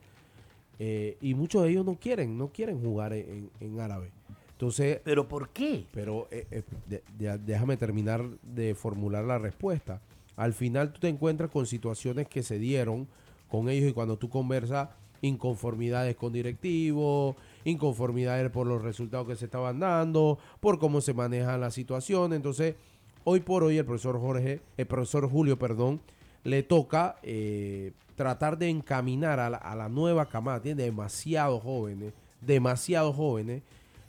eh, 0.80 1.16
y 1.20 1.32
muchos 1.32 1.62
de 1.62 1.70
ellos 1.70 1.86
no 1.86 1.94
quieren, 1.94 2.36
no 2.36 2.48
quieren 2.48 2.82
jugar 2.82 3.12
en, 3.12 3.50
en 3.60 3.78
árabe. 3.78 4.10
Entonces, 4.50 4.98
¿Pero 5.04 5.28
por 5.28 5.50
qué? 5.50 5.86
Pero 5.92 6.26
eh, 6.32 6.64
eh, 6.90 7.38
déjame 7.46 7.76
terminar 7.76 8.28
de 8.42 8.74
formular 8.74 9.24
la 9.24 9.38
respuesta. 9.38 10.00
Al 10.34 10.54
final 10.54 10.92
tú 10.92 10.98
te 10.98 11.08
encuentras 11.08 11.50
con 11.50 11.66
situaciones 11.66 12.26
que 12.26 12.42
se 12.42 12.58
dieron 12.58 13.06
con 13.48 13.68
ellos 13.68 13.88
y 13.88 13.92
cuando 13.92 14.16
tú 14.16 14.28
conversas 14.28 14.88
inconformidades 15.20 16.16
con 16.16 16.32
directivos, 16.32 17.36
inconformidades 17.64 18.50
por 18.50 18.66
los 18.66 18.82
resultados 18.82 19.28
que 19.28 19.36
se 19.36 19.44
estaban 19.44 19.78
dando, 19.78 20.36
por 20.58 20.80
cómo 20.80 21.00
se 21.00 21.14
maneja 21.14 21.56
la 21.58 21.70
situación. 21.70 22.32
Entonces, 22.32 22.74
hoy 23.22 23.38
por 23.38 23.62
hoy 23.62 23.78
el 23.78 23.84
profesor 23.84 24.18
Jorge, 24.18 24.60
el 24.76 24.86
profesor 24.86 25.30
Julio, 25.30 25.56
perdón, 25.56 26.00
le 26.44 26.62
toca 26.62 27.16
eh, 27.22 27.92
tratar 28.16 28.58
de 28.58 28.68
encaminar 28.68 29.40
a 29.40 29.50
la, 29.50 29.88
nueva 29.88 30.26
camada. 30.26 30.60
Tiene 30.60 30.82
demasiados 30.82 31.62
jóvenes, 31.62 32.12
demasiados 32.40 33.14
jóvenes, 33.14 33.62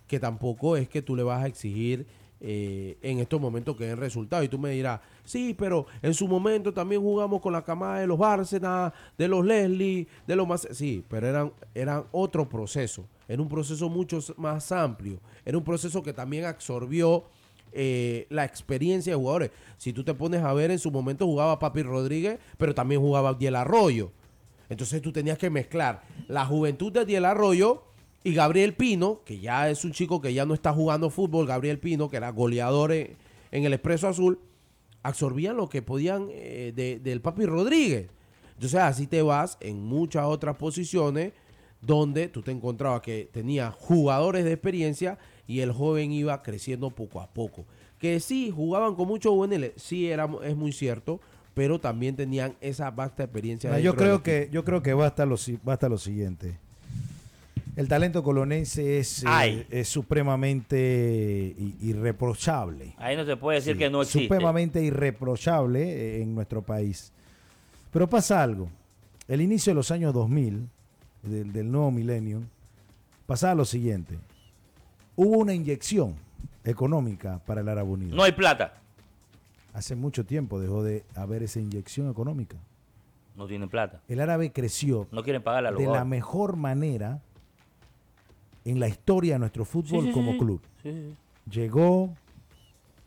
que 0.07 0.19
tampoco 0.19 0.77
es 0.77 0.87
que 0.87 1.01
tú 1.01 1.15
le 1.15 1.23
vas 1.23 1.43
a 1.43 1.47
exigir 1.47 2.05
eh, 2.41 2.97
en 3.01 3.19
estos 3.19 3.39
momentos 3.39 3.77
que 3.77 3.85
den 3.85 3.97
resultados. 3.97 4.45
Y 4.45 4.49
tú 4.49 4.59
me 4.59 4.71
dirás, 4.71 4.99
sí, 5.23 5.55
pero 5.57 5.85
en 6.01 6.13
su 6.13 6.27
momento 6.27 6.73
también 6.73 7.01
jugamos 7.01 7.41
con 7.41 7.53
la 7.53 7.63
camada 7.63 7.99
de 7.99 8.07
los 8.07 8.17
Bárcenas, 8.17 8.93
de 9.17 9.27
los 9.27 9.45
Leslie, 9.45 10.07
de 10.27 10.35
los 10.35 10.47
más... 10.47 10.67
Sí, 10.71 11.03
pero 11.07 11.27
eran, 11.27 11.53
eran 11.73 12.03
otro 12.11 12.49
proceso. 12.49 13.05
Era 13.27 13.41
un 13.41 13.47
proceso 13.47 13.89
mucho 13.89 14.19
más 14.37 14.71
amplio. 14.71 15.19
Era 15.45 15.57
un 15.57 15.63
proceso 15.63 16.03
que 16.03 16.13
también 16.13 16.45
absorbió 16.45 17.23
eh, 17.75 18.27
la 18.29 18.45
experiencia 18.45 19.13
de 19.13 19.17
jugadores. 19.17 19.51
Si 19.77 19.93
tú 19.93 20.03
te 20.03 20.13
pones 20.13 20.41
a 20.43 20.53
ver, 20.53 20.71
en 20.71 20.79
su 20.79 20.91
momento 20.91 21.25
jugaba 21.25 21.59
Papi 21.59 21.83
Rodríguez, 21.83 22.39
pero 22.57 22.73
también 22.73 23.01
jugaba 23.01 23.33
Diel 23.33 23.55
Arroyo. 23.55 24.11
Entonces 24.69 25.01
tú 25.01 25.11
tenías 25.11 25.37
que 25.37 25.49
mezclar 25.49 26.03
la 26.27 26.45
juventud 26.45 26.91
de 26.91 27.05
Diel 27.05 27.25
Arroyo 27.25 27.83
y 28.23 28.33
Gabriel 28.33 28.73
Pino, 28.73 29.21
que 29.25 29.39
ya 29.39 29.69
es 29.69 29.83
un 29.83 29.91
chico 29.91 30.21
que 30.21 30.33
ya 30.33 30.45
no 30.45 30.53
está 30.53 30.73
jugando 30.73 31.09
fútbol, 31.09 31.45
Gabriel 31.45 31.79
Pino, 31.79 32.09
que 32.09 32.17
era 32.17 32.29
goleador 32.31 32.91
en, 32.93 33.17
el 33.51 33.73
Expreso 33.73 34.07
Azul, 34.07 34.39
absorbían 35.03 35.57
lo 35.57 35.69
que 35.69 35.81
podían 35.81 36.27
eh, 36.31 36.99
del 37.03 37.21
Papi 37.21 37.45
Rodríguez. 37.45 38.07
Entonces 38.53 38.79
así 38.79 39.07
te 39.07 39.21
vas 39.21 39.57
en 39.59 39.83
muchas 39.83 40.25
otras 40.25 40.55
posiciones 40.55 41.33
donde 41.81 42.29
tú 42.29 42.41
te 42.41 42.51
encontrabas 42.51 43.01
que 43.01 43.29
tenía 43.31 43.71
jugadores 43.71 44.45
de 44.45 44.53
experiencia 44.53 45.17
y 45.47 45.59
el 45.59 45.71
joven 45.71 46.11
iba 46.11 46.41
creciendo 46.41 46.89
poco 46.89 47.21
a 47.21 47.27
poco. 47.27 47.65
Que 47.99 48.19
sí, 48.19 48.51
jugaban 48.53 48.95
con 48.95 49.07
mucho 49.07 49.31
UNL, 49.31 49.71
sí 49.75 50.09
era, 50.09 50.29
es 50.43 50.55
muy 50.55 50.71
cierto, 50.71 51.19
pero 51.53 51.79
también 51.79 52.15
tenían 52.15 52.55
esa 52.61 52.91
vasta 52.91 53.23
experiencia. 53.23 53.79
yo, 53.79 53.95
creo 53.95 54.23
que, 54.23 54.49
yo 54.51 54.63
creo 54.63 54.81
que 54.81 54.93
basta 54.93 55.25
lo, 55.25 55.37
basta 55.63 55.87
lo 55.87 55.97
siguiente. 55.97 56.57
El 57.75 57.87
talento 57.87 58.21
colonense 58.21 58.99
es, 58.99 59.23
eh, 59.23 59.65
es 59.71 59.87
supremamente 59.87 61.55
irreprochable. 61.81 62.93
Ahí 62.97 63.17
no 63.17 63.25
se 63.25 63.35
puede 63.35 63.59
decir 63.59 63.77
que 63.77 63.89
no 63.89 64.03
existe. 64.03 64.25
Supremamente 64.25 64.83
irreprochable 64.83 65.81
eh, 65.81 66.21
en 66.21 66.35
nuestro 66.35 66.61
país. 66.61 67.11
Pero 67.91 68.07
pasa 68.07 68.43
algo. 68.43 68.69
El 69.27 69.41
inicio 69.41 69.71
de 69.71 69.75
los 69.75 69.89
años 69.89 70.13
2000, 70.13 70.67
del, 71.23 71.51
del 71.51 71.71
nuevo 71.71 71.89
milenio, 71.89 72.43
pasaba 73.25 73.55
lo 73.55 73.65
siguiente 73.65 74.17
hubo 75.15 75.37
una 75.37 75.53
inyección 75.53 76.15
económica 76.63 77.39
para 77.45 77.61
el 77.61 77.69
Árabe 77.69 77.89
Unido. 77.89 78.15
No 78.15 78.23
hay 78.23 78.31
plata. 78.31 78.73
Hace 79.73 79.95
mucho 79.95 80.25
tiempo 80.25 80.59
dejó 80.59 80.83
de 80.83 81.03
haber 81.15 81.43
esa 81.43 81.59
inyección 81.59 82.09
económica. 82.09 82.57
No 83.35 83.47
tienen 83.47 83.69
plata. 83.69 84.01
El 84.07 84.19
árabe 84.19 84.51
creció 84.51 85.07
no 85.11 85.23
quieren 85.23 85.41
pagar 85.41 85.63
la 85.63 85.71
de 85.71 85.87
la 85.87 86.05
mejor 86.05 86.55
manera 86.55 87.19
en 88.63 88.79
la 88.79 88.87
historia 88.87 89.33
de 89.33 89.39
nuestro 89.39 89.65
fútbol 89.65 90.11
como 90.11 90.37
club. 90.37 90.61
Llegó, 91.49 92.13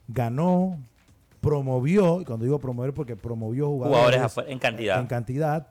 ganó, 0.08 0.78
promovió, 1.40 2.20
y 2.20 2.24
cuando 2.24 2.44
digo 2.44 2.58
promover 2.58 2.92
porque 2.92 3.14
promovió 3.14 3.68
jugadores, 3.68 4.16
jugadores 4.16 4.52
en 4.52 4.58
cantidad. 4.58 5.00
En 5.00 5.06
cantidad 5.06 5.68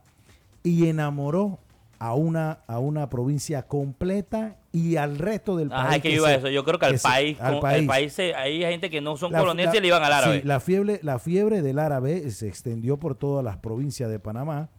y 0.63 0.87
enamoró 0.87 1.59
a 1.99 2.13
una, 2.13 2.59
a 2.67 2.79
una 2.79 3.09
provincia 3.09 3.63
completa 3.63 4.57
y 4.71 4.97
al 4.97 5.17
resto 5.17 5.55
del 5.55 5.69
país. 5.69 5.85
Ajá, 5.85 5.99
que 5.99 6.11
iba 6.11 6.33
eso. 6.33 6.49
Yo 6.49 6.63
creo 6.63 6.79
que 6.79 6.85
al 6.85 6.99
país, 6.99 7.39
al 7.39 7.59
país, 7.59 8.19
hay 8.19 8.59
gente 8.59 8.89
que 8.89 9.01
no 9.01 9.17
son 9.17 9.31
coloniales 9.31 9.73
y 9.75 9.81
le 9.81 9.87
iban 9.87 10.03
al 10.03 10.13
árabe. 10.13 10.41
Sí, 10.41 10.47
la 10.47 10.59
fiebre, 10.59 10.99
la 11.01 11.19
fiebre 11.19 11.61
del 11.61 11.79
árabe 11.79 12.29
se 12.31 12.47
extendió 12.47 12.97
por 12.97 13.15
todas 13.15 13.43
las 13.43 13.57
provincias 13.57 14.09
de 14.09 14.19
Panamá, 14.19 14.69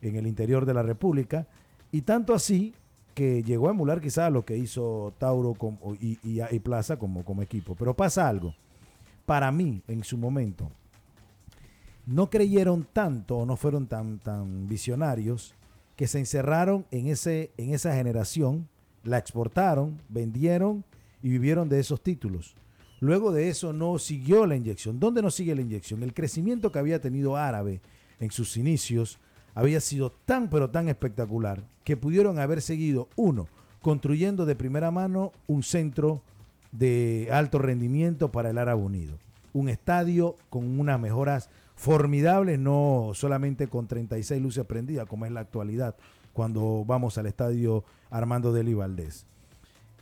en 0.00 0.16
el 0.16 0.26
interior 0.26 0.66
de 0.66 0.74
la 0.74 0.82
República, 0.82 1.46
y 1.90 2.02
tanto 2.02 2.34
así 2.34 2.74
que 3.14 3.42
llegó 3.42 3.68
a 3.68 3.72
emular 3.72 4.00
quizás 4.00 4.30
lo 4.30 4.44
que 4.44 4.56
hizo 4.56 5.12
Tauro 5.18 5.56
y, 6.00 6.18
y, 6.22 6.58
Plaza 6.60 6.98
como, 6.98 7.24
como 7.24 7.42
equipo. 7.42 7.74
Pero 7.74 7.94
pasa 7.94 8.28
algo. 8.28 8.54
Para 9.26 9.50
mí, 9.50 9.82
en 9.88 10.04
su 10.04 10.16
momento, 10.16 10.70
no 12.06 12.30
creyeron 12.30 12.86
tanto 12.92 13.38
o 13.38 13.46
no 13.46 13.56
fueron 13.56 13.86
tan, 13.86 14.18
tan 14.18 14.68
visionarios 14.68 15.54
que 15.98 16.06
se 16.06 16.20
encerraron 16.20 16.86
en, 16.92 17.08
ese, 17.08 17.50
en 17.56 17.74
esa 17.74 17.92
generación, 17.92 18.68
la 19.02 19.18
exportaron, 19.18 20.00
vendieron 20.08 20.84
y 21.24 21.28
vivieron 21.28 21.68
de 21.68 21.80
esos 21.80 22.00
títulos. 22.00 22.54
Luego 23.00 23.32
de 23.32 23.48
eso 23.48 23.72
no 23.72 23.98
siguió 23.98 24.46
la 24.46 24.54
inyección. 24.54 25.00
¿Dónde 25.00 25.22
no 25.22 25.32
sigue 25.32 25.56
la 25.56 25.60
inyección? 25.60 26.04
El 26.04 26.14
crecimiento 26.14 26.70
que 26.70 26.78
había 26.78 27.00
tenido 27.00 27.36
Árabe 27.36 27.80
en 28.20 28.30
sus 28.30 28.56
inicios 28.56 29.18
había 29.56 29.80
sido 29.80 30.12
tan 30.24 30.48
pero 30.50 30.70
tan 30.70 30.88
espectacular 30.88 31.64
que 31.82 31.96
pudieron 31.96 32.38
haber 32.38 32.62
seguido, 32.62 33.08
uno, 33.16 33.48
construyendo 33.82 34.46
de 34.46 34.54
primera 34.54 34.92
mano 34.92 35.32
un 35.48 35.64
centro 35.64 36.22
de 36.70 37.28
alto 37.32 37.58
rendimiento 37.58 38.30
para 38.30 38.50
el 38.50 38.58
Árabe 38.58 38.82
Unido. 38.82 39.18
Un 39.52 39.68
estadio 39.68 40.36
con 40.48 40.78
unas 40.78 41.00
mejoras 41.00 41.50
formidable, 41.78 42.58
no 42.58 43.12
solamente 43.14 43.68
con 43.68 43.86
36 43.86 44.42
luces 44.42 44.64
prendidas, 44.64 45.06
como 45.06 45.26
es 45.26 45.32
la 45.32 45.40
actualidad, 45.40 45.94
cuando 46.32 46.84
vamos 46.84 47.18
al 47.18 47.26
estadio 47.26 47.84
Armando 48.10 48.52
de 48.52 48.74
Valdés. 48.74 49.26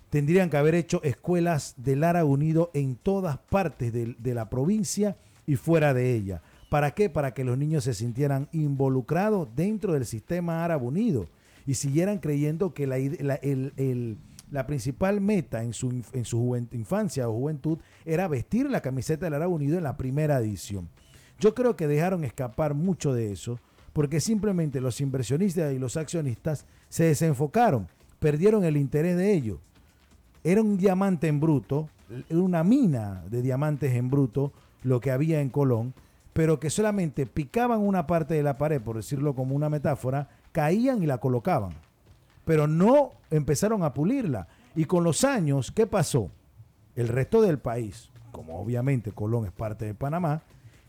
Tendrían 0.08 0.48
que 0.48 0.56
haber 0.56 0.74
hecho 0.74 1.02
escuelas 1.02 1.74
del 1.76 2.00
Lara 2.00 2.24
Unido 2.24 2.70
en 2.72 2.96
todas 2.96 3.36
partes 3.36 3.92
de, 3.92 4.34
la 4.34 4.48
provincia 4.48 5.18
y 5.46 5.56
fuera 5.56 5.92
de 5.92 6.14
ella. 6.14 6.40
¿Para 6.70 6.92
qué? 6.92 7.10
Para 7.10 7.34
que 7.34 7.44
los 7.44 7.58
niños 7.58 7.84
se 7.84 7.92
sintieran 7.92 8.48
involucrados 8.52 9.48
dentro 9.54 9.92
del 9.92 10.06
sistema 10.06 10.64
árabe 10.64 10.86
unido 10.86 11.28
y 11.66 11.74
siguieran 11.74 12.20
creyendo 12.20 12.72
que 12.72 12.86
la, 12.86 12.96
la 14.50 14.66
principal 14.66 15.20
meta 15.20 15.62
en 15.62 15.74
su, 15.74 16.02
en 16.12 16.24
su 16.24 16.56
infancia 16.72 17.28
o 17.28 17.34
juventud 17.34 17.78
era 18.06 18.28
vestir 18.28 18.70
la 18.70 18.80
camiseta 18.80 19.26
del 19.26 19.34
árabe 19.34 19.52
unido 19.52 19.76
en 19.76 19.84
la 19.84 19.98
primera 19.98 20.38
edición. 20.38 20.88
Yo 21.38 21.54
creo 21.54 21.76
que 21.76 21.86
dejaron 21.86 22.24
escapar 22.24 22.74
mucho 22.74 23.12
de 23.12 23.32
eso 23.32 23.58
porque 23.92 24.20
simplemente 24.20 24.80
los 24.82 25.00
inversionistas 25.00 25.72
y 25.72 25.78
los 25.78 25.96
accionistas 25.96 26.66
se 26.90 27.04
desenfocaron, 27.04 27.88
perdieron 28.18 28.64
el 28.64 28.76
interés 28.76 29.16
de 29.16 29.32
ello. 29.32 29.58
Era 30.44 30.60
un 30.60 30.76
diamante 30.76 31.28
en 31.28 31.40
bruto, 31.40 31.88
una 32.28 32.62
mina 32.62 33.24
de 33.30 33.40
diamantes 33.40 33.94
en 33.94 34.10
bruto 34.10 34.52
lo 34.82 35.00
que 35.00 35.10
había 35.10 35.40
en 35.40 35.48
Colón, 35.48 35.94
pero 36.34 36.60
que 36.60 36.68
solamente 36.68 37.24
picaban 37.24 37.80
una 37.80 38.06
parte 38.06 38.34
de 38.34 38.42
la 38.42 38.58
pared, 38.58 38.82
por 38.82 38.96
decirlo 38.96 39.34
como 39.34 39.56
una 39.56 39.70
metáfora, 39.70 40.28
caían 40.52 41.02
y 41.02 41.06
la 41.06 41.16
colocaban. 41.16 41.72
Pero 42.44 42.66
no 42.66 43.12
empezaron 43.30 43.82
a 43.82 43.94
pulirla. 43.94 44.46
Y 44.74 44.84
con 44.84 45.04
los 45.04 45.24
años, 45.24 45.72
¿qué 45.72 45.86
pasó? 45.86 46.30
El 46.94 47.08
resto 47.08 47.40
del 47.40 47.58
país, 47.58 48.10
como 48.30 48.60
obviamente 48.60 49.12
Colón 49.12 49.46
es 49.46 49.52
parte 49.52 49.86
de 49.86 49.94
Panamá, 49.94 50.42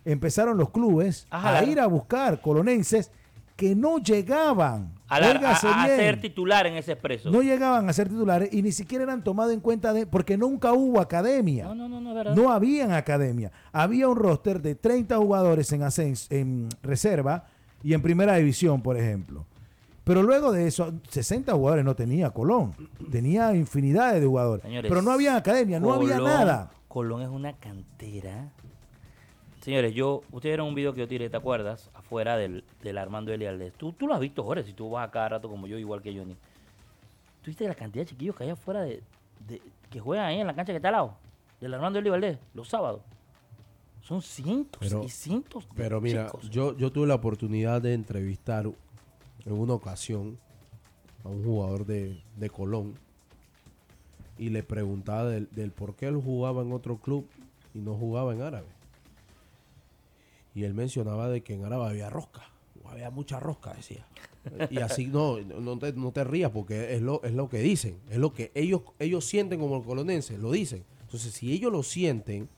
empezaron 0.07 0.57
los 0.57 0.69
clubes 0.69 1.27
a 1.29 1.63
ir 1.63 1.79
a 1.79 1.87
buscar 1.87 2.41
colonenses 2.41 3.11
que 3.55 3.75
no 3.75 3.97
llegaban 3.97 4.93
a, 5.09 5.55
ser 5.55 6.21
titular 6.21 6.67
en 6.67 6.75
ese 6.75 6.93
expreso. 6.93 7.31
No 7.31 7.41
llegaban 7.41 7.89
a 7.89 7.93
ser 7.93 8.07
titulares 8.07 8.53
y 8.53 8.61
ni 8.61 8.71
siquiera 8.71 9.03
eran 9.03 9.23
tomados 9.23 9.51
en 9.51 9.61
cuenta 9.61 9.93
de, 9.93 10.05
porque 10.05 10.37
nunca 10.37 10.73
hubo 10.73 11.01
academia. 11.01 11.65
No, 11.65 11.73
no, 11.73 11.89
no, 11.89 11.99
no, 11.99 12.13
verdad. 12.13 12.35
No 12.35 12.51
había 12.51 12.95
academia. 12.95 13.51
Había 13.71 14.07
un 14.07 14.15
roster 14.15 14.61
de 14.61 14.75
30 14.75 15.17
jugadores 15.17 15.71
en, 15.71 15.83
en 16.29 16.69
reserva 16.83 17.45
y 17.83 17.93
en 17.93 18.01
primera 18.01 18.35
división, 18.35 18.81
por 18.81 18.95
ejemplo. 18.95 19.45
Pero 20.03 20.23
luego 20.23 20.51
de 20.51 20.67
eso, 20.67 20.93
60 21.09 21.51
jugadores 21.53 21.83
no 21.83 21.95
tenía 21.95 22.29
Colón. 22.29 22.73
Tenía 23.11 23.53
infinidad 23.55 24.13
de 24.13 24.25
jugadores. 24.25 24.65
pero 24.83 25.01
no 25.01 25.11
había 25.11 25.35
academia, 25.35 25.79
no 25.79 25.93
había 25.93 26.19
nada. 26.19 26.71
Colón 26.87 27.23
es 27.23 27.29
una 27.29 27.53
cantera 27.53 28.51
Señores, 29.67 29.93
yo, 29.93 30.23
ustedes 30.31 30.53
vieron 30.53 30.69
un 30.69 30.75
video 30.75 30.93
que 30.93 31.01
yo 31.01 31.09
tiré, 31.09 31.29
¿te 31.29 31.35
acuerdas? 31.35 31.91
Afuera 31.93 32.37
del, 32.37 32.63
del 32.81 32.97
Armando 32.97 33.33
Elialdes. 33.33 33.73
Tú, 33.73 33.91
tú 33.91 34.07
lo 34.07 34.13
has 34.13 34.21
visto, 34.21 34.41
Jorge, 34.41 34.63
si 34.63 34.71
tú 34.71 34.89
vas 34.89 35.05
a 35.05 35.11
cada 35.11 35.27
rato 35.27 35.49
como 35.49 35.67
yo, 35.67 35.77
igual 35.77 36.01
que 36.01 36.17
Johnny. 36.17 36.35
¿Tú 37.41 37.47
viste 37.47 37.67
la 37.67 37.75
cantidad 37.75 38.05
de 38.05 38.11
chiquillos 38.11 38.33
que 38.37 38.45
hay 38.45 38.51
afuera 38.51 38.83
de, 38.83 39.03
que 39.89 39.99
juegan 39.99 40.25
ahí 40.27 40.39
en 40.39 40.47
la 40.47 40.55
cancha 40.55 40.71
que 40.71 40.77
está 40.77 40.87
al 40.87 40.93
lado? 40.93 41.17
Del 41.59 41.73
Armando 41.73 41.99
Elialdes, 41.99 42.39
los 42.53 42.69
sábados. 42.69 43.01
Son 43.99 44.21
cientos 44.21 44.89
y 45.03 45.09
cientos 45.09 45.67
de 45.67 45.75
Pero 45.75 45.99
mira, 45.99 46.31
yo, 46.49 46.77
yo 46.77 46.89
tuve 46.89 47.05
la 47.05 47.15
oportunidad 47.15 47.81
de 47.81 47.93
entrevistar 47.93 48.67
en 49.45 49.53
una 49.53 49.73
ocasión 49.73 50.37
a 51.25 51.27
un 51.27 51.43
jugador 51.43 51.85
de, 51.85 52.23
de 52.37 52.49
Colón 52.49 52.93
y 54.37 54.47
le 54.47 54.63
preguntaba 54.63 55.25
del, 55.25 55.49
del 55.51 55.71
por 55.71 55.93
qué 55.97 56.07
él 56.07 56.15
jugaba 56.15 56.61
en 56.61 56.71
otro 56.71 56.95
club 56.95 57.27
y 57.73 57.79
no 57.79 57.95
jugaba 57.95 58.33
en 58.33 58.43
árabe 58.43 58.76
y 60.57 60.63
él 60.63 60.73
mencionaba 60.73 61.29
de 61.29 61.43
que 61.43 61.53
en 61.53 61.65
Árabe 61.65 61.85
había 61.85 62.09
rosca, 62.09 62.41
había 62.85 63.11
mucha 63.11 63.39
rosca, 63.39 63.75
decía. 63.75 64.07
Y 64.71 64.79
así 64.79 65.05
no, 65.05 65.39
no 65.39 65.77
te, 65.77 65.93
no 65.93 66.11
te 66.11 66.23
rías 66.23 66.49
porque 66.49 66.95
es 66.95 67.03
lo, 67.03 67.21
es 67.23 67.33
lo 67.33 67.47
que 67.47 67.59
dicen, 67.59 67.99
es 68.09 68.17
lo 68.17 68.33
que 68.33 68.51
ellos, 68.55 68.81
ellos 68.97 69.23
sienten 69.23 69.59
como 69.59 69.83
colonenses, 69.83 70.39
lo 70.39 70.51
dicen. 70.51 70.83
Entonces, 71.01 71.31
si 71.31 71.53
ellos 71.53 71.71
lo 71.71 71.83
sienten 71.83 72.49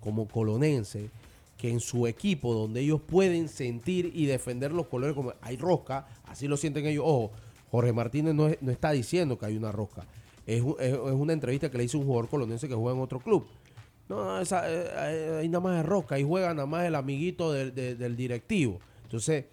como 0.00 0.26
colonenses, 0.28 1.10
que 1.58 1.68
en 1.68 1.80
su 1.80 2.06
equipo, 2.06 2.54
donde 2.54 2.80
ellos 2.80 3.02
pueden 3.02 3.50
sentir 3.50 4.10
y 4.14 4.24
defender 4.24 4.72
los 4.72 4.86
colores 4.86 5.14
como 5.14 5.34
hay 5.42 5.58
rosca, 5.58 6.08
así 6.24 6.48
lo 6.48 6.56
sienten 6.56 6.86
ellos. 6.86 7.04
Ojo, 7.06 7.32
Jorge 7.70 7.92
Martínez 7.92 8.34
no, 8.34 8.48
no 8.62 8.72
está 8.72 8.92
diciendo 8.92 9.36
que 9.38 9.44
hay 9.44 9.58
una 9.58 9.72
rosca. 9.72 10.06
Es, 10.46 10.64
es, 10.80 10.94
es, 10.94 10.96
una 10.96 11.34
entrevista 11.34 11.70
que 11.70 11.76
le 11.76 11.84
hizo 11.84 11.98
un 11.98 12.06
jugador 12.06 12.30
colonense 12.30 12.66
que 12.66 12.74
juega 12.74 12.96
en 12.96 13.02
otro 13.02 13.20
club. 13.20 13.46
No, 14.08 14.38
esa, 14.40 14.70
eh, 14.70 14.84
eh, 14.94 15.38
ahí 15.40 15.48
nada 15.48 15.60
más 15.60 15.80
es 15.80 15.86
roca, 15.86 16.16
ahí 16.16 16.24
juega 16.24 16.52
nada 16.54 16.66
más 16.66 16.84
el 16.84 16.94
amiguito 16.94 17.52
del, 17.52 18.16
directivo. 18.16 18.80
Entonces, 19.04 19.46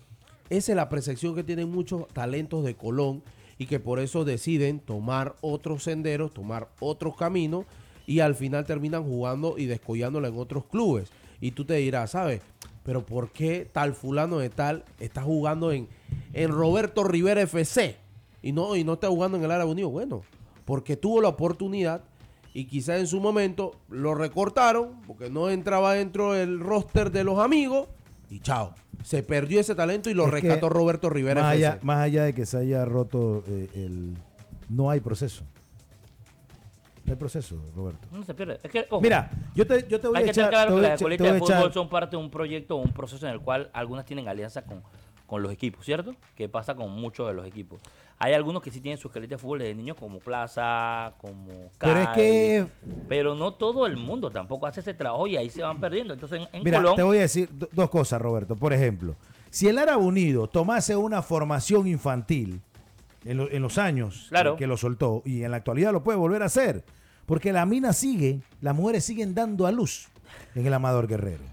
esa 0.50 0.72
es 0.72 0.76
la 0.76 0.90
percepción 0.90 1.36
que 1.36 1.44
tienen 1.44 1.70
muchos 1.70 2.08
talentos 2.10 2.64
de 2.64 2.76
Colón 2.76 3.24
y 3.58 3.66
que 3.68 3.80
por 3.80 4.00
eso 4.00 4.26
deciden 4.26 4.80
tomar 4.80 5.36
otros 5.42 5.84
senderos, 5.84 6.34
tomar 6.34 6.70
otros 6.80 7.16
caminos 7.16 7.66
y 8.08 8.22
al 8.22 8.36
final 8.36 8.66
terminan 8.66 9.04
jugando 9.04 9.58
y 9.58 9.66
descollándolo 9.66 10.28
en 10.28 10.38
otros 10.38 10.66
clubes. 10.66 11.12
Y 11.40 11.52
tú 11.52 11.66
te 11.66 11.76
dirás, 11.76 12.12
¿sabes? 12.12 12.42
Pero 12.84 13.06
¿por 13.06 13.32
qué 13.32 13.70
tal 13.72 13.94
fulano 13.94 14.40
de 14.40 14.50
tal 14.50 14.84
está 15.00 15.22
jugando 15.22 15.72
en, 15.72 15.88
en 16.34 16.50
Roberto 16.50 17.04
Rivera 17.04 17.42
FC 17.42 17.98
y 18.42 18.52
no, 18.52 18.76
y 18.76 18.84
no 18.84 18.94
está 18.94 19.10
jugando 19.10 19.38
en 19.38 19.44
el 19.44 19.52
Árabe 19.52 19.72
Unido? 19.72 19.90
Bueno, 19.90 20.24
porque 20.66 20.98
tuvo 20.98 21.22
la 21.22 21.30
oportunidad 21.30 22.04
y 22.54 22.66
quizás 22.66 23.00
en 23.00 23.08
su 23.08 23.20
momento 23.20 23.80
lo 23.90 24.16
recortaron 24.16 25.02
porque 25.06 25.30
no 25.30 25.50
entraba 25.50 25.94
dentro 25.94 26.34
del 26.34 26.60
roster 26.60 27.12
de 27.12 27.24
los 27.24 27.40
amigos 27.40 27.88
y 28.30 28.40
chao. 28.40 28.74
Se 29.04 29.24
perdió 29.24 29.60
ese 29.60 29.76
talento 29.76 30.10
y 30.10 30.14
lo 30.14 30.28
rescató 30.28 30.70
Roberto 30.70 31.10
Rivera. 31.10 31.42
Más 31.42 31.54
allá, 31.54 31.80
más 31.82 32.00
allá, 32.00 32.24
de 32.26 32.34
que 32.34 32.46
se 32.46 32.58
haya 32.58 32.84
roto 32.86 33.44
eh, 33.48 33.70
el... 33.74 34.18
No 34.68 34.90
hay 34.90 35.00
proceso. 35.00 35.46
No 37.06 37.14
hay 37.14 37.18
proceso, 37.18 37.56
Roberto. 37.76 38.08
No 38.12 38.24
se 38.24 38.34
pierde. 38.34 38.60
Mira, 39.02 39.32
yo 39.56 39.66
te, 39.66 39.88
yo 39.88 40.00
te 40.00 40.08
voy 40.08 40.18
a 40.18 40.22
echar... 40.22 40.46
Hay 40.46 40.50
que 40.50 40.50
claro 40.50 40.76
que 40.76 40.82
las 40.82 40.92
escuelitas 40.94 41.34
de 41.34 41.40
fútbol 41.40 41.74
son 41.74 41.90
parte 41.90 42.18
de 42.18 42.22
un 42.22 42.30
proyecto 42.30 42.76
o 42.76 42.82
un 42.82 42.92
proceso 42.92 43.26
en 43.26 43.34
el 43.34 43.40
cual 43.40 43.70
algunas 43.74 44.06
tienen 44.06 44.28
alianza 44.28 44.64
con, 44.64 44.84
con 45.30 45.44
los 45.44 45.52
equipos, 45.52 45.86
¿cierto? 45.86 46.16
Que 46.36 46.50
pasa 46.50 46.76
con 46.76 46.92
muchos 46.92 47.28
de 47.28 47.34
los 47.34 47.46
equipos. 47.46 47.80
Hay 48.18 48.34
algunos 48.34 48.62
que 48.62 48.72
sí 48.72 48.82
tienen 48.82 48.98
su 48.98 49.08
esqueleto 49.08 49.36
de 49.36 49.38
fútbol 49.38 49.60
de 49.60 49.74
niños 49.76 49.96
como 49.96 50.20
Plaza, 50.20 51.14
como 51.20 51.70
Pero 51.78 52.00
es 52.00 52.08
que... 52.10 52.66
Pero 53.08 53.36
no 53.36 53.54
todo 53.54 53.86
el 53.86 53.96
mundo 53.96 54.32
tampoco 54.32 54.66
hace 54.66 54.82
ese 54.82 54.94
trabajo 54.94 55.28
y 55.28 55.38
ahí 55.38 55.50
se 55.50 55.62
van 55.62 55.80
perdiendo. 55.80 56.14
Entonces, 56.14 56.42
en, 56.52 56.64
Mira, 56.64 56.84
te 56.96 57.04
voy 57.04 57.20
a 57.20 57.22
decir 57.22 57.50
dos 57.72 57.90
cosas, 57.90 58.22
Roberto. 58.22 58.56
Por 58.56 58.74
ejemplo, 58.74 59.16
si 59.52 59.68
el 59.68 59.78
Árabe 59.78 60.04
Unido 60.04 60.48
tomase 60.48 60.96
una 60.96 61.22
formación 61.22 61.88
infantil 61.88 62.62
en, 63.24 63.62
los 63.62 63.78
años 63.78 64.30
que 64.58 64.68
lo 64.68 64.78
soltó 64.78 65.22
y 65.26 65.44
en 65.44 65.52
la 65.52 65.58
actualidad 65.58 65.92
lo 65.92 66.04
puede 66.04 66.18
volver 66.18 66.42
a 66.42 66.48
hacer, 66.48 66.84
porque 67.26 67.54
la 67.54 67.66
mina 67.66 67.94
sigue, 67.94 68.42
las 68.62 68.76
mujeres 68.76 69.06
siguen 69.06 69.36
dando 69.36 69.68
a 69.68 69.72
luz 69.72 70.10
en 70.56 70.66
el 70.66 70.74
Amador 70.74 71.08
Guerrero. 71.08 71.44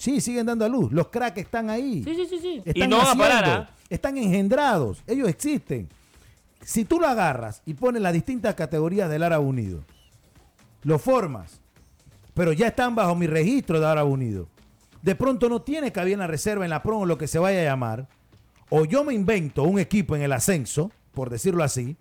Sí, 0.00 0.22
siguen 0.22 0.46
dando 0.46 0.64
a 0.64 0.68
luz. 0.68 0.90
Los 0.92 1.08
cracks 1.08 1.36
están 1.36 1.68
ahí. 1.68 2.02
Sí, 2.02 2.14
sí, 2.14 2.26
sí. 2.26 2.38
sí. 2.40 2.62
Están 2.64 2.84
y 2.84 2.90
no 2.90 3.02
a 3.02 3.14
parar, 3.14 3.44
¿ah? 3.44 3.70
Están 3.90 4.16
engendrados. 4.16 5.02
Ellos 5.06 5.28
existen. 5.28 5.90
Si 6.64 6.86
tú 6.86 6.98
lo 6.98 7.06
agarras 7.06 7.60
y 7.66 7.74
pones 7.74 8.00
las 8.00 8.14
distintas 8.14 8.54
categorías 8.54 9.10
del 9.10 9.22
Árabe 9.22 9.44
Unido, 9.44 9.84
lo 10.84 10.98
formas, 10.98 11.60
pero 12.32 12.54
ya 12.54 12.68
están 12.68 12.94
bajo 12.94 13.14
mi 13.14 13.26
registro 13.26 13.78
de 13.78 13.86
Árabe 13.86 14.08
Unido. 14.08 14.48
De 15.02 15.14
pronto 15.14 15.50
no 15.50 15.60
tiene 15.60 15.92
cabida 15.92 16.14
en 16.14 16.20
la 16.20 16.26
reserva, 16.26 16.64
en 16.64 16.70
la 16.70 16.82
pro, 16.82 17.00
o 17.00 17.04
lo 17.04 17.18
que 17.18 17.26
se 17.26 17.38
vaya 17.38 17.60
a 17.60 17.64
llamar. 17.64 18.08
O 18.70 18.86
yo 18.86 19.04
me 19.04 19.12
invento 19.12 19.64
un 19.64 19.78
equipo 19.78 20.16
en 20.16 20.22
el 20.22 20.32
ascenso, 20.32 20.90
por 21.12 21.28
decirlo 21.28 21.62
así, 21.62 21.98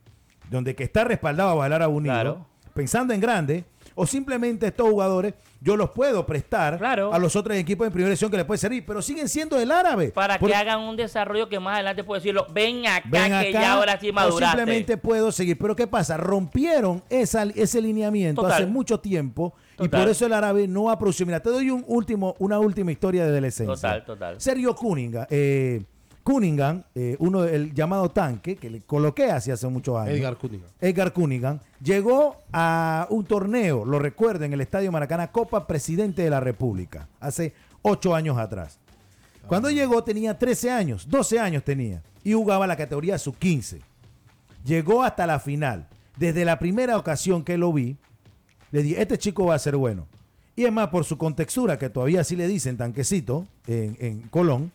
donde 0.50 0.74
que 0.74 0.86
está 0.86 1.04
respaldado 1.04 1.50
bajo 1.50 1.66
el 1.66 1.74
Árabe 1.74 1.94
Unido, 1.94 2.46
pensando 2.74 3.14
en 3.14 3.20
grande, 3.20 3.66
o 4.00 4.08
simplemente 4.08 4.68
estos 4.68 4.90
jugadores 4.90 5.34
yo 5.60 5.76
los 5.76 5.90
puedo 5.90 6.26
prestar 6.26 6.82
a 6.82 7.20
los 7.20 7.36
otros 7.36 7.58
equipos 7.58 7.86
en 7.86 7.92
primera 7.92 8.12
división 8.12 8.32
que 8.32 8.38
les 8.38 8.46
puede 8.46 8.58
servir, 8.58 8.86
pero 8.86 9.02
siguen 9.02 9.28
siendo 9.28 9.58
del 9.58 9.72
árabe. 9.72 10.12
Para 10.12 10.40
que 10.40 10.56
hagan 10.56 10.80
un 10.80 10.96
desarrollo 10.96 11.50
que 11.50 11.60
más 11.60 11.76
adelante 11.76 12.06
puedo 12.06 12.22
decirlo, 12.22 12.48
ven 12.54 12.88
acá, 12.88 13.44
que 13.44 13.52
ya 13.52 13.74
ahora 13.74 14.00
sí 14.00 14.14
maduraste. 14.14 14.58
simplemente 14.58 14.96
puedo 14.96 15.34
seguir. 15.34 15.58
Pero 15.58 15.76
¿qué 15.76 15.86
pasa? 15.86 16.16
Rompieron 16.16 17.04
esa, 17.10 17.44
ese 17.44 17.82
lineamiento 17.82 18.46
hace 18.48 18.66
mucho 18.66 19.02
tiempo 19.02 19.54
y 19.78 19.90
por 19.90 20.08
eso 20.08 20.26
el 20.26 20.32
árabe 20.32 20.66
no 20.66 20.90
ha 20.90 20.98
producido. 20.98 21.26
Mira, 21.26 21.42
te 21.42 21.50
doy 21.50 21.70
un 21.70 21.84
último, 21.86 22.38
una 22.40 22.58
última 22.58 22.94
historia 22.94 23.26
de 23.26 23.32
adolescencia. 23.32 23.76
Total, 23.76 24.06
total. 24.06 24.40
Sergio 24.40 24.74
Cunningham, 24.76 25.26
eh, 25.30 25.84
Cunningham, 26.24 26.84
eh, 26.96 27.16
uno 27.20 27.42
del 27.42 27.74
llamado 27.74 28.10
tanque, 28.10 28.56
que 28.56 28.70
le 28.70 28.82
coloqué 28.82 29.32
hace 29.32 29.52
hace 29.52 29.68
muchos 29.68 29.98
años. 29.98 30.18
Edgar 30.18 30.38
Cunningham. 30.38 30.70
Edgar 30.80 31.14
Cunningham, 31.14 31.60
llegó 31.82 32.38
a 32.52 33.08
un 33.10 33.26
torneo, 33.26 33.86
lo 33.86 34.00
recuerdo, 34.00 34.46
en 34.46 34.54
el 34.54 34.62
Estadio 34.62 34.92
Maracaná, 34.92 35.32
Copa 35.32 35.66
Presidente 35.66 36.22
de 36.22 36.30
la 36.30 36.40
República, 36.40 37.08
hace 37.20 37.54
ocho 37.82 38.14
años 38.16 38.38
atrás. 38.38 38.80
Cuando 39.48 39.72
llegó 39.72 40.04
tenía 40.04 40.38
13 40.38 40.70
años, 40.72 41.10
12 41.10 41.40
años 41.40 41.64
tenía, 41.64 42.04
y 42.24 42.34
jugaba 42.34 42.68
la 42.68 42.78
categoría 42.78 43.18
sub-15. 43.18 43.80
Llegó 44.64 45.04
hasta 45.04 45.26
la 45.26 45.40
final. 45.40 45.88
Desde 46.18 46.46
la 46.46 46.60
primera 46.60 46.98
ocasión 46.98 47.44
que 47.44 47.58
lo 47.58 47.74
vi, 47.74 47.98
le 48.72 48.84
dije, 48.84 49.02
este 49.02 49.18
chico 49.18 49.46
va 49.46 49.56
a 49.56 49.60
ser 49.60 49.76
bueno. 49.78 50.08
Y 50.56 50.66
es 50.66 50.72
más, 50.72 50.90
por 50.90 51.06
su 51.06 51.18
contextura, 51.18 51.80
que 51.80 51.90
todavía 51.90 52.22
así 52.22 52.36
le 52.36 52.48
dicen 52.48 52.78
tanquecito 52.78 53.48
en, 53.66 53.96
en 54.00 54.22
Colón, 54.24 54.72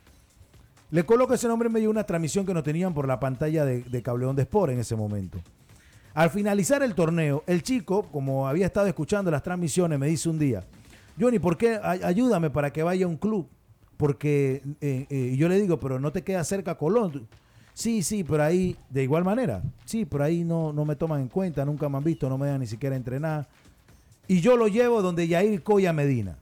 le 0.95 1.05
coloco 1.05 1.34
ese 1.34 1.49
nombre 1.49 1.66
en 1.66 1.72
medio 1.72 1.88
de 1.88 1.90
una 1.90 2.05
transmisión 2.05 2.47
que 2.47 2.55
no 2.55 2.62
tenían 2.62 2.95
por 2.95 3.09
la 3.09 3.18
pantalla 3.18 3.64
de, 3.64 4.03
Cableón 4.05 4.36
de 4.36 4.42
Sport 4.42 4.74
en 4.74 4.78
ese 4.78 4.95
momento. 4.95 5.40
Al 6.14 6.30
finalizar 6.30 6.84
el 6.84 6.95
torneo, 6.95 7.42
el 7.49 7.64
chico, 7.64 8.05
como 8.12 8.47
había 8.47 8.66
estado 8.66 8.86
escuchando 8.86 9.28
las 9.28 9.42
transmisiones, 9.42 9.99
me 9.99 10.07
dice 10.07 10.28
un 10.28 10.38
día, 10.38 10.62
Johnny, 11.18 11.40
¿por 11.40 11.57
qué? 11.57 11.80
Ayúdame 11.82 12.49
para 12.49 12.72
que 12.72 12.84
vaya 12.84 13.07
a 13.07 13.09
un 13.09 13.16
club. 13.16 13.49
Porque 13.97 14.62
eh, 14.80 15.07
eh, 15.11 15.34
yo 15.36 15.49
le 15.49 15.61
digo, 15.61 15.80
pero 15.80 15.99
no 15.99 16.12
te 16.12 16.22
queda 16.22 16.45
cerca 16.45 16.76
Colón. 16.76 17.26
Sí, 17.72 18.05
sí, 18.05 18.22
pero 18.22 18.45
ahí, 18.45 18.76
de 18.88 19.03
igual 19.03 19.24
manera, 19.24 19.64
sí, 19.84 20.05
pero 20.05 20.22
ahí 20.22 20.45
no, 20.45 20.72
no 20.72 20.84
me 20.84 20.95
toman 20.95 21.22
en 21.22 21.28
cuenta, 21.28 21.64
nunca 21.64 21.88
me 21.88 21.99
han 21.99 22.05
visto, 22.05 22.28
no 22.28 22.38
me 22.38 22.47
dan 22.47 22.61
ni 22.61 22.68
siquiera 22.68 22.95
entrenar. 22.95 23.49
Y 24.28 24.40
yo 24.40 24.57
lo 24.57 24.68
llevo 24.68 25.03
donde 25.03 25.26
Yair 25.26 25.61
Coya 25.64 25.92
Medina 25.92 26.38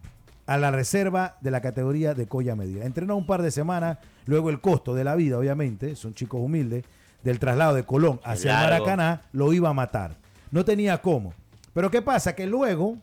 a 0.46 0.56
la 0.58 0.70
reserva 0.70 1.36
de 1.40 1.50
la 1.50 1.60
categoría 1.60 2.14
de 2.14 2.26
Coya 2.26 2.56
Medina. 2.56 2.84
Entrenó 2.84 3.16
un 3.16 3.26
par 3.26 3.42
de 3.42 3.50
semanas, 3.50 3.98
luego 4.26 4.50
el 4.50 4.60
costo 4.60 4.94
de 4.94 5.04
la 5.04 5.14
vida, 5.14 5.38
obviamente, 5.38 5.96
son 5.96 6.14
chicos 6.14 6.40
humildes, 6.40 6.84
del 7.22 7.38
traslado 7.38 7.74
de 7.74 7.84
Colón 7.84 8.20
hacia 8.24 8.54
Maracaná, 8.54 9.22
lo 9.32 9.52
iba 9.52 9.68
a 9.68 9.72
matar. 9.72 10.16
No 10.50 10.64
tenía 10.64 11.00
cómo. 11.00 11.34
Pero 11.72 11.90
¿qué 11.90 12.02
pasa? 12.02 12.34
Que 12.34 12.46
luego 12.46 12.98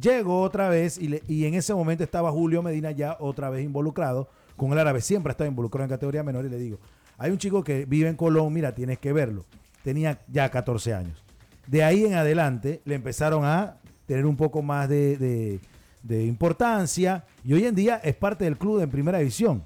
llegó 0.00 0.40
otra 0.40 0.68
vez 0.68 0.98
y, 0.98 1.20
y 1.28 1.46
en 1.46 1.54
ese 1.54 1.72
momento 1.72 2.02
estaba 2.02 2.30
Julio 2.32 2.62
Medina 2.62 2.90
ya 2.90 3.16
otra 3.20 3.50
vez 3.50 3.64
involucrado 3.64 4.28
con 4.56 4.72
el 4.72 4.78
árabe. 4.78 5.00
Siempre 5.00 5.30
estaba 5.30 5.48
involucrado 5.48 5.84
en 5.84 5.90
categoría 5.90 6.22
menor 6.22 6.44
y 6.44 6.48
le 6.48 6.58
digo, 6.58 6.78
hay 7.18 7.30
un 7.30 7.38
chico 7.38 7.62
que 7.62 7.84
vive 7.84 8.08
en 8.08 8.16
Colón, 8.16 8.52
mira, 8.52 8.74
tienes 8.74 8.98
que 8.98 9.12
verlo. 9.12 9.44
Tenía 9.84 10.20
ya 10.28 10.50
14 10.50 10.94
años. 10.94 11.24
De 11.66 11.84
ahí 11.84 12.04
en 12.04 12.14
adelante 12.14 12.82
le 12.84 12.96
empezaron 12.96 13.44
a 13.44 13.76
tener 14.06 14.26
un 14.26 14.36
poco 14.36 14.62
más 14.62 14.88
de 14.88 15.16
de 15.16 15.60
importancia 16.08 17.24
y 17.44 17.52
hoy 17.52 17.64
en 17.64 17.74
día 17.74 18.00
es 18.02 18.14
parte 18.14 18.44
del 18.44 18.58
club 18.58 18.80
en 18.80 18.90
primera 18.90 19.18
división. 19.18 19.64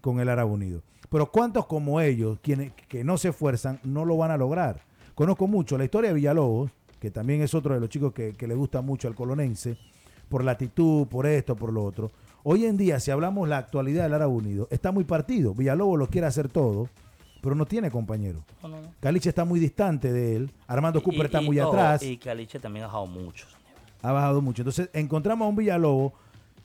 con 0.00 0.20
el 0.20 0.28
Árabe 0.28 0.50
Unido. 0.50 0.82
Pero 1.10 1.30
¿cuántos 1.30 1.66
como 1.66 2.00
ellos, 2.00 2.38
quienes 2.42 2.72
que 2.88 3.04
no 3.04 3.16
se 3.16 3.28
esfuerzan, 3.28 3.78
no 3.84 4.04
lo 4.04 4.16
van 4.16 4.30
a 4.30 4.36
lograr? 4.36 4.82
Conozco 5.14 5.46
mucho 5.46 5.78
la 5.78 5.84
historia 5.84 6.10
de 6.10 6.14
Villalobos, 6.14 6.72
que 6.98 7.10
también 7.10 7.40
es 7.40 7.54
otro 7.54 7.72
de 7.72 7.80
los 7.80 7.88
chicos 7.88 8.12
que, 8.12 8.34
le 8.36 8.54
gusta 8.54 8.80
mucho 8.80 9.06
al 9.06 9.14
colonense, 9.14 9.78
por 10.28 10.42
la 10.42 10.52
actitud, 10.52 11.06
por 11.06 11.26
esto, 11.26 11.54
por 11.54 11.72
lo 11.72 11.84
otro. 11.84 12.10
Hoy 12.42 12.66
en 12.66 12.76
día, 12.76 12.98
si 12.98 13.10
hablamos 13.10 13.48
la 13.48 13.58
actualidad 13.58 14.02
del 14.02 14.14
Árabe 14.14 14.32
Unido, 14.32 14.66
está 14.70 14.90
muy 14.90 15.04
partido. 15.04 15.54
Villalobos 15.54 15.98
lo 15.98 16.08
quiere 16.08 16.26
hacer 16.26 16.48
todo, 16.48 16.88
pero 17.40 17.54
no 17.54 17.64
tiene 17.64 17.90
compañero. 17.90 18.44
Caliche 19.00 19.28
está 19.28 19.44
muy 19.44 19.60
distante 19.60 20.12
de 20.12 20.36
él. 20.36 20.50
Armando 20.66 21.02
Cooper 21.02 21.26
está 21.26 21.40
muy 21.40 21.58
atrás. 21.58 22.02
Y 22.02 22.16
Caliche 22.16 22.58
también 22.58 22.84
ha 22.84 22.86
bajado 22.88 23.06
mucho. 23.06 23.46
Ha 24.04 24.12
bajado 24.12 24.42
mucho. 24.42 24.62
Entonces, 24.62 24.90
encontramos 24.92 25.46
a 25.46 25.48
un 25.48 25.56
Villalobos 25.56 26.12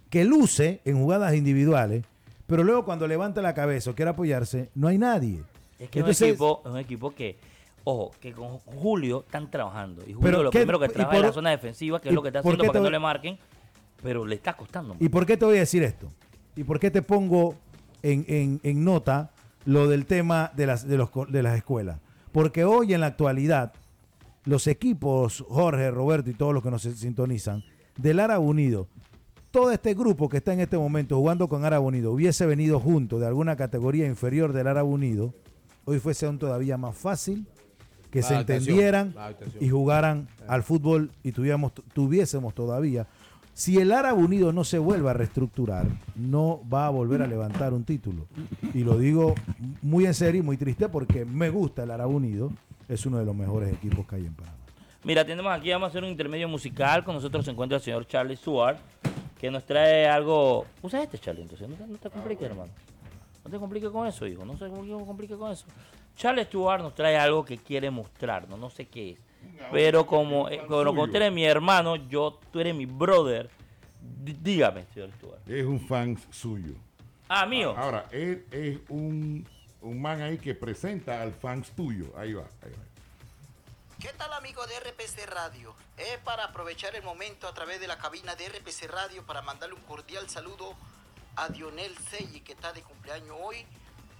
que 0.09 0.25
luce 0.25 0.81
en 0.83 0.97
jugadas 0.97 1.33
individuales, 1.35 2.03
pero 2.47 2.63
luego 2.65 2.83
cuando 2.83 3.07
levanta 3.07 3.41
la 3.41 3.53
cabeza 3.53 3.91
o 3.91 3.95
quiere 3.95 4.11
apoyarse, 4.11 4.69
no 4.75 4.89
hay 4.89 4.97
nadie. 4.97 5.43
Es 5.79 5.89
que 5.89 5.99
es, 5.99 6.21
un 6.21 6.27
equipo, 6.27 6.61
es 6.65 6.71
un 6.71 6.77
equipo 6.77 7.11
que, 7.15 7.37
ojo, 7.85 8.11
que 8.19 8.33
con 8.33 8.57
Julio 8.57 9.23
están 9.25 9.49
trabajando. 9.49 10.03
Y 10.05 10.13
Julio 10.13 10.43
lo 10.43 10.51
primero 10.51 10.79
que 10.79 10.89
trabaja 10.89 11.15
es 11.15 11.23
la 11.23 11.31
zona 11.31 11.51
defensiva, 11.51 12.01
que 12.01 12.09
es 12.09 12.15
lo 12.15 12.21
que 12.21 12.27
está 12.27 12.39
haciendo 12.39 12.65
para 12.65 12.73
que 12.73 12.83
no 12.83 12.89
le 12.89 12.99
marquen, 12.99 13.37
pero 14.03 14.25
le 14.25 14.35
está 14.35 14.57
costando. 14.57 14.97
¿Y 14.99 15.07
por 15.07 15.25
qué 15.25 15.37
te 15.37 15.45
voy 15.45 15.55
a 15.55 15.61
decir 15.61 15.83
esto? 15.83 16.11
¿Y 16.57 16.65
por 16.65 16.77
qué 16.77 16.91
te 16.91 17.01
pongo 17.01 17.55
en, 18.03 18.59
en, 18.63 18.83
nota 18.83 19.31
lo 19.63 19.87
del 19.87 20.05
tema 20.05 20.51
de 20.55 20.65
las, 20.65 20.85
de, 20.85 20.97
los, 20.97 21.09
de 21.29 21.41
las 21.41 21.55
escuelas? 21.55 21.99
Porque 22.33 22.65
hoy 22.65 22.93
en 22.93 22.99
la 22.99 23.07
actualidad, 23.07 23.71
los 24.45 24.67
equipos, 24.67 25.43
Jorge, 25.47 25.91
Roberto 25.91 26.29
y 26.29 26.33
todos 26.33 26.53
los 26.53 26.63
que 26.63 26.71
nos 26.71 26.81
sintonizan, 26.81 27.63
del 27.97 28.19
Ara 28.19 28.39
Unido, 28.39 28.87
todo 29.51 29.71
este 29.71 29.93
grupo 29.93 30.29
que 30.29 30.37
está 30.37 30.53
en 30.53 30.59
este 30.59 30.77
momento 30.77 31.17
jugando 31.17 31.47
con 31.47 31.65
Árabe 31.65 31.83
Unido 31.83 32.11
hubiese 32.11 32.45
venido 32.45 32.79
junto 32.79 33.19
de 33.19 33.27
alguna 33.27 33.55
categoría 33.55 34.05
inferior 34.05 34.53
del 34.53 34.67
Árabe 34.67 34.89
Unido, 34.89 35.33
hoy 35.85 35.99
fuese 35.99 36.25
aún 36.25 36.37
todavía 36.37 36.77
más 36.77 36.95
fácil 36.95 37.47
que 38.11 38.23
se 38.23 38.35
entendieran 38.35 39.13
y 39.59 39.69
jugaran 39.69 40.27
al 40.47 40.63
fútbol 40.63 41.11
y 41.23 41.31
tuviéramos, 41.31 41.73
tuviésemos 41.93 42.53
todavía. 42.53 43.07
Si 43.53 43.77
el 43.77 43.91
Árabe 43.91 44.23
Unido 44.23 44.53
no 44.53 44.63
se 44.63 44.79
vuelve 44.79 45.09
a 45.09 45.13
reestructurar, 45.13 45.85
no 46.15 46.61
va 46.71 46.87
a 46.87 46.89
volver 46.89 47.21
a 47.21 47.27
levantar 47.27 47.73
un 47.73 47.83
título. 47.83 48.25
Y 48.73 48.83
lo 48.83 48.97
digo 48.97 49.35
muy 49.81 50.05
en 50.05 50.13
serio 50.13 50.41
y 50.41 50.45
muy 50.45 50.57
triste 50.57 50.89
porque 50.89 51.25
me 51.25 51.49
gusta 51.49 51.83
el 51.83 51.91
Árabe 51.91 52.13
Unido, 52.13 52.51
es 52.89 53.05
uno 53.05 53.19
de 53.19 53.25
los 53.25 53.35
mejores 53.35 53.71
equipos 53.71 54.05
que 54.05 54.15
hay 54.15 54.25
en 54.25 54.33
Panamá. 54.33 54.57
Mira, 55.03 55.23
tenemos 55.23 55.51
aquí, 55.53 55.71
vamos 55.71 55.87
a 55.87 55.89
hacer 55.89 56.03
un 56.03 56.09
intermedio 56.09 56.49
musical. 56.49 57.03
Con 57.05 57.15
nosotros 57.15 57.45
se 57.45 57.51
encuentra 57.51 57.77
el 57.77 57.83
señor 57.83 58.05
Charlie 58.05 58.35
Stewart 58.35 58.77
que 59.39 59.49
nos 59.49 59.65
trae 59.65 60.07
algo. 60.07 60.65
Usa 60.81 61.01
este, 61.01 61.17
Charlie, 61.17 61.43
entonces. 61.43 61.69
No 61.69 61.97
te, 61.97 62.09
compliques, 62.09 62.49
hermano. 62.49 62.71
No 63.45 63.49
te 63.49 63.57
compliques 63.57 63.89
con 63.89 64.05
eso, 64.05 64.27
hijo. 64.27 64.43
No 64.43 64.57
se 64.57 64.67
complique 64.67 65.35
con 65.35 65.51
eso. 65.51 65.65
Charlie 66.15 66.43
Stewart 66.43 66.81
nos 66.81 66.93
trae 66.93 67.17
algo 67.17 67.45
que 67.45 67.57
quiere 67.57 67.89
mostrarnos. 67.89 68.59
No 68.59 68.69
sé 68.69 68.87
qué 68.87 69.11
es. 69.11 69.19
Pero 69.71 70.05
como, 70.05 70.49
eh, 70.49 70.61
como 70.67 71.07
tú 71.07 71.15
eres 71.15 71.31
mi 71.31 71.45
hermano, 71.45 71.95
yo, 71.95 72.39
tú 72.51 72.59
eres 72.59 72.75
mi 72.75 72.85
brother. 72.85 73.49
dígame, 74.01 74.85
señor 74.93 75.11
Stewart. 75.13 75.49
Es 75.49 75.65
un 75.65 75.79
fan 75.79 76.17
suyo. 76.29 76.73
Ah, 77.29 77.45
mío. 77.45 77.73
Ahora, 77.77 78.07
él 78.11 78.45
es 78.51 78.79
un, 78.89 79.47
un 79.81 80.01
man 80.01 80.21
ahí 80.21 80.37
que 80.37 80.55
presenta 80.55 81.21
al 81.21 81.33
fan 81.33 81.63
tuyo. 81.63 82.13
Ahí 82.17 82.33
va, 82.33 82.45
ahí 82.61 82.71
va. 82.71 82.89
¿Qué 83.99 84.13
tal 84.13 84.31
amigos 84.33 84.67
de 84.69 84.79
RPC 84.79 85.25
Radio? 85.27 85.75
Es 85.97 86.17
para 86.19 86.45
aprovechar 86.45 86.95
el 86.95 87.03
momento 87.03 87.47
a 87.47 87.53
través 87.53 87.81
de 87.81 87.87
la 87.87 87.97
cabina 87.97 88.35
de 88.35 88.47
RPC 88.47 88.89
Radio 88.89 89.25
para 89.25 89.41
mandarle 89.41 89.75
un 89.75 89.81
cordial 89.81 90.29
saludo 90.29 90.73
a 91.35 91.49
Dionel 91.49 91.97
Sey 91.97 92.41
que 92.41 92.53
está 92.53 92.71
de 92.71 92.81
cumpleaños 92.81 93.35
hoy. 93.41 93.65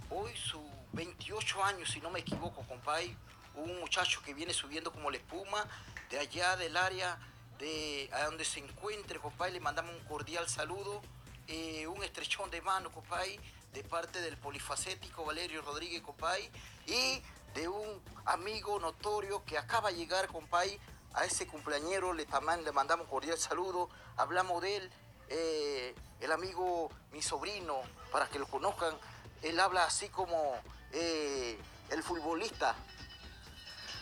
Hoy 0.09 0.31
su 0.35 0.61
28 0.93 1.63
años, 1.63 1.89
si 1.89 2.01
no 2.01 2.09
me 2.09 2.19
equivoco, 2.19 2.63
compadre. 2.63 3.15
Un 3.55 3.79
muchacho 3.79 4.21
que 4.23 4.33
viene 4.33 4.53
subiendo 4.53 4.91
como 4.91 5.09
la 5.11 5.17
espuma 5.17 5.65
de 6.09 6.19
allá 6.19 6.55
del 6.55 6.75
área 6.75 7.17
de 7.57 8.09
a 8.13 8.25
donde 8.25 8.45
se 8.45 8.59
encuentre, 8.59 9.19
compadre. 9.19 9.53
Le 9.53 9.59
mandamos 9.59 9.93
un 9.95 10.03
cordial 10.05 10.47
saludo, 10.49 11.01
eh, 11.47 11.87
un 11.87 12.03
estrechón 12.03 12.49
de 12.51 12.61
mano, 12.61 12.91
compadre, 12.91 13.39
de 13.73 13.83
parte 13.83 14.21
del 14.21 14.37
polifacético 14.37 15.25
Valerio 15.25 15.61
Rodríguez, 15.61 16.01
compadre. 16.01 16.49
Y 16.85 17.21
de 17.53 17.67
un 17.67 18.01
amigo 18.25 18.79
notorio 18.79 19.43
que 19.45 19.57
acaba 19.57 19.91
de 19.91 19.97
llegar, 19.97 20.27
compay, 20.27 20.79
a 21.13 21.25
ese 21.25 21.47
cumpleañero, 21.47 22.13
le, 22.13 22.27
le 22.63 22.71
mandamos 22.71 23.07
cordial 23.07 23.37
saludo, 23.37 23.89
hablamos 24.17 24.61
de 24.61 24.77
él, 24.77 24.91
eh, 25.29 25.95
el 26.19 26.31
amigo, 26.31 26.91
mi 27.11 27.21
sobrino, 27.21 27.81
para 28.11 28.27
que 28.27 28.39
lo 28.39 28.47
conozcan, 28.47 28.95
él 29.41 29.59
habla 29.59 29.85
así 29.85 30.09
como 30.09 30.61
eh, 30.91 31.59
el 31.89 32.03
futbolista. 32.03 32.75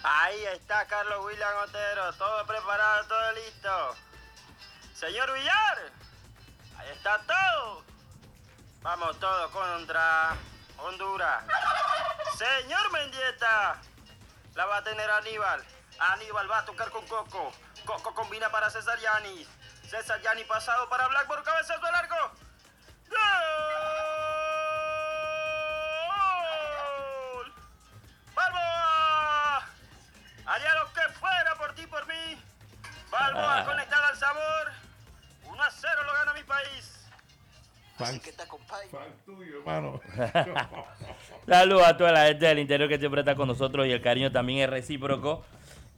Ahí 0.03 0.43
está 0.45 0.85
Carlos 0.87 1.25
William 1.25 1.57
Otero, 1.63 2.13
todo 2.13 2.45
preparado, 2.45 3.07
todo 3.07 3.31
listo. 3.33 3.95
Señor 4.95 5.31
Villar, 5.33 5.91
ahí 6.77 6.89
está 6.89 7.21
todo. 7.25 7.86
Vamos 8.87 9.19
todos 9.19 9.51
contra 9.51 10.37
Honduras. 10.77 11.43
Señor 12.37 12.89
Mendieta, 12.93 13.81
la 14.55 14.65
va 14.65 14.77
a 14.77 14.81
tener 14.81 15.11
Aníbal. 15.11 15.61
Aníbal 15.99 16.49
va 16.49 16.59
a 16.59 16.65
tocar 16.65 16.89
con 16.89 17.05
Coco. 17.05 17.51
Coco 17.83 18.15
combina 18.15 18.49
para 18.49 18.69
César 18.69 18.97
Yanis. 18.97 19.45
César 19.89 20.21
Yanis 20.21 20.45
pasado 20.45 20.87
para 20.87 21.05
Blackboard, 21.09 21.43
cabezazo 21.43 21.81
largo. 21.81 22.31
¡Gol! 23.09 23.17
¡Balboa! 28.33 29.65
Haría 30.45 30.75
lo 30.75 30.93
que 30.93 31.01
fuera 31.19 31.55
por 31.55 31.75
ti, 31.75 31.85
por 31.87 32.05
mí. 32.05 32.41
Balboa 33.09 33.65
conectada 33.65 34.07
al 34.07 34.17
sabor. 34.17 34.71
1 35.43 35.61
a 35.61 35.71
0 35.71 36.03
lo 36.05 36.13
gana 36.13 36.31
mi 36.31 36.43
país. 36.43 36.96
Que 37.97 38.31
tuyo, 39.25 39.59
hermano. 39.59 39.99
Saludos 41.47 41.87
a 41.87 41.97
toda 41.97 42.11
la 42.11 42.25
gente 42.27 42.45
del 42.45 42.59
interior 42.59 42.87
que 42.87 42.99
siempre 42.99 43.21
está 43.21 43.33
con 43.33 43.47
nosotros 43.47 43.87
y 43.87 43.91
el 43.91 44.01
cariño 44.01 44.31
también 44.31 44.59
es 44.59 44.69
recíproco, 44.69 45.43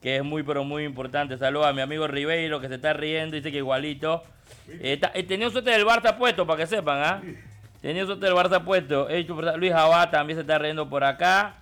que 0.02 0.16
es 0.18 0.24
muy, 0.24 0.44
pero 0.44 0.64
muy 0.64 0.86
importante. 0.86 1.38
Saludos 1.38 1.68
a 1.68 1.74
mi 1.74 1.82
amigo 1.82 2.08
Ribeiro 2.08 2.62
que 2.62 2.70
se 2.70 2.76
está 2.76 2.94
riendo, 2.94 3.36
dice 3.36 3.52
que 3.52 3.58
igualito. 3.58 4.24
Eh, 4.70 5.00
eh, 5.14 5.24
tenía 5.24 5.50
suerte 5.50 5.72
del 5.72 5.86
Barça 5.86 6.18
puesto, 6.18 6.48
para 6.48 6.60
que 6.60 6.68
sepan, 6.68 7.04
¿ah? 7.04 7.22
Tenía 7.82 8.06
suerte 8.06 8.26
del 8.26 8.36
Barça 8.36 8.64
puesto. 8.64 9.10
Luis 9.58 9.74
Jabá 9.74 10.10
también 10.10 10.38
se 10.38 10.42
está 10.42 10.58
riendo 10.58 10.90
por 10.90 11.04
acá. 11.04 11.56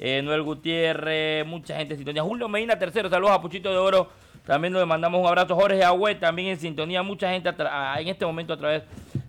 Eh, 0.00 0.22
Noel 0.22 0.42
Gutiérrez, 0.42 1.46
mucha 1.46 1.76
gente 1.76 1.94
en 1.94 1.98
sintonía. 1.98 2.22
Julio 2.24 2.48
Medina, 2.48 2.76
tercero, 2.76 3.08
saludos 3.08 3.32
a 3.32 3.40
Puchito 3.40 3.70
de 3.70 3.76
Oro. 3.76 4.10
También 4.44 4.72
le 4.72 4.84
mandamos 4.86 5.20
un 5.20 5.26
abrazo. 5.26 5.54
Jorge 5.54 5.84
Agüe, 5.84 6.14
también 6.16 6.48
en 6.48 6.58
sintonía. 6.58 7.02
Mucha 7.02 7.30
gente 7.30 7.50
en 7.50 8.08
este 8.08 8.24
momento 8.24 8.54
a 8.54 8.56
través 8.56 8.82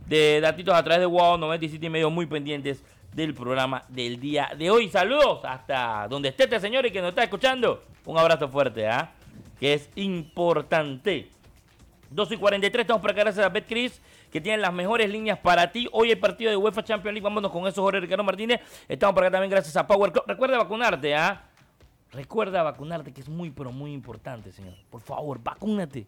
de 0.10 0.42
datitos 0.42 0.74
a 0.74 0.84
través 0.84 1.02
de 1.02 1.06
Wow 1.06 1.38
97 1.38 1.86
y 1.86 1.90
medio 1.90 2.10
muy 2.10 2.26
pendientes 2.26 2.84
del 3.14 3.36
programa 3.36 3.84
del 3.90 4.20
día 4.20 4.50
de 4.58 4.72
hoy. 4.72 4.90
Saludos 4.90 5.42
hasta 5.44 6.08
donde 6.10 6.30
esté 6.30 6.46
este 6.46 6.60
señor 6.60 6.86
y 6.88 6.92
que 6.92 7.00
nos 7.00 7.10
está 7.10 7.24
escuchando. 7.24 7.84
Un 8.06 8.18
abrazo 8.18 8.50
fuerte, 8.50 8.88
¿ah? 8.88 9.12
Que 9.60 9.76
es 9.76 9.88
importante. 9.96 11.30
2 12.10 12.32
y 12.32 12.38
43, 12.38 12.82
estamos 12.82 13.02
por 13.04 13.12
acá 13.12 13.22
gracias 13.22 13.46
a 13.46 13.50
BetCris, 13.50 14.02
que 14.32 14.42
tienen 14.42 14.62
las 14.62 14.74
mejores 14.74 15.08
líneas 15.12 15.38
para 15.38 15.72
ti. 15.72 15.88
Hoy 15.92 16.10
el 16.10 16.18
partido 16.18 16.50
de 16.50 16.58
UEFA 16.58 16.84
Champions 16.84 17.14
League, 17.14 17.24
vámonos 17.24 17.52
con 17.52 17.68
eso, 17.68 17.84
Jorge 17.84 18.00
Ricardo 18.00 18.24
Martínez. 18.24 18.62
Estamos 18.88 19.14
por 19.14 19.24
acá 19.24 19.34
también 19.34 19.52
gracias 19.52 19.78
a 19.78 19.86
Power 19.86 20.12
Club. 20.12 20.24
Recuerda 20.26 20.58
vacunarte, 20.58 21.14
¿ah? 21.14 21.44
Recuerda 22.12 22.64
vacunarte, 22.64 23.14
que 23.14 23.22
es 23.22 23.30
muy, 23.30 23.52
pero 23.52 23.72
muy 23.72 23.94
importante, 23.94 24.52
señor. 24.52 24.74
Por 24.90 25.02
favor, 25.02 25.40
vacúnate. 25.44 26.08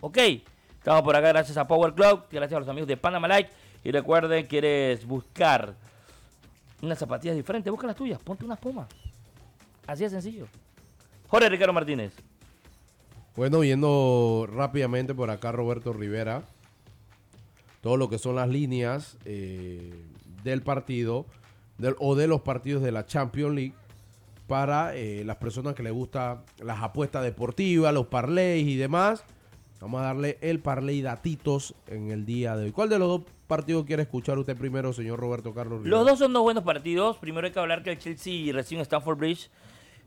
¿Ok? 0.00 0.18
Estamos 0.82 1.02
por 1.02 1.14
acá 1.14 1.28
gracias 1.28 1.56
a 1.56 1.64
Power 1.64 1.94
Club, 1.94 2.24
gracias 2.28 2.56
a 2.56 2.58
los 2.58 2.68
amigos 2.68 2.88
de 2.88 2.96
Panama 2.96 3.28
Light. 3.28 3.46
Y 3.84 3.92
recuerden, 3.92 4.44
quieres 4.48 5.06
buscar 5.06 5.76
unas 6.82 6.98
zapatillas 6.98 7.36
diferentes, 7.36 7.70
busca 7.70 7.86
las 7.86 7.94
tuyas, 7.94 8.18
ponte 8.20 8.44
unas 8.44 8.58
pumas. 8.58 8.88
Así 9.86 10.02
de 10.02 10.10
sencillo. 10.10 10.48
Jorge 11.28 11.48
Ricardo 11.50 11.72
Martínez. 11.72 12.12
Bueno, 13.36 13.60
viendo 13.60 14.48
rápidamente 14.52 15.14
por 15.14 15.30
acá 15.30 15.52
Roberto 15.52 15.92
Rivera, 15.92 16.42
todo 17.80 17.96
lo 17.96 18.08
que 18.08 18.18
son 18.18 18.34
las 18.34 18.48
líneas 18.48 19.18
eh, 19.24 20.04
del 20.42 20.62
partido 20.62 21.26
o 22.00 22.16
de 22.16 22.26
los 22.26 22.40
partidos 22.40 22.82
de 22.82 22.90
la 22.90 23.06
Champions 23.06 23.54
League 23.54 23.74
para 24.48 24.96
eh, 24.96 25.22
las 25.24 25.36
personas 25.36 25.76
que 25.76 25.84
les 25.84 25.92
gustan 25.92 26.42
las 26.58 26.82
apuestas 26.82 27.22
deportivas, 27.22 27.94
los 27.94 28.08
parlays 28.08 28.66
y 28.66 28.74
demás. 28.74 29.24
Vamos 29.82 30.00
a 30.00 30.04
darle 30.04 30.38
el 30.42 30.60
parley 30.60 31.02
datitos 31.02 31.74
en 31.88 32.12
el 32.12 32.24
día 32.24 32.54
de 32.54 32.66
hoy. 32.66 32.70
¿Cuál 32.70 32.88
de 32.88 33.00
los 33.00 33.08
dos 33.08 33.22
partidos 33.48 33.84
quiere 33.84 34.04
escuchar 34.04 34.38
usted 34.38 34.56
primero, 34.56 34.92
señor 34.92 35.18
Roberto 35.18 35.52
Carlos? 35.52 35.84
Los 35.84 36.06
dos 36.06 36.20
son 36.20 36.32
dos 36.32 36.44
buenos 36.44 36.62
partidos. 36.62 37.16
Primero 37.16 37.48
hay 37.48 37.52
que 37.52 37.58
hablar 37.58 37.82
que 37.82 37.90
el 37.90 37.98
Chelsea 37.98 38.52
recibe 38.52 38.78
en 38.78 38.82
Stamford 38.82 39.18
Bridge 39.18 39.50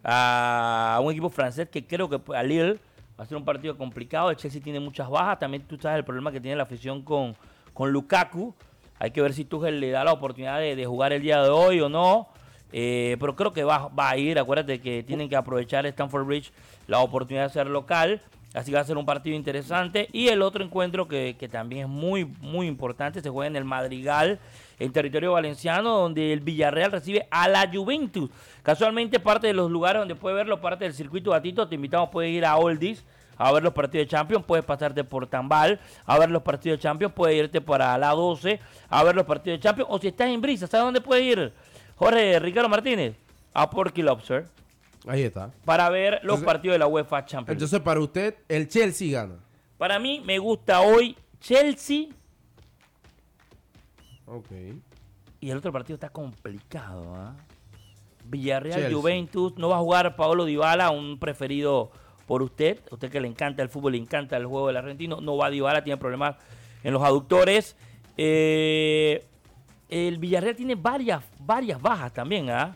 a 0.01 0.97
un 1.03 1.11
equipo 1.11 1.29
francés 1.29 1.67
que 1.67 1.85
creo 1.85 2.09
que 2.09 2.21
a 2.33 2.41
Lille 2.41 2.79
va 3.19 3.25
a 3.25 3.27
ser 3.27 3.35
un 3.35 3.43
partido 3.43 3.77
complicado. 3.77 4.29
El 4.29 4.37
Chelsea 4.37 4.61
tiene 4.61 4.79
muchas 4.79 5.09
bajas. 5.09 5.39
También 5.39 5.63
tú 5.67 5.77
sabes 5.77 5.97
el 5.97 6.05
problema 6.05 6.31
que 6.31 6.39
tiene 6.39 6.55
la 6.55 6.63
afición 6.63 7.01
con, 7.01 7.35
con 7.73 7.91
Lukaku. 7.91 8.55
Hay 8.97 9.11
que 9.11 9.21
ver 9.21 9.33
si 9.33 9.43
Tuchel 9.43 9.81
le 9.81 9.89
da 9.89 10.05
la 10.05 10.13
oportunidad 10.13 10.59
de, 10.59 10.85
jugar 10.85 11.11
el 11.11 11.21
día 11.21 11.43
de 11.43 11.49
hoy 11.49 11.81
o 11.81 11.89
no. 11.89 12.29
Eh, 12.71 13.17
pero 13.19 13.35
creo 13.35 13.51
que 13.51 13.65
va, 13.65 13.89
va, 13.89 14.11
a 14.11 14.17
ir. 14.17 14.39
Acuérdate 14.39 14.79
que 14.79 15.03
tienen 15.03 15.27
que 15.27 15.35
aprovechar 15.35 15.85
Stanford 15.85 16.25
Bridge 16.25 16.53
la 16.87 16.99
oportunidad 16.99 17.47
de 17.47 17.49
ser 17.49 17.67
local. 17.67 18.21
Así 18.55 18.71
que 18.71 18.75
va 18.75 18.81
a 18.81 18.85
ser 18.85 18.97
un 18.97 19.05
partido 19.05 19.35
interesante. 19.35 20.07
Y 20.13 20.29
el 20.29 20.41
otro 20.41 20.63
encuentro 20.63 21.07
que, 21.07 21.35
que, 21.37 21.47
también 21.49 21.83
es 21.83 21.89
muy, 21.89 22.25
muy 22.39 22.67
importante, 22.67 23.21
se 23.21 23.29
juega 23.29 23.47
en 23.47 23.55
el 23.55 23.65
Madrigal, 23.65 24.39
en 24.79 24.91
territorio 24.91 25.33
valenciano, 25.33 25.99
donde 25.99 26.31
el 26.33 26.39
Villarreal 26.39 26.91
recibe 26.91 27.27
a 27.29 27.47
la 27.47 27.69
Juventus. 27.71 28.29
Casualmente 28.63 29.19
parte 29.19 29.47
de 29.47 29.53
los 29.53 29.69
lugares 29.69 29.99
donde 29.99 30.15
puede 30.15 30.35
verlo, 30.35 30.61
parte 30.61 30.85
del 30.85 30.93
circuito 30.93 31.31
gatito, 31.31 31.67
te 31.67 31.75
invitamos, 31.75 32.09
puedes 32.09 32.31
ir 32.31 32.45
a 32.45 32.55
Oldies 32.55 33.03
a 33.37 33.51
ver 33.51 33.63
los 33.63 33.73
partidos 33.73 34.05
de 34.05 34.11
Champions, 34.11 34.45
puedes 34.45 34.65
pasarte 34.65 35.03
por 35.03 35.27
Tambal, 35.27 35.79
a 36.05 36.17
ver 36.17 36.31
los 36.31 36.41
partidos 36.41 36.79
de 36.79 36.83
Champions, 36.83 37.13
puedes 37.13 37.37
irte 37.37 37.61
para 37.61 37.97
la 37.97 38.11
12, 38.11 38.59
a 38.89 39.03
ver 39.03 39.15
los 39.15 39.25
partidos 39.25 39.59
de 39.59 39.63
Champions, 39.63 39.89
o 39.91 39.99
si 39.99 40.07
estás 40.07 40.29
en 40.29 40.41
Brisa, 40.41 40.67
¿sabes 40.67 40.85
dónde 40.85 41.01
puedes 41.01 41.23
ir? 41.23 41.53
Jorge 41.95 42.39
Ricardo 42.39 42.69
Martínez, 42.69 43.15
a 43.53 43.69
Porky 43.69 44.01
Lobster. 44.01 44.45
Ahí 45.07 45.23
está. 45.23 45.51
Para 45.65 45.89
ver 45.89 46.19
los 46.23 46.41
partidos 46.41 46.75
de 46.75 46.79
la 46.79 46.87
UEFA 46.87 47.25
Champions. 47.25 47.55
Entonces, 47.55 47.79
para 47.81 47.99
usted, 47.99 48.35
el 48.47 48.67
Chelsea 48.67 49.11
gana. 49.11 49.39
Para 49.77 49.99
mí, 49.99 50.21
me 50.25 50.39
gusta 50.39 50.81
hoy 50.81 51.15
Chelsea. 51.39 52.07
Ok. 54.25 54.51
Y 55.39 55.51
el 55.51 55.57
otro 55.57 55.71
partido 55.71 55.95
está 55.95 56.09
complicado. 56.09 57.13
¿ah? 57.15 57.35
Villarreal, 58.25 58.91
Juventus. 58.91 59.57
No 59.57 59.69
va 59.69 59.77
a 59.77 59.79
jugar 59.79 60.15
Paolo 60.15 60.45
Dybala, 60.45 60.89
un 60.89 61.19
preferido 61.19 61.91
por 62.25 62.41
usted. 62.41 62.79
usted 62.89 63.11
que 63.11 63.21
le 63.21 63.27
encanta 63.27 63.61
el 63.61 63.69
fútbol, 63.69 63.91
le 63.91 63.99
encanta 63.99 64.37
el 64.37 64.45
juego 64.47 64.67
del 64.67 64.77
argentino. 64.77 65.21
No 65.21 65.37
va 65.37 65.47
a 65.47 65.49
Dybala, 65.51 65.83
tiene 65.83 65.97
problemas 65.97 66.35
en 66.83 66.93
los 66.93 67.03
aductores. 67.03 67.75
Eh, 68.17 69.23
el 69.89 70.17
Villarreal 70.17 70.55
tiene 70.55 70.75
varias, 70.75 71.23
varias 71.39 71.79
bajas 71.79 72.11
también. 72.13 72.49
¿ah? 72.49 72.75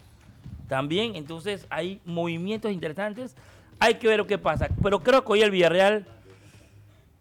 También. 0.69 1.17
Entonces 1.17 1.67
hay 1.69 1.99
movimientos 2.05 2.71
interesantes. 2.71 3.35
Hay 3.79 3.95
que 3.95 4.07
ver 4.07 4.25
qué 4.25 4.37
pasa. 4.37 4.69
Pero 4.81 5.01
creo 5.01 5.25
que 5.25 5.33
hoy 5.33 5.41
el 5.41 5.51
Villarreal. 5.51 6.05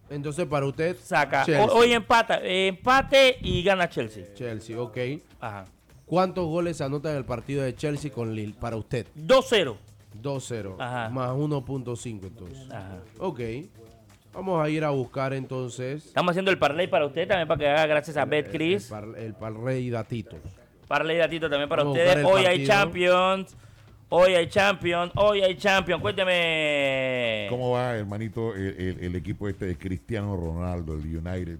Entonces, 0.09 0.45
para 0.47 0.65
usted. 0.65 0.95
Saca. 0.97 1.45
Hoy 1.71 1.91
empata. 1.91 2.39
empate 2.41 3.37
y 3.41 3.61
gana 3.63 3.89
Chelsea. 3.89 4.33
Chelsea, 4.33 4.79
ok. 4.79 4.97
Ajá. 5.39 5.65
¿Cuántos 6.05 6.47
goles 6.47 6.81
anotan 6.81 7.11
en 7.11 7.17
el 7.19 7.25
partido 7.25 7.63
de 7.63 7.75
Chelsea 7.75 8.11
con 8.11 8.33
Lille 8.33 8.55
para 8.59 8.75
usted? 8.77 9.05
2-0. 9.15 9.77
2-0. 10.21 10.77
Más 11.11 11.31
1.5 11.31 12.23
entonces. 12.23 12.71
Ajá. 12.71 12.97
Ok. 13.19 13.39
Vamos 14.33 14.63
a 14.63 14.69
ir 14.69 14.83
a 14.83 14.89
buscar 14.89 15.33
entonces. 15.33 16.07
Estamos 16.07 16.31
haciendo 16.31 16.51
el 16.51 16.57
parlay 16.57 16.87
para 16.87 17.05
usted 17.05 17.27
también 17.27 17.47
para 17.47 17.59
que 17.59 17.67
haga 17.67 17.85
gracias 17.85 18.17
a 18.17 18.25
BetCris. 18.25 18.91
El, 18.91 19.15
el, 19.15 19.33
parlay 19.33 19.91
datito. 20.89 20.97
Parley 20.97 21.17
datito 21.17 21.49
también 21.49 21.69
para 21.69 21.83
ustedes. 21.83 22.25
Hoy 22.25 22.45
hay 22.45 22.65
Champions. 22.65 23.55
Hoy 24.11 24.33
hay 24.33 24.47
Champions, 24.47 25.11
hoy 25.17 25.41
hay 25.41 25.55
Champions. 25.55 26.01
Cuénteme. 26.01 27.45
¿Cómo 27.47 27.71
va, 27.71 27.95
hermanito, 27.95 28.55
el, 28.55 29.15
equipo 29.15 29.47
este 29.47 29.67
de 29.67 29.77
Cristiano 29.77 30.35
Ronaldo, 30.35 30.93
el 30.93 31.15
United? 31.15 31.59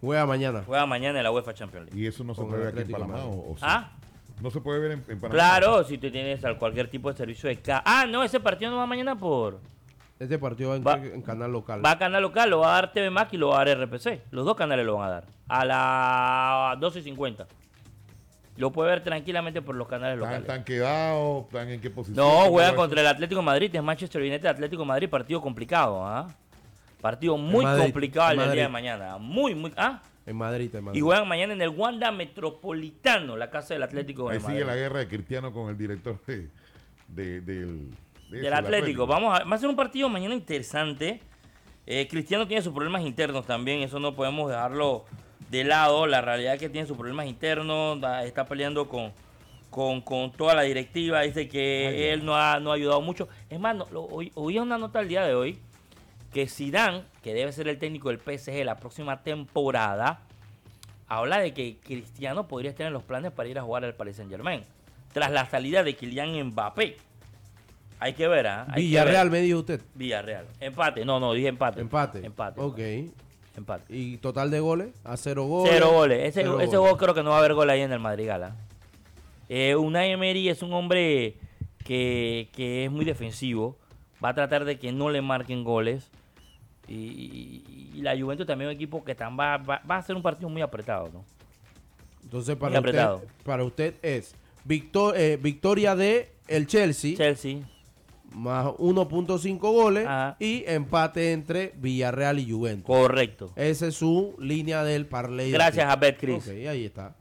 Juega 0.00 0.24
mañana. 0.24 0.62
Juega 0.64 0.86
mañana 0.86 1.18
en 1.18 1.24
la 1.24 1.32
UEFA 1.32 1.54
Champions 1.54 1.86
League. 1.86 2.00
¿Y 2.00 2.06
eso 2.06 2.22
no 2.22 2.36
se 2.36 2.42
puede 2.44 2.66
ver 2.66 2.68
aquí 2.68 2.82
en 2.82 2.90
Panamá? 2.92 3.24
O, 3.24 3.56
¿Ah? 3.62 3.90
¿No 4.40 4.50
se 4.52 4.60
puede 4.60 4.78
ver 4.78 4.92
en, 4.92 5.02
Panamá? 5.02 5.30
Claro, 5.30 5.82
si 5.82 5.98
tú 5.98 6.08
tienes 6.12 6.40
cualquier 6.56 6.88
tipo 6.88 7.10
de 7.10 7.16
servicio 7.16 7.48
de 7.48 7.56
K. 7.56 7.82
Ah, 7.84 8.06
no, 8.08 8.22
ese 8.22 8.38
partido 8.38 8.70
no 8.70 8.76
va 8.76 8.86
mañana 8.86 9.16
por... 9.16 9.58
Ese 10.20 10.38
partido 10.38 10.80
va 10.80 10.94
en, 10.98 11.22
canal 11.22 11.50
local. 11.50 11.84
Va 11.84 11.92
a 11.92 11.98
canal 11.98 12.22
local, 12.22 12.48
lo 12.48 12.60
va 12.60 12.68
a 12.68 12.82
dar 12.82 12.92
TV 12.92 13.10
Max 13.10 13.34
y 13.34 13.38
lo 13.38 13.48
va 13.48 13.60
a 13.60 13.64
dar 13.64 13.88
RPC. 13.88 14.20
Los 14.30 14.44
dos 14.44 14.54
canales 14.54 14.86
lo 14.86 14.98
van 14.98 15.08
a 15.08 15.10
dar. 15.10 15.24
A 15.48 15.64
las 15.64 16.78
12.50. 16.78 17.44
Lo 18.56 18.70
puede 18.70 18.90
ver 18.90 19.02
tranquilamente 19.02 19.62
por 19.62 19.74
los 19.74 19.88
canales 19.88 20.18
locales. 20.18 20.40
¿Están 20.42 20.64
quedados? 20.64 21.46
¿Están 21.46 21.68
en 21.70 21.80
qué 21.80 21.90
posición? 21.90 22.26
No, 22.26 22.50
juegan 22.50 22.74
contra 22.76 23.00
el 23.00 23.06
Atlético 23.06 23.40
de 23.40 23.46
Madrid. 23.46 23.74
Es 23.74 23.82
Manchester 23.82 24.20
United 24.20 24.46
Atlético 24.46 24.82
de 24.82 24.88
Madrid. 24.88 25.08
Partido 25.08 25.40
complicado. 25.40 26.06
¿ah? 26.06 26.34
Partido 27.00 27.38
muy 27.38 27.64
complicado 27.64 28.32
el 28.32 28.52
día 28.52 28.62
de 28.64 28.68
mañana. 28.68 29.16
Muy, 29.18 29.54
muy. 29.54 29.72
¿ah? 29.76 30.02
En 30.26 30.36
Madrid, 30.36 30.74
en 30.74 30.84
Madrid. 30.84 30.98
Y 30.98 31.02
juegan 31.02 31.26
mañana 31.26 31.52
en 31.54 31.62
el 31.62 31.70
Wanda 31.70 32.12
Metropolitano, 32.12 33.36
la 33.36 33.50
casa 33.50 33.74
del 33.74 33.82
Atlético 33.82 34.28
de 34.28 34.36
Ahí 34.36 34.40
sigue 34.40 34.64
la 34.64 34.76
guerra 34.76 35.00
de 35.00 35.08
Cristiano 35.08 35.52
con 35.52 35.68
el 35.68 35.76
director 35.76 36.20
de, 36.26 37.40
del, 37.40 37.90
del 38.30 38.52
Atlético. 38.52 39.06
Vamos 39.06 39.40
a, 39.40 39.44
va 39.44 39.56
a 39.56 39.58
ser 39.58 39.68
un 39.68 39.76
partido 39.76 40.08
mañana 40.08 40.34
interesante. 40.34 41.20
Eh, 41.86 42.06
Cristiano 42.06 42.46
tiene 42.46 42.62
sus 42.62 42.72
problemas 42.72 43.02
internos 43.02 43.46
también. 43.46 43.80
Eso 43.80 43.98
no 43.98 44.14
podemos 44.14 44.48
dejarlo 44.48 45.06
de 45.52 45.64
lado 45.64 46.06
la 46.06 46.22
realidad 46.22 46.58
que 46.58 46.70
tiene 46.70 46.88
sus 46.88 46.96
problemas 46.96 47.26
internos, 47.26 47.98
está 48.24 48.46
peleando 48.46 48.88
con, 48.88 49.12
con, 49.68 50.32
toda 50.32 50.54
la 50.54 50.62
directiva, 50.62 51.20
dice 51.20 51.46
que 51.46 52.10
él 52.10 52.24
no 52.24 52.34
ha, 52.34 52.58
no 52.58 52.72
ha 52.72 52.74
ayudado 52.74 53.02
mucho. 53.02 53.28
Es 53.50 53.60
más, 53.60 53.76
no, 53.76 53.86
una 54.34 54.78
nota 54.78 55.00
el 55.00 55.08
día 55.08 55.26
de 55.26 55.34
hoy 55.34 55.58
que 56.32 56.48
Zidane, 56.48 57.02
que 57.22 57.34
debe 57.34 57.52
ser 57.52 57.68
el 57.68 57.78
técnico 57.78 58.08
del 58.08 58.18
PSG 58.18 58.64
la 58.64 58.78
próxima 58.78 59.22
temporada, 59.22 60.20
habla 61.06 61.38
de 61.38 61.52
que 61.52 61.76
Cristiano 61.84 62.48
podría 62.48 62.70
estar 62.70 62.86
en 62.86 62.94
los 62.94 63.02
planes 63.02 63.30
para 63.30 63.46
ir 63.46 63.58
a 63.58 63.62
jugar 63.62 63.84
al 63.84 63.94
Paris 63.94 64.16
Saint 64.16 64.30
Germain, 64.30 64.64
tras 65.12 65.30
la 65.30 65.44
salida 65.44 65.84
de 65.84 65.94
Kylian 65.94 66.46
Mbappé. 66.46 66.96
Hay 68.00 68.14
que 68.14 68.26
ver, 68.26 68.46
¿ah? 68.46 68.66
Villarreal, 68.74 69.30
me 69.30 69.40
dijo 69.40 69.58
usted. 69.58 69.82
Villarreal. 69.94 70.46
Empate, 70.60 71.04
no, 71.04 71.20
no, 71.20 71.34
dije 71.34 71.48
empate. 71.48 71.82
Empate. 71.82 72.24
Empate. 72.24 72.58
Ok. 72.58 72.78
Empate. 72.78 73.21
¿Y 73.88 74.16
total 74.18 74.50
de 74.50 74.60
goles? 74.60 74.90
A 75.04 75.16
cero 75.16 75.44
goles. 75.44 75.72
Cero 75.74 75.90
goles. 75.92 76.20
Ese, 76.24 76.40
ese 76.40 76.76
juego 76.76 76.96
creo 76.96 77.14
que 77.14 77.22
no 77.22 77.30
va 77.30 77.36
a 77.36 77.38
haber 77.40 77.54
gol 77.54 77.68
ahí 77.70 77.80
en 77.80 77.92
el 77.92 78.00
Madrigal. 78.00 78.44
¿ah? 78.44 78.56
Eh, 79.48 79.76
Unai 79.76 80.10
Emery 80.10 80.48
es 80.48 80.62
un 80.62 80.72
hombre 80.72 81.36
que, 81.84 82.48
es 82.56 82.90
muy 82.90 83.04
defensivo. 83.04 83.76
Va 84.24 84.30
a 84.30 84.34
tratar 84.34 84.64
de 84.64 84.78
que 84.78 84.92
no 84.92 85.10
le 85.10 85.20
marquen 85.20 85.64
goles. 85.64 86.10
Y, 86.88 87.92
la 87.96 88.18
Juventus 88.18 88.46
también 88.46 88.70
es 88.70 88.74
un 88.74 88.76
equipo 88.76 89.04
que 89.04 89.14
va, 89.14 89.58
va, 89.58 89.96
a 89.96 90.02
ser 90.02 90.16
un 90.16 90.22
partido 90.22 90.48
muy 90.48 90.62
apretado. 90.62 91.10
¿no? 91.12 91.24
Entonces, 92.22 92.56
para, 92.56 92.80
usted, 92.80 93.08
para 93.44 93.64
usted 93.64 93.94
es 94.02 94.34
eh, 94.68 95.38
victoria 95.40 95.94
de 95.94 96.32
el 96.48 96.66
Chelsea. 96.66 97.16
Chelsea 97.16 97.60
más 98.34 98.66
1.5 98.66 99.58
goles 99.58 100.08
y 100.38 100.64
empate 100.66 101.32
entre 101.32 101.72
Villarreal 101.76 102.38
y 102.38 102.50
Juventus. 102.50 102.86
Correcto. 102.86 103.52
Esa 103.56 103.86
es 103.88 103.94
su 103.94 104.34
línea 104.38 104.84
del 104.84 105.06
parlay. 105.06 105.50
Gracias 105.50 105.88
a 105.88 105.96
Betcris. 105.96 106.46
Ok, 106.46 106.52
ahí 106.68 106.84
está. 106.84 107.14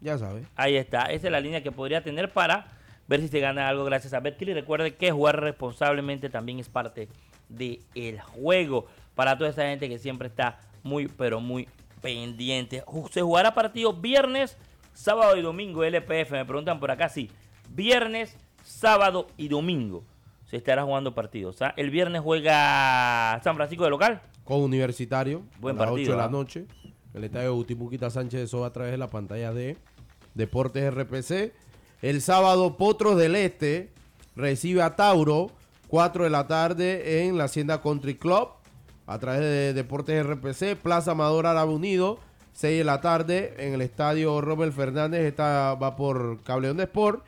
Ya 0.00 0.18
sabe. 0.18 0.42
Ahí 0.56 0.76
está. 0.76 1.02
Esa 1.06 1.28
es 1.28 1.32
la 1.32 1.40
línea 1.40 1.62
que 1.62 1.72
podría 1.72 2.02
tener 2.02 2.32
para 2.32 2.68
ver 3.08 3.20
si 3.20 3.28
se 3.28 3.40
gana 3.40 3.68
algo 3.68 3.84
gracias 3.84 4.12
a 4.14 4.20
Betcris. 4.20 4.54
Recuerde 4.54 4.94
que 4.94 5.10
jugar 5.10 5.40
responsablemente 5.40 6.30
también 6.30 6.58
es 6.58 6.68
parte 6.68 7.08
del 7.48 8.20
juego 8.20 8.86
para 9.14 9.38
toda 9.38 9.50
esa 9.50 9.62
gente 9.62 9.88
que 9.88 9.98
siempre 9.98 10.28
está 10.28 10.60
muy, 10.82 11.08
pero 11.08 11.40
muy 11.40 11.68
pendiente. 12.00 12.82
Se 13.10 13.22
jugará 13.22 13.54
partido 13.54 13.92
viernes, 13.92 14.56
sábado 14.92 15.36
y 15.36 15.42
domingo 15.42 15.84
LPF. 15.84 16.32
Me 16.32 16.44
preguntan 16.44 16.78
por 16.80 16.90
acá, 16.90 17.08
sí. 17.08 17.30
Viernes, 17.70 18.36
sábado 18.64 19.28
y 19.36 19.48
domingo 19.48 20.04
se 20.46 20.56
estará 20.56 20.84
jugando 20.84 21.14
partidos. 21.14 21.60
¿ah? 21.62 21.74
El 21.76 21.90
viernes 21.90 22.22
juega 22.22 23.40
San 23.42 23.56
Francisco 23.56 23.84
de 23.84 23.90
local. 23.90 24.22
Con 24.44 24.60
Universitario. 24.60 25.42
Buen 25.60 25.76
a 25.76 25.82
las 25.82 25.90
8 25.90 26.10
de 26.10 26.16
la 26.16 26.24
¿ah? 26.24 26.30
noche. 26.30 26.66
El 27.14 27.24
estadio 27.24 27.54
Utimuquita 27.54 28.10
Sánchez, 28.10 28.42
eso 28.42 28.60
va 28.60 28.68
a 28.68 28.72
través 28.72 28.92
de 28.92 28.98
la 28.98 29.08
pantalla 29.08 29.52
de 29.52 29.76
Deportes 30.34 30.92
RPC. 30.92 31.52
El 32.02 32.20
sábado, 32.20 32.76
Potros 32.76 33.16
del 33.16 33.34
Este 33.36 33.90
recibe 34.36 34.82
a 34.82 34.96
Tauro, 34.96 35.50
4 35.88 36.24
de 36.24 36.30
la 36.30 36.46
tarde 36.46 37.26
en 37.26 37.38
la 37.38 37.44
Hacienda 37.44 37.80
Country 37.80 38.16
Club, 38.16 38.50
a 39.06 39.18
través 39.18 39.40
de 39.40 39.72
Deportes 39.72 40.24
RPC. 40.24 40.76
Plaza 40.76 41.12
Amador 41.12 41.46
Árabe 41.46 41.72
Unido, 41.72 42.18
6 42.52 42.78
de 42.78 42.84
la 42.84 43.00
tarde 43.00 43.54
en 43.58 43.72
el 43.72 43.80
estadio 43.80 44.40
Robert 44.42 44.74
Fernández, 44.74 45.22
esta 45.22 45.74
va 45.74 45.96
por 45.96 46.42
Cableón 46.42 46.76
de 46.76 46.84
Sport. 46.84 47.24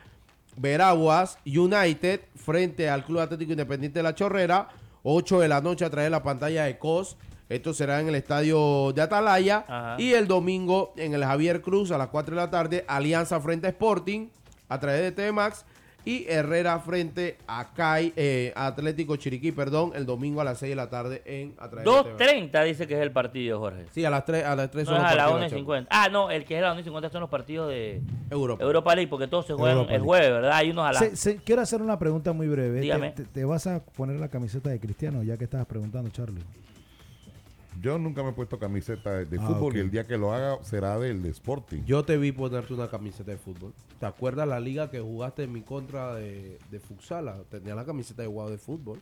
Veraguas 0.57 1.37
United 1.45 2.21
frente 2.35 2.89
al 2.89 3.05
Club 3.05 3.19
Atlético 3.19 3.51
Independiente 3.51 3.99
de 3.99 4.03
la 4.03 4.15
Chorrera. 4.15 4.69
8 5.03 5.39
de 5.39 5.47
la 5.47 5.61
noche 5.61 5.85
a 5.85 5.89
través 5.89 6.07
de 6.07 6.11
la 6.11 6.23
pantalla 6.23 6.65
de 6.65 6.77
COS. 6.77 7.17
Esto 7.47 7.73
será 7.73 7.99
en 7.99 8.09
el 8.09 8.15
estadio 8.15 8.91
de 8.93 9.01
Atalaya. 9.01 9.95
Y 9.97 10.13
el 10.13 10.27
domingo 10.27 10.93
en 10.97 11.13
el 11.13 11.23
Javier 11.23 11.61
Cruz 11.61 11.91
a 11.91 11.97
las 11.97 12.09
4 12.09 12.35
de 12.35 12.41
la 12.41 12.49
tarde. 12.49 12.85
Alianza 12.87 13.39
frente 13.39 13.67
a 13.67 13.69
Sporting 13.71 14.27
a 14.67 14.79
través 14.79 15.01
de 15.01 15.11
TMAX 15.11 15.65
y 16.05 16.25
Herrera 16.27 16.79
frente 16.79 17.37
a 17.47 17.73
CAI, 17.73 18.13
eh, 18.15 18.53
Atlético 18.55 19.15
Chiriquí, 19.15 19.51
perdón, 19.51 19.91
el 19.95 20.05
domingo 20.05 20.41
a 20.41 20.43
las 20.43 20.59
6 20.59 20.69
de 20.71 20.75
la 20.75 20.89
tarde 20.89 21.21
en 21.25 21.55
2.30 21.57 22.65
dice 22.65 22.87
que 22.87 22.95
es 22.95 23.01
el 23.01 23.11
partido, 23.11 23.59
Jorge. 23.59 23.85
Sí, 23.91 24.05
a 24.05 24.09
las 24.09 24.25
3, 24.25 24.45
a 24.45 24.55
las 24.55 24.71
3 24.71 24.87
son 24.87 24.97
a 24.97 25.13
las 25.13 25.31
1.50. 25.31 25.87
Ah, 25.89 26.09
no, 26.11 26.31
el 26.31 26.45
que 26.45 26.57
es 26.57 26.63
a 26.63 26.73
las 26.73 26.85
1.50 26.85 27.11
son 27.11 27.21
los 27.21 27.29
partidos 27.29 27.69
de 27.69 28.01
Europa. 28.29 28.63
Europa 28.63 28.95
League, 28.95 29.09
porque 29.09 29.27
todos 29.27 29.45
se 29.45 29.53
juegan 29.53 29.89
el 29.89 30.01
jueves, 30.01 30.29
¿verdad? 30.29 30.51
Hay 30.53 30.71
unos 30.71 30.85
a 30.85 30.93
las... 30.93 31.29
quiero 31.43 31.61
hacer 31.61 31.81
una 31.81 31.99
pregunta 31.99 32.33
muy 32.33 32.47
breve. 32.47 32.81
Dígame. 32.81 33.11
¿Te, 33.11 33.45
vas 33.45 33.67
a 33.67 33.83
poner 33.83 34.19
la 34.19 34.29
camiseta 34.29 34.69
de 34.69 34.79
Cristiano, 34.79 35.23
ya 35.23 35.37
que 35.37 35.45
estabas 35.45 35.67
preguntando, 35.67 36.09
Charlie? 36.09 36.43
Yo 37.81 37.97
nunca 37.97 38.23
me 38.23 38.29
he 38.29 38.33
puesto 38.33 38.59
camiseta 38.59 39.11
de, 39.11 39.37
ah, 39.39 39.47
fútbol 39.47 39.77
y 39.77 39.79
el 39.79 39.89
día 39.89 40.05
que 40.05 40.17
lo 40.17 40.33
haga 40.33 40.61
será 40.63 40.99
del 40.99 41.25
Sporting. 41.27 41.83
Yo 41.85 42.03
te 42.03 42.17
vi 42.17 42.31
ponerte 42.31 42.73
una 42.73 42.89
camiseta 42.89 43.31
de 43.31 43.37
fútbol. 43.37 43.73
¿Te 43.99 44.05
acuerdas 44.05 44.47
la 44.47 44.59
liga 44.59 44.89
que 44.89 44.99
jugaste 44.99 45.43
en 45.43 45.53
mi 45.53 45.61
contra 45.61 46.15
de, 46.15 46.59
de 46.69 46.79
Futsala? 46.79 47.37
Tenía 47.49 47.75
la 47.75 47.85
camiseta 47.85 48.21
de 48.21 48.27
jugador 48.27 48.51
de 48.51 48.57
fútbol 48.57 48.99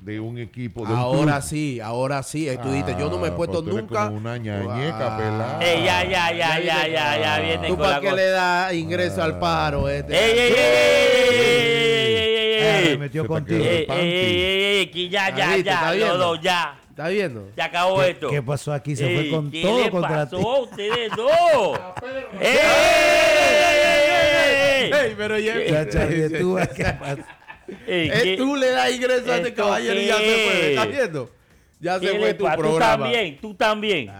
de 0.00 0.20
un 0.20 0.38
equipo. 0.38 0.86
ahora 0.86 1.40
sí, 1.42 1.80
ahora 1.80 2.22
sí. 2.22 2.48
Tú 2.62 2.70
dices, 2.70 2.96
yo 2.98 3.08
no 3.10 3.18
me 3.18 3.28
he 3.28 3.30
ah, 3.30 3.36
puesto 3.36 3.62
pues 3.62 3.74
nunca. 3.74 4.06
Como 4.06 4.18
una 4.18 4.36
ñañeca, 4.36 5.16
pelada. 5.16 5.60
Ey, 5.60 5.84
ya, 5.84 6.04
ya, 6.04 6.32
ya, 6.32 6.60
ya, 6.60 6.88
ya, 6.88 7.18
ya, 7.18 7.40
viene 7.40 7.68
¿Tú 7.68 7.76
para 7.76 8.00
qué 8.00 8.12
le 8.12 8.26
da 8.30 8.72
ingreso 8.74 9.22
al 9.22 9.38
paro? 9.38 9.88
Este? 9.88 10.12
¡Ey, 10.12 10.38
ey, 10.38 10.54
ey! 12.60 12.90
Me 12.90 12.98
metió 12.98 13.26
contigo. 13.26 13.64
¡Ey, 13.64 13.86
ey, 13.88 14.90
ey! 14.94 15.08
Ya, 15.08 15.34
ya, 15.34 15.56
ya, 15.58 15.94
los 15.94 16.18
dos, 16.18 16.40
ya. 16.40 16.78
¿Está 16.96 17.08
viendo? 17.08 17.50
Se 17.54 17.60
acabó 17.60 18.02
esto. 18.02 18.30
¿Qué 18.30 18.42
pasó 18.42 18.72
aquí? 18.72 18.96
Se 18.96 19.04
fue 19.14 19.28
con 19.28 19.50
todo 19.50 19.84
le 19.84 19.90
contra 19.90 20.24
pasó 20.24 20.50
a 20.50 20.60
ustedes 20.60 21.10
dos? 21.14 21.78
¡Ey! 22.40 22.56
¡Ey! 24.90 25.14
Pero 25.14 25.38
ya... 25.38 25.56
¿qué 26.74 26.84
pasó? 26.98 27.22
Eh, 27.86 28.36
tú 28.38 28.56
le 28.56 28.70
das 28.70 28.92
ingreso 28.92 29.30
a 29.30 29.36
este 29.36 29.52
caballero 29.52 30.00
y 30.00 30.06
ya 30.06 30.16
se 30.16 30.22
fue. 30.22 30.70
¿Estás 30.70 30.88
viendo? 30.88 31.35
Ya 31.78 31.98
se 32.00 32.18
fue 32.18 32.34
tu 32.34 32.44
programa. 32.44 33.04
Tú 33.06 33.12
también, 33.12 33.38
tú 33.40 33.54
también. 33.54 34.10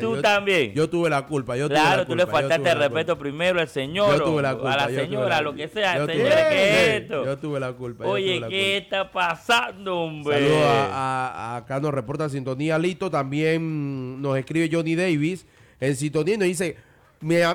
Tú 0.00 0.20
también. 0.20 0.74
Yo 0.74 0.88
tuve 0.88 1.08
la 1.08 1.26
culpa. 1.26 1.56
Yo 1.56 1.68
claro, 1.68 1.84
tuve 1.84 1.90
la 1.90 2.04
culpa, 2.04 2.08
tú 2.08 2.16
le 2.16 2.26
faltaste 2.26 2.70
el 2.70 2.78
respeto 2.78 3.18
primero 3.18 3.60
al 3.60 3.68
señor. 3.68 4.18
Yo 4.18 4.24
tuve 4.24 4.42
la 4.42 4.54
culpa. 4.54 4.72
A 4.74 4.88
la 4.88 4.94
señora, 4.94 5.40
lo 5.40 5.54
que 5.54 5.68
sea. 5.68 6.04
Señora, 6.06 6.48
¿qué 6.50 6.96
es 6.96 7.02
esto? 7.02 7.24
Yo 7.24 7.38
tuve 7.38 7.60
la 7.60 7.72
culpa. 7.72 8.04
Oye, 8.06 8.42
¿qué 8.48 8.76
está 8.76 9.10
pasando, 9.10 10.00
hombre? 10.00 10.34
Saludos 10.34 10.62
a, 10.62 11.56
acá 11.56 11.80
nos 11.80 11.94
reporta 11.94 12.28
Sintonía 12.28 12.78
Lito. 12.78 13.10
También 13.10 14.20
nos 14.20 14.36
escribe 14.36 14.68
Johnny 14.70 14.94
Davis 14.94 15.46
en 15.80 15.96
Sintonía 15.96 16.34
y 16.34 16.38
nos 16.38 16.48
dice 16.48 16.76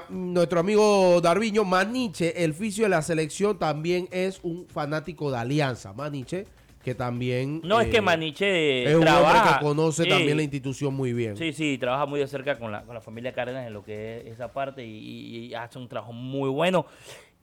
nuestro 0.09 0.59
amigo 0.59 1.21
Darviño, 1.21 1.63
Maniche, 1.63 2.43
el 2.43 2.53
fisio 2.53 2.85
de 2.85 2.89
la 2.89 3.03
selección, 3.03 3.59
también 3.59 4.07
es 4.11 4.39
un 4.41 4.67
fanático 4.67 5.29
de 5.29 5.37
Alianza. 5.37 5.93
Maniche, 5.93 6.47
que 6.89 6.95
también. 6.95 7.61
No, 7.63 7.79
es 7.79 7.87
que 7.87 7.97
eh, 7.97 8.01
Maniche 8.01 8.83
es 8.83 8.95
un 8.95 9.07
hombre 9.07 9.39
que 9.43 9.63
conoce 9.63 10.05
también 10.05 10.37
la 10.37 10.43
institución 10.43 10.93
muy 10.93 11.13
bien. 11.13 11.37
Sí, 11.37 11.53
sí, 11.53 11.77
trabaja 11.77 12.05
muy 12.05 12.19
de 12.19 12.27
cerca 12.27 12.57
con 12.57 12.71
la, 12.71 12.81
con 12.83 12.95
la 12.95 13.01
familia 13.01 13.31
Cárdenas 13.31 13.67
en 13.67 13.73
lo 13.73 13.83
que 13.83 14.21
es 14.21 14.33
esa 14.33 14.51
parte 14.51 14.85
y, 14.85 15.53
hace 15.53 15.77
un 15.77 15.87
trabajo 15.87 16.13
muy 16.13 16.49
bueno. 16.49 16.85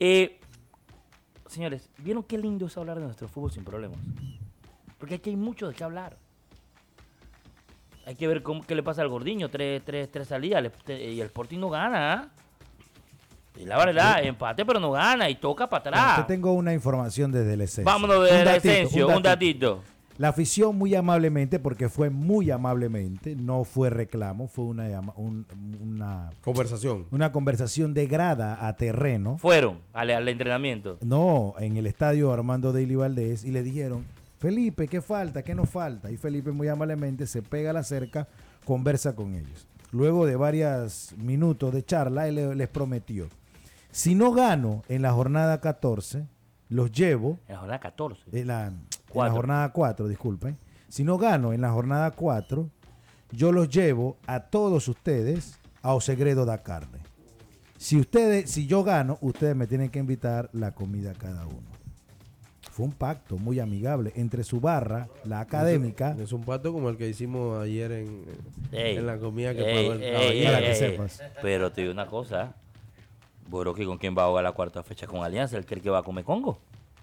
Eh, 0.00 0.38
señores, 1.46 1.90
¿vieron 1.98 2.22
qué 2.24 2.38
lindo 2.38 2.66
es 2.66 2.76
hablar 2.76 2.98
de 2.98 3.04
nuestro 3.04 3.28
fútbol 3.28 3.52
sin 3.52 3.64
problemas? 3.64 3.98
Porque 4.98 5.16
aquí 5.16 5.30
hay 5.30 5.36
mucho 5.36 5.68
de 5.68 5.74
qué 5.74 5.84
hablar. 5.84 6.16
Hay 8.04 8.14
que 8.14 8.26
ver 8.26 8.42
cómo, 8.42 8.62
qué 8.62 8.74
le 8.74 8.82
pasa 8.82 9.02
al 9.02 9.08
Gordiño. 9.08 9.48
Tres, 9.48 9.82
tres, 9.84 10.10
tres 10.10 10.28
salidas 10.28 10.64
y 10.88 11.20
el 11.20 11.26
Sporting 11.26 11.58
no 11.58 11.70
gana. 11.70 12.12
¿ah? 12.12 12.28
Y 13.58 13.64
la 13.64 13.78
verdad, 13.78 14.24
empate, 14.24 14.64
pero 14.64 14.80
no 14.80 14.92
gana 14.92 15.28
y 15.30 15.36
toca 15.36 15.68
para 15.68 15.80
atrás. 15.80 16.18
Yo 16.18 16.26
tengo 16.26 16.52
una 16.52 16.72
información 16.72 17.32
desde 17.32 17.54
el 17.54 17.60
Esencio. 17.62 17.84
Vámonos 17.84 18.22
desde 18.24 18.42
el 18.42 18.48
Esencio, 18.48 19.08
un 19.08 19.22
datito. 19.22 19.82
La 20.18 20.28
afición 20.28 20.76
muy 20.76 20.94
amablemente, 20.94 21.58
porque 21.58 21.90
fue 21.90 22.08
muy 22.08 22.50
amablemente, 22.50 23.36
no 23.36 23.64
fue 23.64 23.90
reclamo, 23.90 24.48
fue 24.48 24.64
una, 24.64 25.02
una 25.82 26.30
conversación. 26.40 27.04
Una 27.10 27.32
conversación 27.32 27.92
de 27.92 28.06
grada 28.06 28.66
a 28.66 28.76
terreno. 28.76 29.36
Fueron 29.36 29.80
al, 29.92 30.10
al 30.10 30.26
entrenamiento. 30.26 30.96
No, 31.02 31.54
en 31.58 31.76
el 31.76 31.86
estadio 31.86 32.32
Armando 32.32 32.72
Daily 32.72 32.94
Valdés 32.94 33.44
y 33.44 33.50
le 33.50 33.62
dijeron, 33.62 34.06
Felipe, 34.38 34.88
¿qué 34.88 35.02
falta? 35.02 35.42
¿Qué 35.42 35.54
nos 35.54 35.68
falta? 35.68 36.10
Y 36.10 36.16
Felipe 36.16 36.50
muy 36.50 36.68
amablemente 36.68 37.26
se 37.26 37.42
pega 37.42 37.70
a 37.70 37.74
la 37.74 37.82
cerca, 37.82 38.26
conversa 38.64 39.14
con 39.14 39.34
ellos. 39.34 39.66
Luego 39.92 40.24
de 40.24 40.36
varios 40.36 41.12
minutos 41.18 41.74
de 41.74 41.84
charla, 41.84 42.26
él 42.26 42.56
les 42.56 42.68
prometió, 42.68 43.28
si 43.96 44.14
no 44.14 44.30
gano 44.30 44.82
en 44.90 45.00
la 45.00 45.12
jornada 45.12 45.58
14, 45.62 46.26
los 46.68 46.92
llevo... 46.92 47.38
En 47.48 47.54
la 47.54 47.60
jornada 47.60 47.80
14. 47.80 48.22
En 48.30 48.46
la, 48.46 48.72
jornada 49.08 49.72
4, 49.72 50.06
disculpen. 50.06 50.58
Si 50.86 51.02
no 51.02 51.16
gano 51.16 51.54
en 51.54 51.62
la 51.62 51.70
jornada 51.70 52.10
4, 52.10 52.68
yo 53.32 53.52
los 53.52 53.70
llevo 53.70 54.18
a 54.26 54.40
todos 54.40 54.88
ustedes 54.88 55.58
a 55.80 55.94
Osegredo 55.94 56.44
da 56.44 56.62
Carne. 56.62 56.98
Si 57.78 57.98
ustedes, 57.98 58.50
si 58.50 58.66
yo 58.66 58.84
gano, 58.84 59.16
ustedes 59.22 59.56
me 59.56 59.66
tienen 59.66 59.88
que 59.88 59.98
invitar 59.98 60.50
la 60.52 60.72
comida 60.72 61.12
a 61.12 61.14
cada 61.14 61.46
uno. 61.46 61.66
Fue 62.70 62.84
un 62.84 62.92
pacto 62.92 63.38
muy 63.38 63.60
amigable 63.60 64.12
entre 64.14 64.44
su 64.44 64.60
barra, 64.60 65.08
la 65.24 65.40
académica. 65.40 66.14
Es, 66.20 66.32
un 66.32 66.44
pacto 66.44 66.70
como 66.70 66.90
el 66.90 66.98
que 66.98 67.08
hicimos 67.08 67.62
ayer 67.62 67.92
en, 67.92 69.06
la 69.06 69.16
comida 69.16 69.54
que 69.54 69.62
pagó 69.62 69.94
el 69.94 70.12
caballero. 70.12 70.58
que 70.66 70.74
sepas. 70.74 71.22
Pero 71.40 71.72
te 71.72 71.80
digo 71.80 71.94
una 71.94 72.08
cosa. 72.08 72.56
Boroki, 73.48 73.84
¿con 73.84 73.98
quién 73.98 74.16
va 74.16 74.24
a 74.24 74.28
jugar 74.28 74.44
la 74.44 74.52
cuarta 74.52 74.82
fecha 74.82 75.06
con 75.06 75.24
Alianza? 75.24 75.56
¿El 75.56 75.64
que, 75.64 75.74
el 75.74 75.82
que 75.82 75.90
va 75.90 75.98
a 75.98 76.02
comer 76.02 76.24
Congo? 76.24 76.58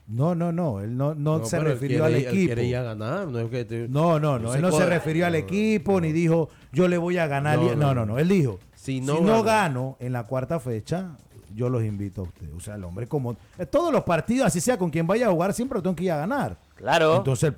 No, 0.05 0.35
no, 0.35 0.51
no, 0.51 0.81
él 0.81 0.97
no, 0.97 1.15
no, 1.15 1.45
se 1.45 1.59
refirió 1.59 2.03
al 2.03 2.15
equipo. 2.15 2.55
ganar, 2.55 3.27
no, 3.27 3.41
no, 3.89 4.19
no, 4.19 4.39
no, 4.39 4.53
él 4.53 4.61
no 4.61 4.71
se 4.71 4.85
refirió 4.85 5.25
al 5.25 5.35
equipo 5.35 6.01
ni 6.01 6.11
dijo 6.11 6.49
yo 6.73 6.89
le 6.89 6.97
voy 6.97 7.17
a 7.17 7.27
ganar. 7.27 7.57
No, 7.77 7.93
no, 7.93 8.05
no, 8.05 8.19
él 8.19 8.27
dijo 8.27 8.59
si 8.83 8.99
no, 8.99 9.43
gano 9.43 9.95
en 10.01 10.11
la 10.11 10.25
cuarta 10.25 10.59
fecha, 10.59 11.15
yo 11.55 11.69
los 11.69 11.83
invito 11.83 12.19
a 12.19 12.23
ustedes. 12.25 12.51
O 12.53 12.59
sea, 12.59 12.75
el 12.75 12.83
hombre 12.83 13.07
como... 13.07 13.37
Eh, 13.57 13.65
todos 13.65 13.93
los 13.93 14.03
partidos, 14.03 14.47
así 14.47 14.59
sea 14.59 14.77
con 14.77 14.89
quien 14.89 15.07
vaya 15.07 15.27
a 15.27 15.31
jugar, 15.31 15.53
siempre 15.53 15.81
tengo 15.81 15.95
que 15.95 16.03
ir 16.03 16.11
a 16.11 16.17
ganar. 16.17 16.57
Claro. 16.75 17.15
Entonces, 17.15 17.53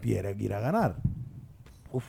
quiere 0.00 0.34
ir 0.38 0.54
a 0.54 0.60
ganar. 0.60 0.96
Uf. 1.92 2.04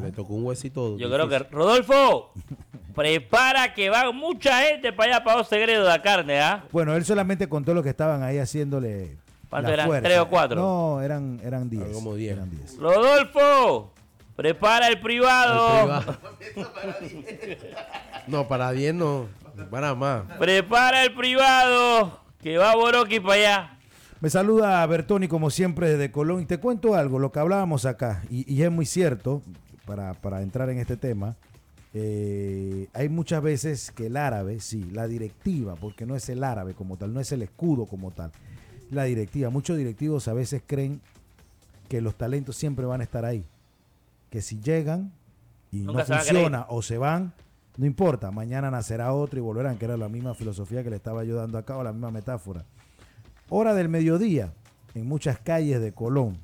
Le 0.00 0.12
tocó 0.12 0.34
un 0.34 0.44
huesito. 0.44 0.96
Yo 0.98 1.10
creo 1.10 1.28
que... 1.28 1.38
Rodolfo, 1.38 2.32
prepara 2.94 3.74
que 3.74 3.90
va 3.90 4.10
mucha 4.12 4.62
gente 4.62 4.92
para 4.92 5.16
allá, 5.16 5.24
para 5.24 5.38
los 5.38 5.48
segredos 5.48 5.84
de 5.84 5.90
la 5.90 6.02
carne, 6.02 6.40
¿ah? 6.40 6.64
Bueno, 6.72 6.94
él 6.94 7.04
solamente 7.04 7.48
contó 7.48 7.74
lo 7.74 7.82
que 7.82 7.90
estaban 7.90 8.22
ahí 8.22 8.38
haciéndole... 8.38 9.18
¿Cuánto 9.48 9.70
eran? 9.70 10.02
¿Tres 10.02 10.18
o 10.18 10.28
cuatro? 10.28 10.58
No, 10.58 11.02
eran, 11.02 11.38
eran 11.44 11.68
diez. 11.68 11.86
como 11.92 12.14
diez. 12.14 12.32
Eran 12.32 12.50
diez. 12.50 12.78
Rodolfo, 12.78 13.92
prepara 14.34 14.88
el 14.88 14.98
privado. 14.98 16.00
El 16.00 16.14
privado. 16.54 17.58
no, 18.28 18.48
para 18.48 18.72
diez 18.72 18.94
no. 18.94 19.26
Para 19.70 19.94
más. 19.94 20.22
Prepara 20.38 21.04
el 21.04 21.14
privado, 21.14 22.18
que 22.42 22.56
va 22.56 22.74
Boroki 22.74 23.20
para 23.20 23.34
allá. 23.34 23.78
Me 24.22 24.30
saluda 24.30 24.86
Bertoni 24.86 25.26
como 25.26 25.50
siempre 25.50 25.90
desde 25.90 26.12
Colón 26.12 26.42
y 26.42 26.46
te 26.46 26.58
cuento 26.58 26.94
algo, 26.94 27.18
lo 27.18 27.32
que 27.32 27.40
hablábamos 27.40 27.86
acá, 27.86 28.22
y, 28.30 28.62
es 28.62 28.70
muy 28.70 28.86
cierto, 28.86 29.42
para, 29.86 30.42
entrar 30.42 30.70
en 30.70 30.78
este 30.78 30.96
tema, 30.96 31.36
eh, 31.94 32.88
hay 32.92 33.08
muchas 33.08 33.42
veces 33.42 33.90
que 33.90 34.06
el 34.06 34.16
árabe, 34.16 34.60
sí, 34.60 34.90
la 34.92 35.06
directiva, 35.06 35.76
porque 35.76 36.06
no 36.06 36.16
es 36.16 36.28
el 36.28 36.42
árabe 36.44 36.74
como 36.74 36.96
tal, 36.96 37.12
no 37.12 37.20
es 37.20 37.32
el 37.32 37.42
escudo 37.42 37.86
como 37.86 38.10
tal, 38.10 38.32
la 38.90 39.04
directiva, 39.04 39.50
muchos 39.50 39.76
directivos 39.76 40.28
a 40.28 40.34
veces 40.34 40.62
creen 40.66 41.00
que 41.88 42.00
los 42.00 42.16
talentos 42.16 42.56
siempre 42.56 42.86
van 42.86 43.00
a 43.00 43.04
estar 43.04 43.24
ahí, 43.24 43.44
que 44.30 44.42
si 44.42 44.60
llegan 44.60 45.12
y 45.70 45.80
no 45.80 45.98
funciona 46.04 46.66
o 46.68 46.82
se 46.82 46.98
van, 46.98 47.32
no 47.76 47.86
importa, 47.86 48.30
mañana 48.30 48.70
nacerá 48.70 49.12
otro 49.12 49.38
y 49.38 49.42
volverán, 49.42 49.78
que 49.78 49.86
era 49.86 49.96
la 49.96 50.08
misma 50.08 50.34
filosofía 50.34 50.82
que 50.82 50.90
le 50.90 50.96
estaba 50.96 51.22
ayudando 51.22 51.56
acá 51.56 51.76
o 51.76 51.82
la 51.82 51.92
misma 51.92 52.10
metáfora. 52.10 52.64
Hora 53.48 53.74
del 53.74 53.88
mediodía, 53.88 54.52
en 54.94 55.06
muchas 55.06 55.38
calles 55.38 55.80
de 55.80 55.92
Colón, 55.92 56.38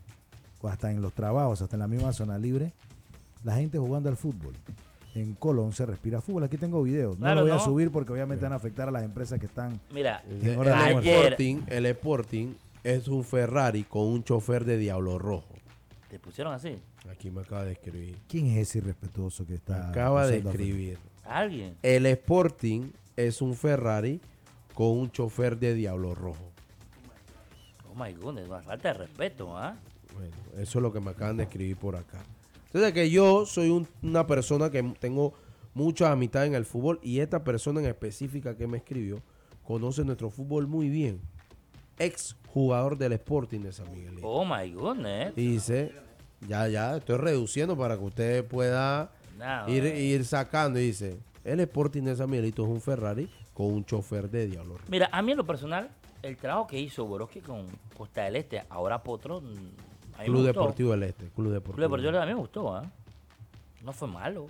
o 0.60 0.68
hasta 0.68 0.90
en 0.90 1.02
los 1.02 1.12
trabajos, 1.12 1.62
hasta 1.62 1.76
en 1.76 1.80
la 1.80 1.88
misma 1.88 2.12
zona 2.12 2.38
libre, 2.38 2.72
la 3.44 3.56
gente 3.56 3.78
jugando 3.78 4.08
al 4.08 4.16
fútbol. 4.16 4.54
En 5.14 5.34
Colón 5.34 5.72
se 5.72 5.86
respira 5.86 6.20
fútbol. 6.20 6.44
Aquí 6.44 6.56
tengo 6.56 6.82
videos. 6.82 7.18
No 7.18 7.34
lo 7.34 7.42
voy 7.42 7.50
a 7.50 7.58
subir 7.58 7.90
porque 7.90 8.12
obviamente 8.12 8.44
van 8.44 8.52
a 8.52 8.56
afectar 8.56 8.88
a 8.88 8.92
las 8.92 9.02
empresas 9.02 9.40
que 9.40 9.46
están. 9.46 9.80
Mira, 9.92 10.22
el, 10.28 10.44
Sporting, 10.44 11.62
el 11.66 11.86
Sporting 11.86 12.54
es 12.84 13.08
un 13.08 13.24
Ferrari 13.24 13.84
con 13.84 14.06
un 14.06 14.22
chofer 14.22 14.64
de 14.64 14.78
Diablo 14.78 15.18
Rojo. 15.18 15.54
¿Te 16.08 16.18
pusieron 16.18 16.54
así? 16.54 16.76
Aquí 17.10 17.30
me 17.30 17.40
acaba 17.40 17.64
de 17.64 17.72
escribir. 17.72 18.18
¿Quién 18.28 18.46
es 18.48 18.68
ese 18.68 18.78
irrespetuoso 18.78 19.46
que 19.46 19.56
está? 19.56 19.90
acaba 19.90 20.26
de 20.26 20.38
escribir. 20.38 20.98
¿Alguien? 21.24 21.76
El 21.82 22.06
Sporting 22.06 22.90
es 23.16 23.42
un 23.42 23.54
Ferrari 23.54 24.20
con 24.74 24.96
un 24.96 25.10
chofer 25.10 25.58
de 25.58 25.74
Diablo 25.74 26.14
Rojo. 26.14 26.52
Oh 27.90 27.94
my 27.94 28.12
goodness, 28.14 28.48
una 28.48 28.62
falta 28.62 28.92
de 28.92 28.94
respeto, 28.94 29.56
¿ah? 29.56 29.76
Bueno, 30.14 30.36
eso 30.56 30.78
es 30.78 30.82
lo 30.82 30.92
que 30.92 31.00
me 31.00 31.10
acaban 31.10 31.36
de 31.36 31.42
escribir 31.44 31.76
por 31.76 31.96
acá. 31.96 32.22
Entonces, 32.68 32.92
que 32.92 33.10
yo 33.10 33.46
soy 33.46 33.86
una 34.02 34.26
persona 34.26 34.70
que 34.70 34.82
tengo 35.00 35.32
mucha 35.72 36.12
amistad 36.12 36.44
en 36.44 36.54
el 36.54 36.66
fútbol 36.66 36.98
y 37.02 37.20
esta 37.20 37.42
persona 37.42 37.80
en 37.80 37.86
específica 37.86 38.56
que 38.56 38.66
me 38.66 38.76
escribió 38.78 39.22
conoce 39.64 40.04
nuestro 40.04 40.28
fútbol 40.28 40.66
muy 40.66 40.90
bien. 40.90 41.20
Ex 41.98 42.36
jugador 42.48 42.98
del 42.98 43.12
Sporting 43.14 43.60
de 43.60 43.72
San 43.72 43.90
Miguel. 43.92 44.18
Oh 44.22 44.44
my 44.44 44.70
goodness. 44.70 45.34
dice, 45.34 45.92
ya, 46.46 46.68
ya, 46.68 46.96
estoy 46.96 47.16
reduciendo 47.16 47.76
para 47.76 47.96
que 47.96 48.04
usted 48.04 48.44
pueda 48.44 49.12
ir, 49.66 49.84
ir, 49.84 50.24
sacando. 50.26 50.78
Y 50.78 50.88
dice, 50.88 51.18
el 51.44 51.60
Sporting 51.60 52.02
de 52.02 52.16
San 52.16 52.28
Miguelito 52.28 52.64
es 52.64 52.68
un 52.68 52.80
Ferrari 52.80 53.30
con 53.54 53.66
un 53.72 53.84
chofer 53.84 54.30
de 54.30 54.46
diablo. 54.46 54.76
Mira, 54.88 55.08
a 55.10 55.22
mí 55.22 55.32
en 55.32 55.38
lo 55.38 55.46
personal, 55.46 55.90
el 56.22 56.36
trabajo 56.36 56.66
que 56.66 56.78
hizo 56.78 57.06
Boroski 57.06 57.40
con 57.40 57.66
Costa 57.96 58.24
del 58.24 58.36
Este, 58.36 58.62
ahora 58.68 59.02
Potro, 59.02 59.42
Club 60.24 60.44
Deportivo 60.44 60.90
del 60.92 61.02
Este. 61.04 61.28
Club 61.28 61.52
Deportivo. 61.52 61.76
Club 61.76 61.84
Deportivo 61.84 62.12
del 62.12 62.14
Este 62.16 62.22
a 62.22 62.26
mí 62.26 62.34
me 62.34 62.40
gustó, 62.40 62.82
¿eh? 62.82 62.86
No 63.82 63.92
fue 63.92 64.08
malo. 64.08 64.46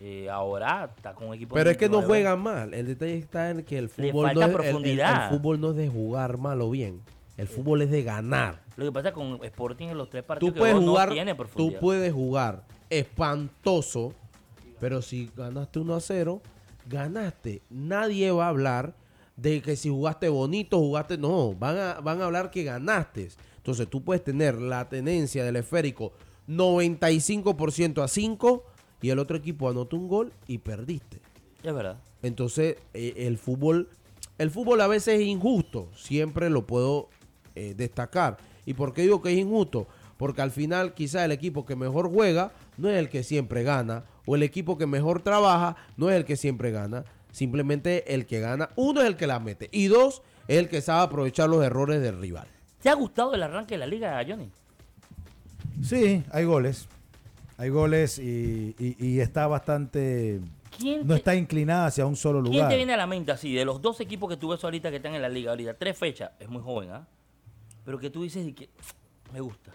Eh, 0.00 0.28
ahora 0.28 0.90
está 0.96 1.14
con 1.14 1.28
un 1.28 1.34
equipo. 1.34 1.54
Pero 1.54 1.70
es 1.70 1.76
que 1.76 1.88
no 1.88 2.02
juega 2.02 2.36
mal. 2.36 2.74
El 2.74 2.86
detalle 2.86 3.16
está 3.16 3.50
en 3.50 3.64
que 3.64 3.78
el 3.78 3.88
fútbol, 3.88 4.34
no 4.34 4.42
es, 4.42 4.48
profundidad. 4.48 5.24
El, 5.24 5.38
fútbol 5.38 5.60
no 5.60 5.70
es 5.70 5.76
de 5.76 5.88
jugar 5.88 6.36
mal 6.36 6.60
o 6.60 6.70
bien. 6.70 7.00
El 7.36 7.48
fútbol 7.48 7.82
es 7.82 7.90
de 7.90 8.02
ganar. 8.02 8.60
Lo 8.76 8.84
que 8.84 8.92
pasa 8.92 9.12
con 9.12 9.42
Sporting 9.42 9.88
en 9.88 9.98
los 9.98 10.10
tres 10.10 10.22
partidos 10.22 10.52
tú 10.52 10.58
puedes 10.58 10.76
jugar, 10.76 11.08
no 11.08 11.14
tiene 11.14 11.34
profundidad. 11.34 11.78
Tú 11.78 11.80
puedes 11.80 12.12
jugar 12.12 12.64
espantoso, 12.90 14.12
pero 14.80 15.00
si 15.00 15.30
ganaste 15.36 15.78
1 15.78 15.94
a 15.94 16.00
0, 16.00 16.42
ganaste. 16.86 17.62
Nadie 17.70 18.30
va 18.30 18.46
a 18.46 18.48
hablar 18.48 18.94
de 19.36 19.62
que 19.62 19.76
si 19.76 19.88
jugaste 19.88 20.28
bonito, 20.28 20.78
jugaste. 20.78 21.18
No, 21.18 21.54
van 21.54 21.78
a, 21.78 22.00
van 22.00 22.20
a 22.20 22.26
hablar 22.26 22.50
que 22.50 22.64
ganaste. 22.64 23.30
Entonces 23.64 23.88
tú 23.88 24.04
puedes 24.04 24.22
tener 24.22 24.60
la 24.60 24.90
tenencia 24.90 25.42
del 25.42 25.56
esférico 25.56 26.12
95% 26.48 28.02
a 28.02 28.08
5 28.08 28.62
y 29.00 29.08
el 29.08 29.18
otro 29.18 29.38
equipo 29.38 29.70
anotó 29.70 29.96
un 29.96 30.06
gol 30.06 30.34
y 30.46 30.58
perdiste. 30.58 31.18
Es 31.62 31.72
verdad. 31.72 31.96
Entonces, 32.20 32.76
eh, 32.92 33.14
el 33.16 33.38
fútbol, 33.38 33.88
el 34.36 34.50
fútbol 34.50 34.82
a 34.82 34.86
veces 34.86 35.18
es 35.18 35.26
injusto, 35.26 35.88
siempre 35.96 36.50
lo 36.50 36.66
puedo 36.66 37.08
eh, 37.54 37.72
destacar. 37.74 38.36
¿Y 38.66 38.74
por 38.74 38.92
qué 38.92 39.00
digo 39.00 39.22
que 39.22 39.32
es 39.32 39.38
injusto? 39.38 39.86
Porque 40.18 40.42
al 40.42 40.50
final 40.50 40.92
quizá 40.92 41.24
el 41.24 41.32
equipo 41.32 41.64
que 41.64 41.74
mejor 41.74 42.12
juega 42.12 42.52
no 42.76 42.90
es 42.90 42.98
el 42.98 43.08
que 43.08 43.22
siempre 43.22 43.62
gana, 43.62 44.04
o 44.26 44.36
el 44.36 44.42
equipo 44.42 44.76
que 44.76 44.86
mejor 44.86 45.22
trabaja 45.22 45.76
no 45.96 46.10
es 46.10 46.16
el 46.16 46.26
que 46.26 46.36
siempre 46.36 46.70
gana, 46.70 47.06
simplemente 47.32 48.12
el 48.12 48.26
que 48.26 48.40
gana, 48.40 48.68
uno 48.76 49.00
es 49.00 49.06
el 49.06 49.16
que 49.16 49.26
la 49.26 49.40
mete, 49.40 49.70
y 49.72 49.86
dos 49.86 50.20
es 50.48 50.58
el 50.58 50.68
que 50.68 50.82
sabe 50.82 51.04
aprovechar 51.04 51.48
los 51.48 51.64
errores 51.64 52.02
del 52.02 52.20
rival. 52.20 52.48
¿Te 52.84 52.90
ha 52.90 52.94
gustado 52.94 53.32
el 53.32 53.42
arranque 53.42 53.76
de 53.76 53.78
la 53.78 53.86
liga, 53.86 54.22
Johnny? 54.28 54.50
Sí, 55.82 56.22
hay 56.30 56.44
goles. 56.44 56.86
Hay 57.56 57.70
goles 57.70 58.18
y, 58.18 59.20
está 59.20 59.46
bastante... 59.46 60.42
no 61.02 61.14
está 61.14 61.34
inclinada 61.34 61.86
hacia 61.86 62.04
un 62.04 62.14
solo 62.14 62.42
lugar. 62.42 62.58
¿Quién 62.58 62.68
te 62.68 62.76
viene 62.76 62.92
a 62.92 62.98
la 62.98 63.06
mente 63.06 63.32
así? 63.32 63.54
De 63.54 63.64
los 63.64 63.80
dos 63.80 64.02
equipos 64.02 64.28
que 64.28 64.36
tú 64.36 64.50
ves 64.50 64.62
ahorita 64.62 64.90
que 64.90 64.96
están 64.96 65.14
en 65.14 65.22
la 65.22 65.30
liga 65.30 65.52
ahorita, 65.52 65.72
tres 65.78 65.96
fechas, 65.96 66.32
es 66.38 66.46
muy 66.46 66.60
joven, 66.60 66.90
¿ah? 66.90 67.08
Pero 67.86 67.98
que 67.98 68.10
tú 68.10 68.22
dices 68.22 68.54
que 68.54 68.68
me 69.32 69.40
gusta. 69.40 69.72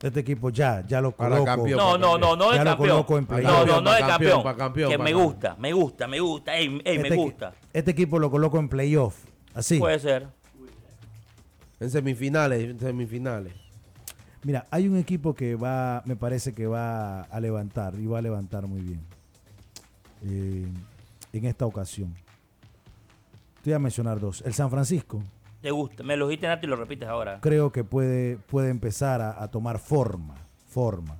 Este 0.00 0.20
equipo 0.20 0.50
ya, 0.50 0.84
ya 0.86 1.00
lo 1.00 1.10
coloco. 1.10 1.44
Campeón, 1.44 1.76
no, 1.76 1.98
no, 1.98 2.18
no, 2.18 2.36
no 2.36 2.52
de 2.52 2.58
campeón. 2.62 3.04
no, 3.42 3.66
no, 3.66 3.80
no 3.80 3.92
de 3.92 4.00
campeón. 4.00 4.90
que 4.90 4.98
me 4.98 5.12
gusta, 5.12 5.56
me 5.58 5.72
gusta, 5.72 6.06
me 6.06 6.20
gusta, 6.20 6.54
ey, 6.54 6.80
ey 6.84 6.98
me 6.98 7.08
este 7.08 7.16
gusta. 7.16 7.52
Este 7.72 7.90
equipo 7.90 8.20
lo 8.20 8.30
coloco 8.30 8.60
en 8.60 8.68
playoff, 8.68 9.24
así. 9.54 9.80
Puede 9.80 9.98
ser. 9.98 10.28
En 11.84 11.90
semifinales, 11.90 12.64
en 12.64 12.80
semifinales. 12.80 13.52
Mira, 14.42 14.66
hay 14.70 14.88
un 14.88 14.96
equipo 14.96 15.34
que 15.34 15.54
va, 15.54 16.02
me 16.06 16.16
parece 16.16 16.54
que 16.54 16.66
va 16.66 17.24
a 17.24 17.40
levantar 17.40 17.94
y 17.96 18.06
va 18.06 18.20
a 18.20 18.22
levantar 18.22 18.66
muy 18.66 18.80
bien 18.80 19.00
eh, 20.24 20.66
en 21.34 21.44
esta 21.44 21.66
ocasión. 21.66 22.14
Te 23.62 23.68
voy 23.68 23.74
a 23.74 23.78
mencionar 23.78 24.18
dos. 24.18 24.42
El 24.46 24.54
San 24.54 24.70
Francisco. 24.70 25.22
Te 25.60 25.70
gusta, 25.70 26.02
me 26.02 26.16
lo 26.16 26.26
dijiste 26.26 26.46
antes 26.46 26.66
y 26.66 26.70
lo 26.70 26.76
repites 26.76 27.06
ahora. 27.06 27.38
Creo 27.42 27.70
que 27.70 27.84
puede, 27.84 28.38
puede 28.38 28.70
empezar 28.70 29.20
a, 29.20 29.46
tomar 29.48 29.78
forma, 29.78 30.36
forma, 30.66 31.18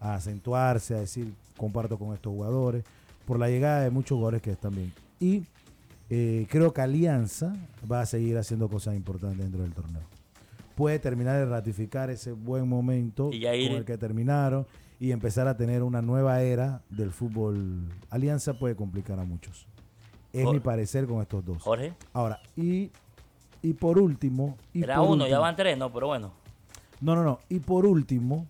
a 0.00 0.16
acentuarse, 0.16 0.94
a 0.94 1.00
decir, 1.00 1.32
comparto 1.56 1.98
con 1.98 2.12
estos 2.12 2.30
jugadores, 2.30 2.84
por 3.24 3.38
la 3.38 3.48
llegada 3.48 3.80
de 3.80 3.90
muchos 3.90 4.16
jugadores 4.16 4.42
que 4.42 4.50
están 4.50 4.74
bien. 4.74 4.92
Y 5.18 5.44
eh, 6.10 6.46
creo 6.48 6.72
que 6.72 6.80
Alianza 6.80 7.54
va 7.90 8.00
a 8.00 8.06
seguir 8.06 8.38
haciendo 8.38 8.68
cosas 8.68 8.94
importantes 8.94 9.38
dentro 9.38 9.62
del 9.62 9.72
torneo 9.72 10.02
puede 10.78 11.00
terminar 11.00 11.36
de 11.40 11.44
ratificar 11.44 12.08
ese 12.08 12.30
buen 12.30 12.68
momento 12.68 13.30
con 13.30 13.42
el 13.42 13.84
que 13.84 13.98
terminaron 13.98 14.64
y 15.00 15.10
empezar 15.10 15.48
a 15.48 15.56
tener 15.56 15.82
una 15.82 16.02
nueva 16.02 16.40
era 16.42 16.82
del 16.88 17.10
fútbol. 17.10 17.88
Alianza 18.10 18.54
puede 18.54 18.76
complicar 18.76 19.18
a 19.18 19.24
muchos. 19.24 19.66
Es 20.32 20.46
mi 20.46 20.60
parecer 20.60 21.08
con 21.08 21.20
estos 21.20 21.44
dos. 21.44 21.60
Jorge. 21.60 21.94
Ahora, 22.12 22.40
y, 22.56 22.92
y 23.60 23.72
por 23.72 23.98
último. 23.98 24.56
Y 24.72 24.84
Era 24.84 25.00
uno, 25.00 25.26
ya 25.26 25.40
van 25.40 25.56
tres, 25.56 25.76
no, 25.76 25.92
pero 25.92 26.06
bueno. 26.06 26.30
No, 27.00 27.16
no, 27.16 27.24
no. 27.24 27.40
Y 27.48 27.58
por 27.58 27.84
último, 27.84 28.46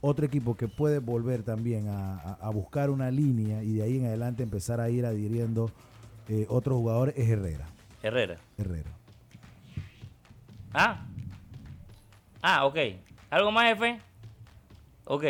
otro 0.00 0.24
equipo 0.24 0.56
que 0.56 0.68
puede 0.68 1.00
volver 1.00 1.42
también 1.42 1.88
a, 1.88 2.48
buscar 2.50 2.88
una 2.88 3.10
línea 3.10 3.62
y 3.62 3.74
de 3.74 3.82
ahí 3.82 3.98
en 3.98 4.06
adelante 4.06 4.42
empezar 4.42 4.80
a 4.80 4.88
ir 4.88 5.04
adhiriendo 5.04 5.70
eh, 6.28 6.46
otros 6.48 6.76
jugadores 6.78 7.14
es 7.16 7.28
Herrera. 7.28 7.66
Herrera. 8.02 8.38
Herrera. 8.56 8.90
Ah, 10.72 11.04
Ah, 12.42 12.66
ok. 12.66 12.76
¿Algo 13.30 13.50
más, 13.50 13.66
jefe? 13.74 14.00
Ok. 15.04 15.24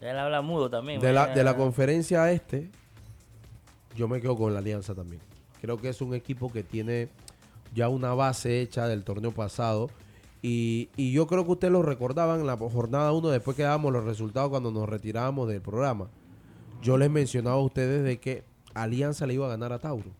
Él 0.00 0.18
habla 0.18 0.42
mudo 0.42 0.68
también. 0.68 1.00
De 1.00 1.12
la, 1.12 1.28
de 1.28 1.42
la 1.42 1.56
conferencia 1.56 2.30
este, 2.30 2.70
yo 3.96 4.06
me 4.08 4.20
quedo 4.20 4.36
con 4.36 4.52
la 4.52 4.58
alianza 4.58 4.94
también. 4.94 5.22
Creo 5.60 5.78
que 5.78 5.88
es 5.88 6.00
un 6.02 6.14
equipo 6.14 6.52
que 6.52 6.62
tiene 6.62 7.08
ya 7.74 7.88
una 7.88 8.14
base 8.14 8.60
hecha 8.60 8.86
del 8.86 9.04
torneo 9.04 9.32
pasado. 9.32 9.90
Y, 10.42 10.90
y 10.96 11.12
yo 11.12 11.26
creo 11.26 11.44
que 11.44 11.52
ustedes 11.52 11.72
lo 11.72 11.82
recordaban 11.82 12.40
en 12.40 12.46
la 12.46 12.56
jornada 12.56 13.12
1 13.12 13.30
después 13.30 13.56
que 13.56 13.62
dábamos 13.62 13.92
los 13.92 14.04
resultados 14.04 14.50
cuando 14.50 14.70
nos 14.70 14.88
retirábamos 14.88 15.48
del 15.48 15.62
programa. 15.62 16.08
Yo 16.82 16.98
les 16.98 17.10
mencionaba 17.10 17.56
a 17.56 17.60
ustedes 17.60 18.04
de 18.04 18.18
que 18.20 18.44
Alianza 18.82 19.26
le 19.26 19.34
iba 19.34 19.46
a 19.46 19.50
ganar 19.50 19.72
a 19.72 19.78
Tauro. 19.78 20.10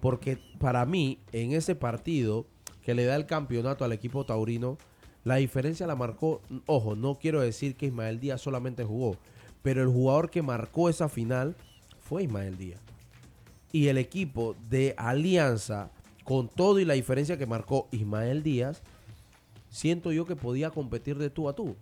Porque 0.00 0.38
para 0.58 0.84
mí, 0.84 1.18
en 1.32 1.52
ese 1.52 1.74
partido 1.74 2.46
que 2.82 2.94
le 2.94 3.04
da 3.04 3.16
el 3.16 3.26
campeonato 3.26 3.84
al 3.84 3.92
equipo 3.92 4.26
taurino, 4.26 4.76
la 5.24 5.36
diferencia 5.36 5.86
la 5.86 5.96
marcó, 5.96 6.42
ojo, 6.66 6.96
no 6.96 7.18
quiero 7.18 7.40
decir 7.40 7.76
que 7.76 7.86
Ismael 7.86 8.20
Díaz 8.20 8.42
solamente 8.42 8.84
jugó, 8.84 9.16
pero 9.62 9.82
el 9.82 9.88
jugador 9.88 10.28
que 10.28 10.42
marcó 10.42 10.90
esa 10.90 11.08
final 11.08 11.56
fue 12.00 12.24
Ismael 12.24 12.58
Díaz. 12.58 12.80
Y 13.72 13.88
el 13.88 13.96
equipo 13.96 14.54
de 14.68 14.94
Alianza, 14.98 15.90
con 16.24 16.48
todo 16.48 16.78
y 16.78 16.84
la 16.84 16.94
diferencia 16.94 17.38
que 17.38 17.46
marcó 17.46 17.88
Ismael 17.90 18.42
Díaz, 18.42 18.82
siento 19.70 20.12
yo 20.12 20.26
que 20.26 20.36
podía 20.36 20.70
competir 20.70 21.16
de 21.16 21.30
tú 21.30 21.48
a 21.48 21.54
tú. 21.54 21.74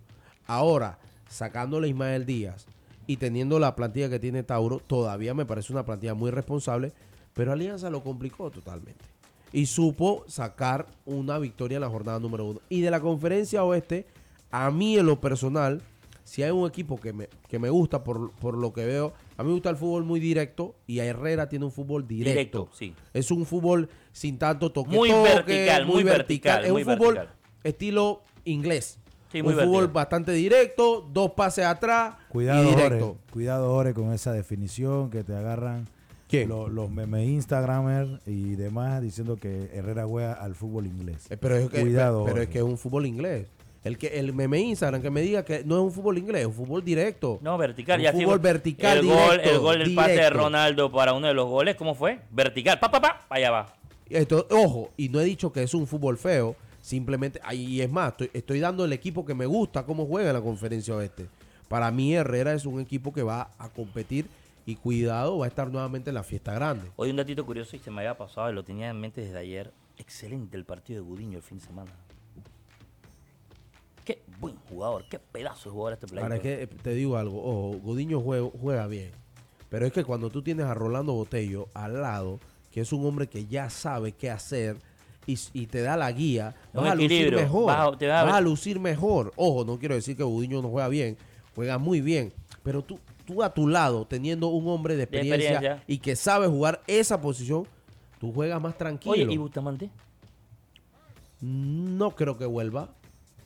Ahora, 0.47 0.97
sacándole 1.27 1.87
a 1.87 1.89
Ismael 1.89 2.25
Díaz 2.25 2.65
y 3.07 3.17
teniendo 3.17 3.59
la 3.59 3.75
plantilla 3.75 4.09
que 4.09 4.19
tiene 4.19 4.43
Tauro, 4.43 4.79
todavía 4.79 5.33
me 5.33 5.45
parece 5.45 5.73
una 5.73 5.85
plantilla 5.85 6.13
muy 6.13 6.31
responsable, 6.31 6.93
pero 7.33 7.51
Alianza 7.51 7.89
lo 7.89 8.03
complicó 8.03 8.51
totalmente 8.51 9.13
y 9.53 9.67
supo 9.67 10.25
sacar 10.27 10.87
una 11.05 11.37
victoria 11.37 11.75
en 11.75 11.81
la 11.81 11.89
jornada 11.89 12.19
número 12.19 12.45
uno. 12.45 12.59
Y 12.69 12.81
de 12.81 12.91
la 12.91 12.99
conferencia 12.99 13.63
oeste, 13.63 14.07
a 14.51 14.71
mí 14.71 14.97
en 14.97 15.05
lo 15.05 15.21
personal, 15.21 15.81
si 16.23 16.41
hay 16.41 16.51
un 16.51 16.67
equipo 16.67 16.99
que 16.99 17.13
me, 17.13 17.29
que 17.47 17.59
me 17.59 17.69
gusta 17.69 18.03
por, 18.03 18.31
por 18.31 18.57
lo 18.57 18.73
que 18.73 18.85
veo, 18.85 19.13
a 19.37 19.43
mí 19.43 19.47
me 19.49 19.53
gusta 19.53 19.69
el 19.69 19.77
fútbol 19.77 20.03
muy 20.03 20.19
directo 20.19 20.75
y 20.87 20.99
a 20.99 21.05
Herrera 21.05 21.47
tiene 21.47 21.65
un 21.65 21.71
fútbol 21.71 22.07
directo. 22.07 22.69
sí. 22.73 22.93
Es 23.13 23.29
un 23.29 23.45
fútbol 23.45 23.89
sin 24.11 24.37
tanto 24.37 24.71
toque. 24.71 24.95
Muy 24.95 25.11
vertical, 25.11 25.85
muy 25.85 26.03
vertical. 26.03 26.65
Es 26.65 26.71
un 26.71 26.83
fútbol 26.83 27.29
estilo 27.63 28.23
inglés. 28.45 28.97
Sí, 29.33 29.41
muy 29.41 29.55
un 29.55 29.59
fútbol 29.59 29.87
bastante 29.87 30.31
directo, 30.31 31.05
dos 31.11 31.31
pases 31.31 31.65
atrás 31.65 32.13
cuidado, 32.29 32.63
y 32.63 32.67
directo. 32.67 33.17
cuidado, 33.31 33.73
Ore, 33.73 33.93
con 33.93 34.13
esa 34.13 34.31
definición 34.31 35.09
que 35.09 35.23
te 35.23 35.35
agarran 35.35 35.87
los 36.31 36.89
memes 36.89 37.27
Instagramer 37.27 38.19
y 38.25 38.55
demás 38.55 39.01
diciendo 39.01 39.37
que 39.37 39.69
Herrera 39.73 40.05
juega 40.05 40.33
al 40.33 40.55
fútbol 40.55 40.85
inglés. 40.85 41.27
Eh, 41.29 41.37
pero 41.37 41.57
es 41.57 41.69
que, 41.69 41.81
Cuidado. 41.81 42.25
Pero, 42.25 42.41
es 42.41 42.49
que 42.49 42.59
es 42.59 42.63
un 42.63 42.77
fútbol 42.77 43.05
inglés. 43.05 43.47
El 43.83 43.97
que 43.97 44.19
el 44.19 44.33
meme 44.33 44.61
Instagram 44.61 45.01
que 45.01 45.09
me 45.09 45.21
diga 45.21 45.43
que 45.43 45.63
no 45.65 45.75
es 45.75 45.81
un 45.81 45.91
fútbol 45.91 46.17
inglés, 46.17 46.41
es 46.41 46.47
un 46.47 46.53
fútbol 46.53 46.85
directo. 46.85 47.39
No, 47.41 47.57
vertical. 47.57 47.99
Un 47.99 48.21
fútbol 48.21 48.39
vertical 48.39 48.99
el 48.99 49.03
directo, 49.03 49.25
Gol, 49.25 49.39
el 49.41 49.59
gol, 49.59 49.81
el 49.81 49.95
pase 49.95 50.13
de 50.13 50.29
Ronaldo 50.29 50.91
para 50.91 51.13
uno 51.13 51.27
de 51.27 51.33
los 51.33 51.49
goles, 51.49 51.75
¿cómo 51.75 51.93
fue? 51.93 52.19
Vertical. 52.31 52.79
Pa, 52.79 52.89
pa, 52.89 53.01
pa, 53.01 53.25
allá 53.29 53.51
va. 53.51 53.73
Esto, 54.09 54.47
ojo, 54.51 54.91
y 54.95 55.09
no 55.09 55.19
he 55.19 55.25
dicho 55.25 55.51
que 55.51 55.63
es 55.63 55.73
un 55.73 55.87
fútbol 55.87 56.17
feo. 56.17 56.55
Simplemente, 56.83 57.39
y 57.53 57.79
es 57.79 57.89
más, 57.89 58.09
estoy, 58.09 58.29
estoy 58.33 58.59
dando 58.59 58.83
el 58.83 58.91
equipo 58.91 59.25
que 59.25 59.33
me 59.33 59.45
gusta 59.45 59.85
cómo 59.85 60.05
juega 60.05 60.31
en 60.31 60.35
la 60.35 60.41
conferencia 60.41 60.93
oeste. 60.93 61.29
Para 61.69 61.89
mí, 61.91 62.13
Herrera 62.13 62.53
es 62.53 62.65
un 62.65 62.81
equipo 62.81 63.13
que 63.13 63.23
va 63.23 63.51
a 63.57 63.69
competir 63.69 64.27
y 64.65 64.75
cuidado, 64.75 65.37
va 65.37 65.45
a 65.45 65.47
estar 65.47 65.71
nuevamente 65.71 66.09
en 66.09 66.15
la 66.15 66.23
fiesta 66.23 66.53
grande. 66.53 66.91
Hoy 66.97 67.09
un 67.09 67.15
datito 67.15 67.45
curioso 67.45 67.77
y 67.77 67.79
se 67.79 67.89
me 67.89 68.01
había 68.01 68.17
pasado 68.17 68.51
y 68.51 68.53
lo 68.53 68.65
tenía 68.65 68.89
en 68.89 68.99
mente 68.99 69.21
desde 69.21 69.37
ayer. 69.37 69.71
Excelente 69.97 70.57
el 70.57 70.65
partido 70.65 71.01
de 71.01 71.07
Gudiño 71.07 71.37
el 71.37 71.43
fin 71.43 71.57
de 71.59 71.63
semana. 71.63 71.91
Qué 74.03 74.21
buen 74.41 74.57
jugador, 74.67 75.05
qué 75.09 75.19
pedazo 75.19 75.69
de 75.69 75.71
jugador 75.71 75.93
este 75.93 76.07
play. 76.07 76.21
Para 76.21 76.41
que 76.41 76.67
te 76.67 76.93
digo 76.93 77.15
algo, 77.15 77.41
ojo, 77.41 77.79
Gudiño 77.79 78.19
juega, 78.19 78.87
bien. 78.87 79.11
Pero 79.69 79.85
es 79.85 79.93
que 79.93 80.03
cuando 80.03 80.29
tú 80.29 80.41
tienes 80.41 80.65
a 80.65 80.73
Rolando 80.73 81.13
Botello 81.13 81.69
al 81.73 82.01
lado, 82.01 82.41
que 82.71 82.81
es 82.81 82.91
un 82.91 83.05
hombre 83.05 83.27
que 83.27 83.45
ya 83.45 83.69
sabe 83.69 84.11
qué 84.11 84.29
hacer 84.29 84.75
y, 85.25 85.67
te 85.67 85.81
da 85.81 85.97
la 85.97 86.11
guía, 86.11 86.55
vas 86.73 86.91
a 86.91 86.95
lucir 86.95 87.35
mejor. 87.35 87.65
Vas 87.65 88.33
a, 88.33 88.41
lucir 88.41 88.79
mejor. 88.79 89.33
Ojo, 89.35 89.65
no 89.65 89.79
quiero 89.79 89.95
decir 89.95 90.17
que 90.17 90.23
Gudiño 90.23 90.61
no 90.61 90.69
juega 90.69 90.87
bien, 90.87 91.17
juega 91.55 91.77
muy 91.77 92.01
bien. 92.01 92.33
Pero 92.63 92.81
tú, 92.81 92.99
tú 93.25 93.43
a 93.43 93.53
tu 93.53 93.67
lado, 93.67 94.05
teniendo 94.05 94.47
un 94.47 94.67
hombre 94.67 94.95
de 94.95 95.03
experiencia, 95.03 95.83
y 95.87 95.97
que 95.97 96.15
sabe 96.15 96.47
jugar 96.47 96.81
esa 96.87 97.21
posición, 97.21 97.67
tú 98.19 98.31
juegas 98.33 98.61
más 98.61 98.77
tranquilo. 98.77 99.13
Oye, 99.13 99.27
¿y 99.29 99.37
Bustamante? 99.37 99.89
No 101.41 102.11
creo 102.11 102.37
que 102.37 102.45
vuelva. 102.45 102.89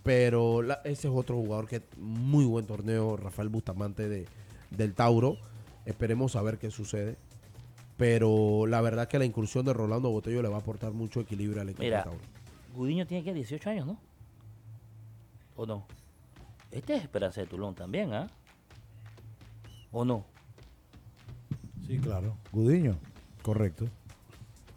Pero 0.03 0.63
ese 0.86 1.09
es 1.09 1.13
otro 1.13 1.36
jugador 1.36 1.67
que 1.67 1.82
muy 1.97 2.45
buen 2.45 2.65
torneo, 2.65 3.17
Rafael 3.17 3.49
Bustamante 3.49 4.07
de, 4.07 4.25
del 4.69 4.93
Tauro. 4.93 5.38
Esperemos 5.86 6.38
a 6.38 6.41
ver 6.41 6.57
qué 6.57 6.71
sucede. 6.71 7.17
Pero 7.97 8.65
la 8.67 8.79
verdad 8.81 9.07
que 9.07 9.17
la 9.19 9.25
incursión 9.25 9.65
de 9.65 9.73
Rolando 9.73 10.09
Botello 10.09 10.41
le 10.41 10.49
va 10.49 10.57
a 10.57 10.59
aportar 10.59 10.93
mucho 10.93 11.19
equilibrio 11.19 11.61
al 11.61 11.69
equipo 11.69 11.83
Mira. 11.83 12.05
Gudiño 12.75 13.07
tiene 13.07 13.23
que 13.23 13.33
18 13.33 13.69
años, 13.71 13.87
¿no? 13.87 13.97
¿O 15.55 15.65
no? 15.65 15.85
Este 16.71 16.95
es 16.95 17.03
Esperanza 17.03 17.41
de 17.41 17.47
Tulón 17.47 17.73
también, 17.73 18.13
¿ah? 18.13 18.27
¿O 19.91 20.05
no? 20.05 20.25
Sí, 21.87 21.97
claro. 21.97 22.37
Gudiño, 22.51 22.97
correcto. 23.41 23.87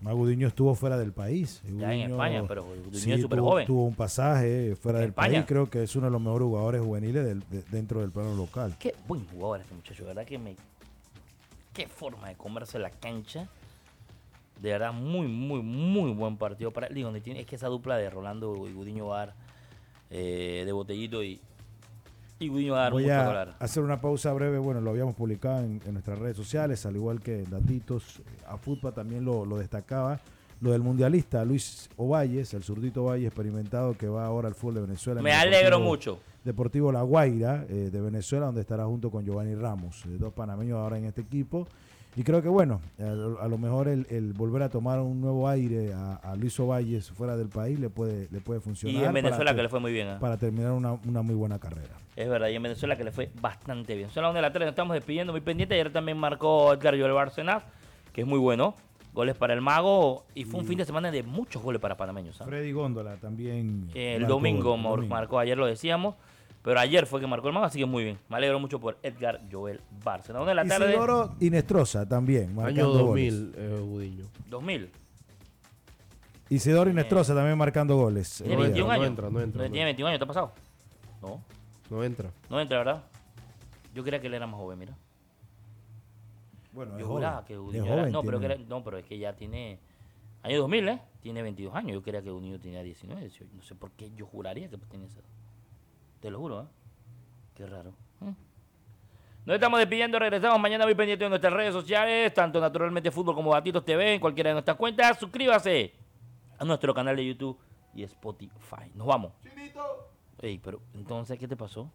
Magudiño 0.00 0.48
estuvo 0.48 0.74
fuera 0.74 0.96
del 0.96 1.12
país. 1.12 1.60
ya 1.78 1.92
en 1.92 2.10
España, 2.10 2.42
pero 2.48 2.64
Gudiño 2.64 3.16
es 3.16 3.20
súper 3.20 3.40
joven. 3.40 3.66
Tuvo 3.66 3.84
un 3.84 3.94
pasaje 3.94 4.74
fuera 4.76 5.00
del 5.00 5.12
país. 5.12 5.44
Creo 5.46 5.68
que 5.68 5.82
es 5.82 5.94
uno 5.94 6.06
de 6.06 6.12
los 6.12 6.20
mejores 6.22 6.46
jugadores 6.46 6.80
juveniles 6.80 7.36
dentro 7.70 8.00
del 8.00 8.10
plano 8.10 8.34
local. 8.34 8.74
Qué 8.78 8.94
buen 9.06 9.26
jugador 9.26 9.60
este 9.60 9.74
muchacho, 9.74 10.06
¿verdad? 10.06 10.24
Que 10.24 10.38
me... 10.38 10.56
Qué 11.72 11.86
forma 11.86 12.28
de 12.28 12.36
comerse 12.36 12.78
la 12.78 12.90
cancha. 12.90 13.48
De 14.60 14.70
verdad, 14.70 14.92
muy, 14.92 15.26
muy, 15.26 15.62
muy 15.62 16.12
buen 16.12 16.36
partido 16.36 16.70
para 16.70 16.88
él. 16.88 16.94
Digo, 16.94 17.10
es 17.14 17.46
que 17.46 17.56
esa 17.56 17.68
dupla 17.68 17.96
de 17.96 18.10
Rolando 18.10 18.66
y 18.68 18.72
Gudiño 18.72 19.06
Bar, 19.06 19.34
eh, 20.10 20.64
de 20.66 20.72
Botellito 20.72 21.22
y, 21.22 21.40
y 22.38 22.48
Gudiño 22.48 22.74
Bar, 22.74 22.92
Voy 22.92 23.08
a 23.08 23.42
hacer 23.58 23.82
una 23.82 24.00
pausa 24.00 24.32
breve. 24.32 24.58
Bueno, 24.58 24.80
lo 24.80 24.90
habíamos 24.90 25.14
publicado 25.14 25.60
en, 25.60 25.80
nuestras 25.92 26.18
redes 26.18 26.36
sociales, 26.36 26.84
al 26.84 26.96
igual 26.96 27.20
que 27.20 27.44
Datitos. 27.44 28.20
A 28.46 28.58
Fútbol 28.58 28.92
también 28.92 29.24
lo, 29.24 29.46
destacaba. 29.56 30.20
Lo 30.61 30.72
del 30.72 30.82
mundialista 30.82 31.44
Luis 31.44 31.88
Ovalles, 31.96 32.52
el 32.52 32.62
zurdito 32.62 33.04
Ovalle 33.04 33.26
experimentado 33.26 33.96
que 33.96 34.08
va 34.08 34.26
ahora 34.26 34.48
al 34.48 34.54
fútbol 34.54 34.74
de 34.74 34.80
Venezuela. 34.82 35.22
Me 35.22 35.32
alegro 35.32 35.80
mucho. 35.80 36.20
Deportivo 36.44 36.92
La 36.92 37.02
Guaira 37.02 37.64
eh, 37.68 37.90
de 37.90 38.00
Venezuela, 38.00 38.46
donde 38.46 38.61
estará 38.61 38.84
junto 38.84 39.11
con 39.11 39.24
Giovanni 39.24 39.54
Ramos, 39.54 40.04
eh, 40.06 40.16
dos 40.18 40.32
panameños 40.32 40.78
ahora 40.78 40.98
en 40.98 41.06
este 41.06 41.22
equipo. 41.22 41.66
Y 42.16 42.24
creo 42.24 42.42
que 42.42 42.48
bueno, 42.48 42.80
a, 42.98 43.46
lo 43.46 43.56
mejor 43.56 43.86
el, 43.86 44.32
volver 44.32 44.64
a 44.64 44.68
tomar 44.68 44.98
un 44.98 45.20
nuevo 45.20 45.48
aire 45.48 45.92
a, 45.94 46.34
Luis 46.36 46.58
Ovalles 46.58 47.08
fuera 47.11 47.36
del 47.36 47.48
país 47.48 47.78
le 47.78 47.88
puede, 47.88 48.28
le 48.32 48.40
puede 48.40 48.61
funcionar. 48.61 49.00
Y 49.00 49.04
en 49.04 49.12
Venezuela 49.12 49.54
que 49.54 49.62
le 49.62 49.68
fue 49.68 49.78
muy 49.78 49.92
bien. 49.92 50.08
¿eh? 50.08 50.16
Para 50.18 50.36
terminar 50.36 50.72
una, 50.72 51.22
muy 51.22 51.36
buena 51.36 51.61
carrera. 51.61 51.94
Es 52.16 52.28
verdad, 52.28 52.48
y 52.48 52.56
en 52.56 52.62
Venezuela 52.64 52.96
que 52.96 53.04
le 53.04 53.12
fue 53.12 53.30
bastante 53.40 53.94
bien. 53.94 54.11
Son 54.11 54.24
las 54.24 54.30
1 54.30 54.38
de 54.38 54.42
la 54.42 54.52
tarde, 54.52 54.66
nos 54.66 54.72
estamos 54.72 54.94
despidiendo 54.94 55.32
muy 55.32 55.40
pendiente. 55.40 55.74
Ayer 55.74 55.92
también 55.92 56.18
marcó 56.18 56.72
Edgar 56.72 56.98
Joel 56.98 57.12
Barcenas, 57.12 57.62
que 58.12 58.22
es 58.22 58.26
muy 58.26 58.40
bueno. 58.40 58.74
Goles 59.12 59.36
para 59.36 59.54
el 59.54 59.61
Mago 59.61 60.24
y 60.34 60.44
fue 60.44 60.61
un 60.61 60.66
fin 60.66 60.78
de 60.78 60.84
semana 60.84 61.11
de 61.11 61.22
muchos 61.22 61.62
goles 61.62 61.80
para 61.80 61.96
panameños. 61.96 62.40
¿ah? 62.40 62.44
Freddy 62.44 62.72
Góndola 62.72 63.16
también. 63.16 63.90
el 63.94 64.26
domingo, 64.26 64.76
marcó, 64.76 65.38
ayer 65.38 65.58
lo 65.58 65.66
decíamos. 65.66 66.14
Pero 66.62 66.78
ayer 66.78 67.06
fue 67.06 67.20
que 67.20 67.26
marcó 67.26 67.48
el 67.48 67.54
mago, 67.54 67.64
así 67.64 67.78
que 67.78 67.86
muy 67.86 68.04
bien. 68.04 68.18
Me 68.28 68.36
alegro 68.36 68.61
mucho 68.61 68.78
por 68.78 68.98
Edgar 69.02 69.40
Joel 69.50 69.80
Barça. 70.04 70.34
¿Dónde 70.34 70.54
la 70.54 70.64
tarde? 70.66 70.90
Isidoro 70.90 71.34
Inestrosa 71.40 72.06
también. 72.06 72.58
Año 72.61 72.86
2000, 72.88 73.54
eh, 73.56 73.78
Gudiño. 73.80 74.24
2000. 74.46 74.90
Isidoro 76.50 76.90
Inestrosa 76.90 77.34
también 77.34 77.56
marcando 77.56 77.96
goles. 77.96 78.42
Tiene 78.44 78.56
21 78.56 78.90
años. 78.90 79.00
No 79.00 79.06
entra, 79.08 79.30
no 79.30 79.40
entra. 79.40 79.62
Tiene 79.70 79.84
21 79.86 80.08
años, 80.08 80.18
¿te 80.18 80.24
ha 80.24 80.26
pasado? 80.26 80.52
No. 81.22 81.42
No 81.88 82.04
entra. 82.04 82.30
No 82.50 82.61
entra, 82.61 82.78
¿verdad? 82.78 83.04
Yo 83.94 84.02
creía 84.02 84.20
que 84.20 84.26
él 84.26 84.34
era 84.34 84.46
más 84.46 84.61
joven, 84.61 84.78
mira. 84.78 84.94
Bueno, 86.72 86.98
Yo 86.98 87.06
juraba 87.06 87.44
que 87.44 87.54
era, 87.54 88.06
no, 88.06 88.22
pero 88.22 88.40
que 88.40 88.58
no, 88.58 88.84
pero 88.84 88.98
es 88.98 89.04
que 89.04 89.18
ya 89.18 89.34
tiene... 89.34 89.80
Año 90.42 90.58
2000, 90.60 90.88
¿eh? 90.88 91.02
Tiene 91.20 91.42
22 91.42 91.74
años. 91.74 91.92
Yo 91.92 92.02
creía 92.02 92.22
que 92.22 92.30
Gudiño 92.30 92.58
tenía 92.58 92.82
19, 92.82 93.20
18. 93.20 93.52
No 93.54 93.62
sé 93.62 93.74
por 93.74 93.90
qué 93.92 94.10
yo 94.12 94.26
juraría 94.26 94.70
que 94.70 94.78
tenía 94.78 95.06
esa 95.06 95.20
te 96.20 96.30
lo 96.30 96.38
juro, 96.38 96.62
¿eh? 96.62 96.66
Qué 97.54 97.66
raro. 97.66 97.90
¿eh? 98.22 98.34
Nos 99.46 99.54
estamos 99.54 99.78
despidiendo, 99.80 100.18
regresamos 100.18 100.60
mañana 100.60 100.84
muy 100.84 100.94
pendiente 100.94 101.24
de 101.24 101.30
nuestras 101.30 101.52
redes 101.52 101.72
sociales, 101.72 102.32
tanto 102.34 102.60
Naturalmente 102.60 103.10
Fútbol 103.10 103.34
como 103.34 103.50
Batitos 103.50 103.84
TV, 103.84 104.14
en 104.14 104.20
cualquiera 104.20 104.50
de 104.50 104.54
nuestras 104.54 104.76
cuentas. 104.76 105.18
Suscríbase 105.18 105.94
a 106.58 106.64
nuestro 106.64 106.94
canal 106.94 107.16
de 107.16 107.26
YouTube 107.26 107.58
y 107.94 108.02
Spotify. 108.04 108.92
Nos 108.94 109.06
vamos. 109.06 109.32
Chinito. 109.42 110.10
Ey, 110.40 110.58
pero 110.58 110.80
entonces, 110.94 111.38
¿qué 111.38 111.48
te 111.48 111.56
pasó? 111.56 111.90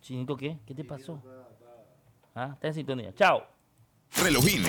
¿Chinito 0.00 0.36
qué? 0.36 0.58
¿Qué 0.66 0.74
te 0.74 0.84
pasó? 0.84 1.22
Ah, 2.34 2.50
está 2.54 2.68
en 2.68 2.74
sintonía. 2.74 3.12
Chao. 3.14 3.59
Relojín 4.16 4.66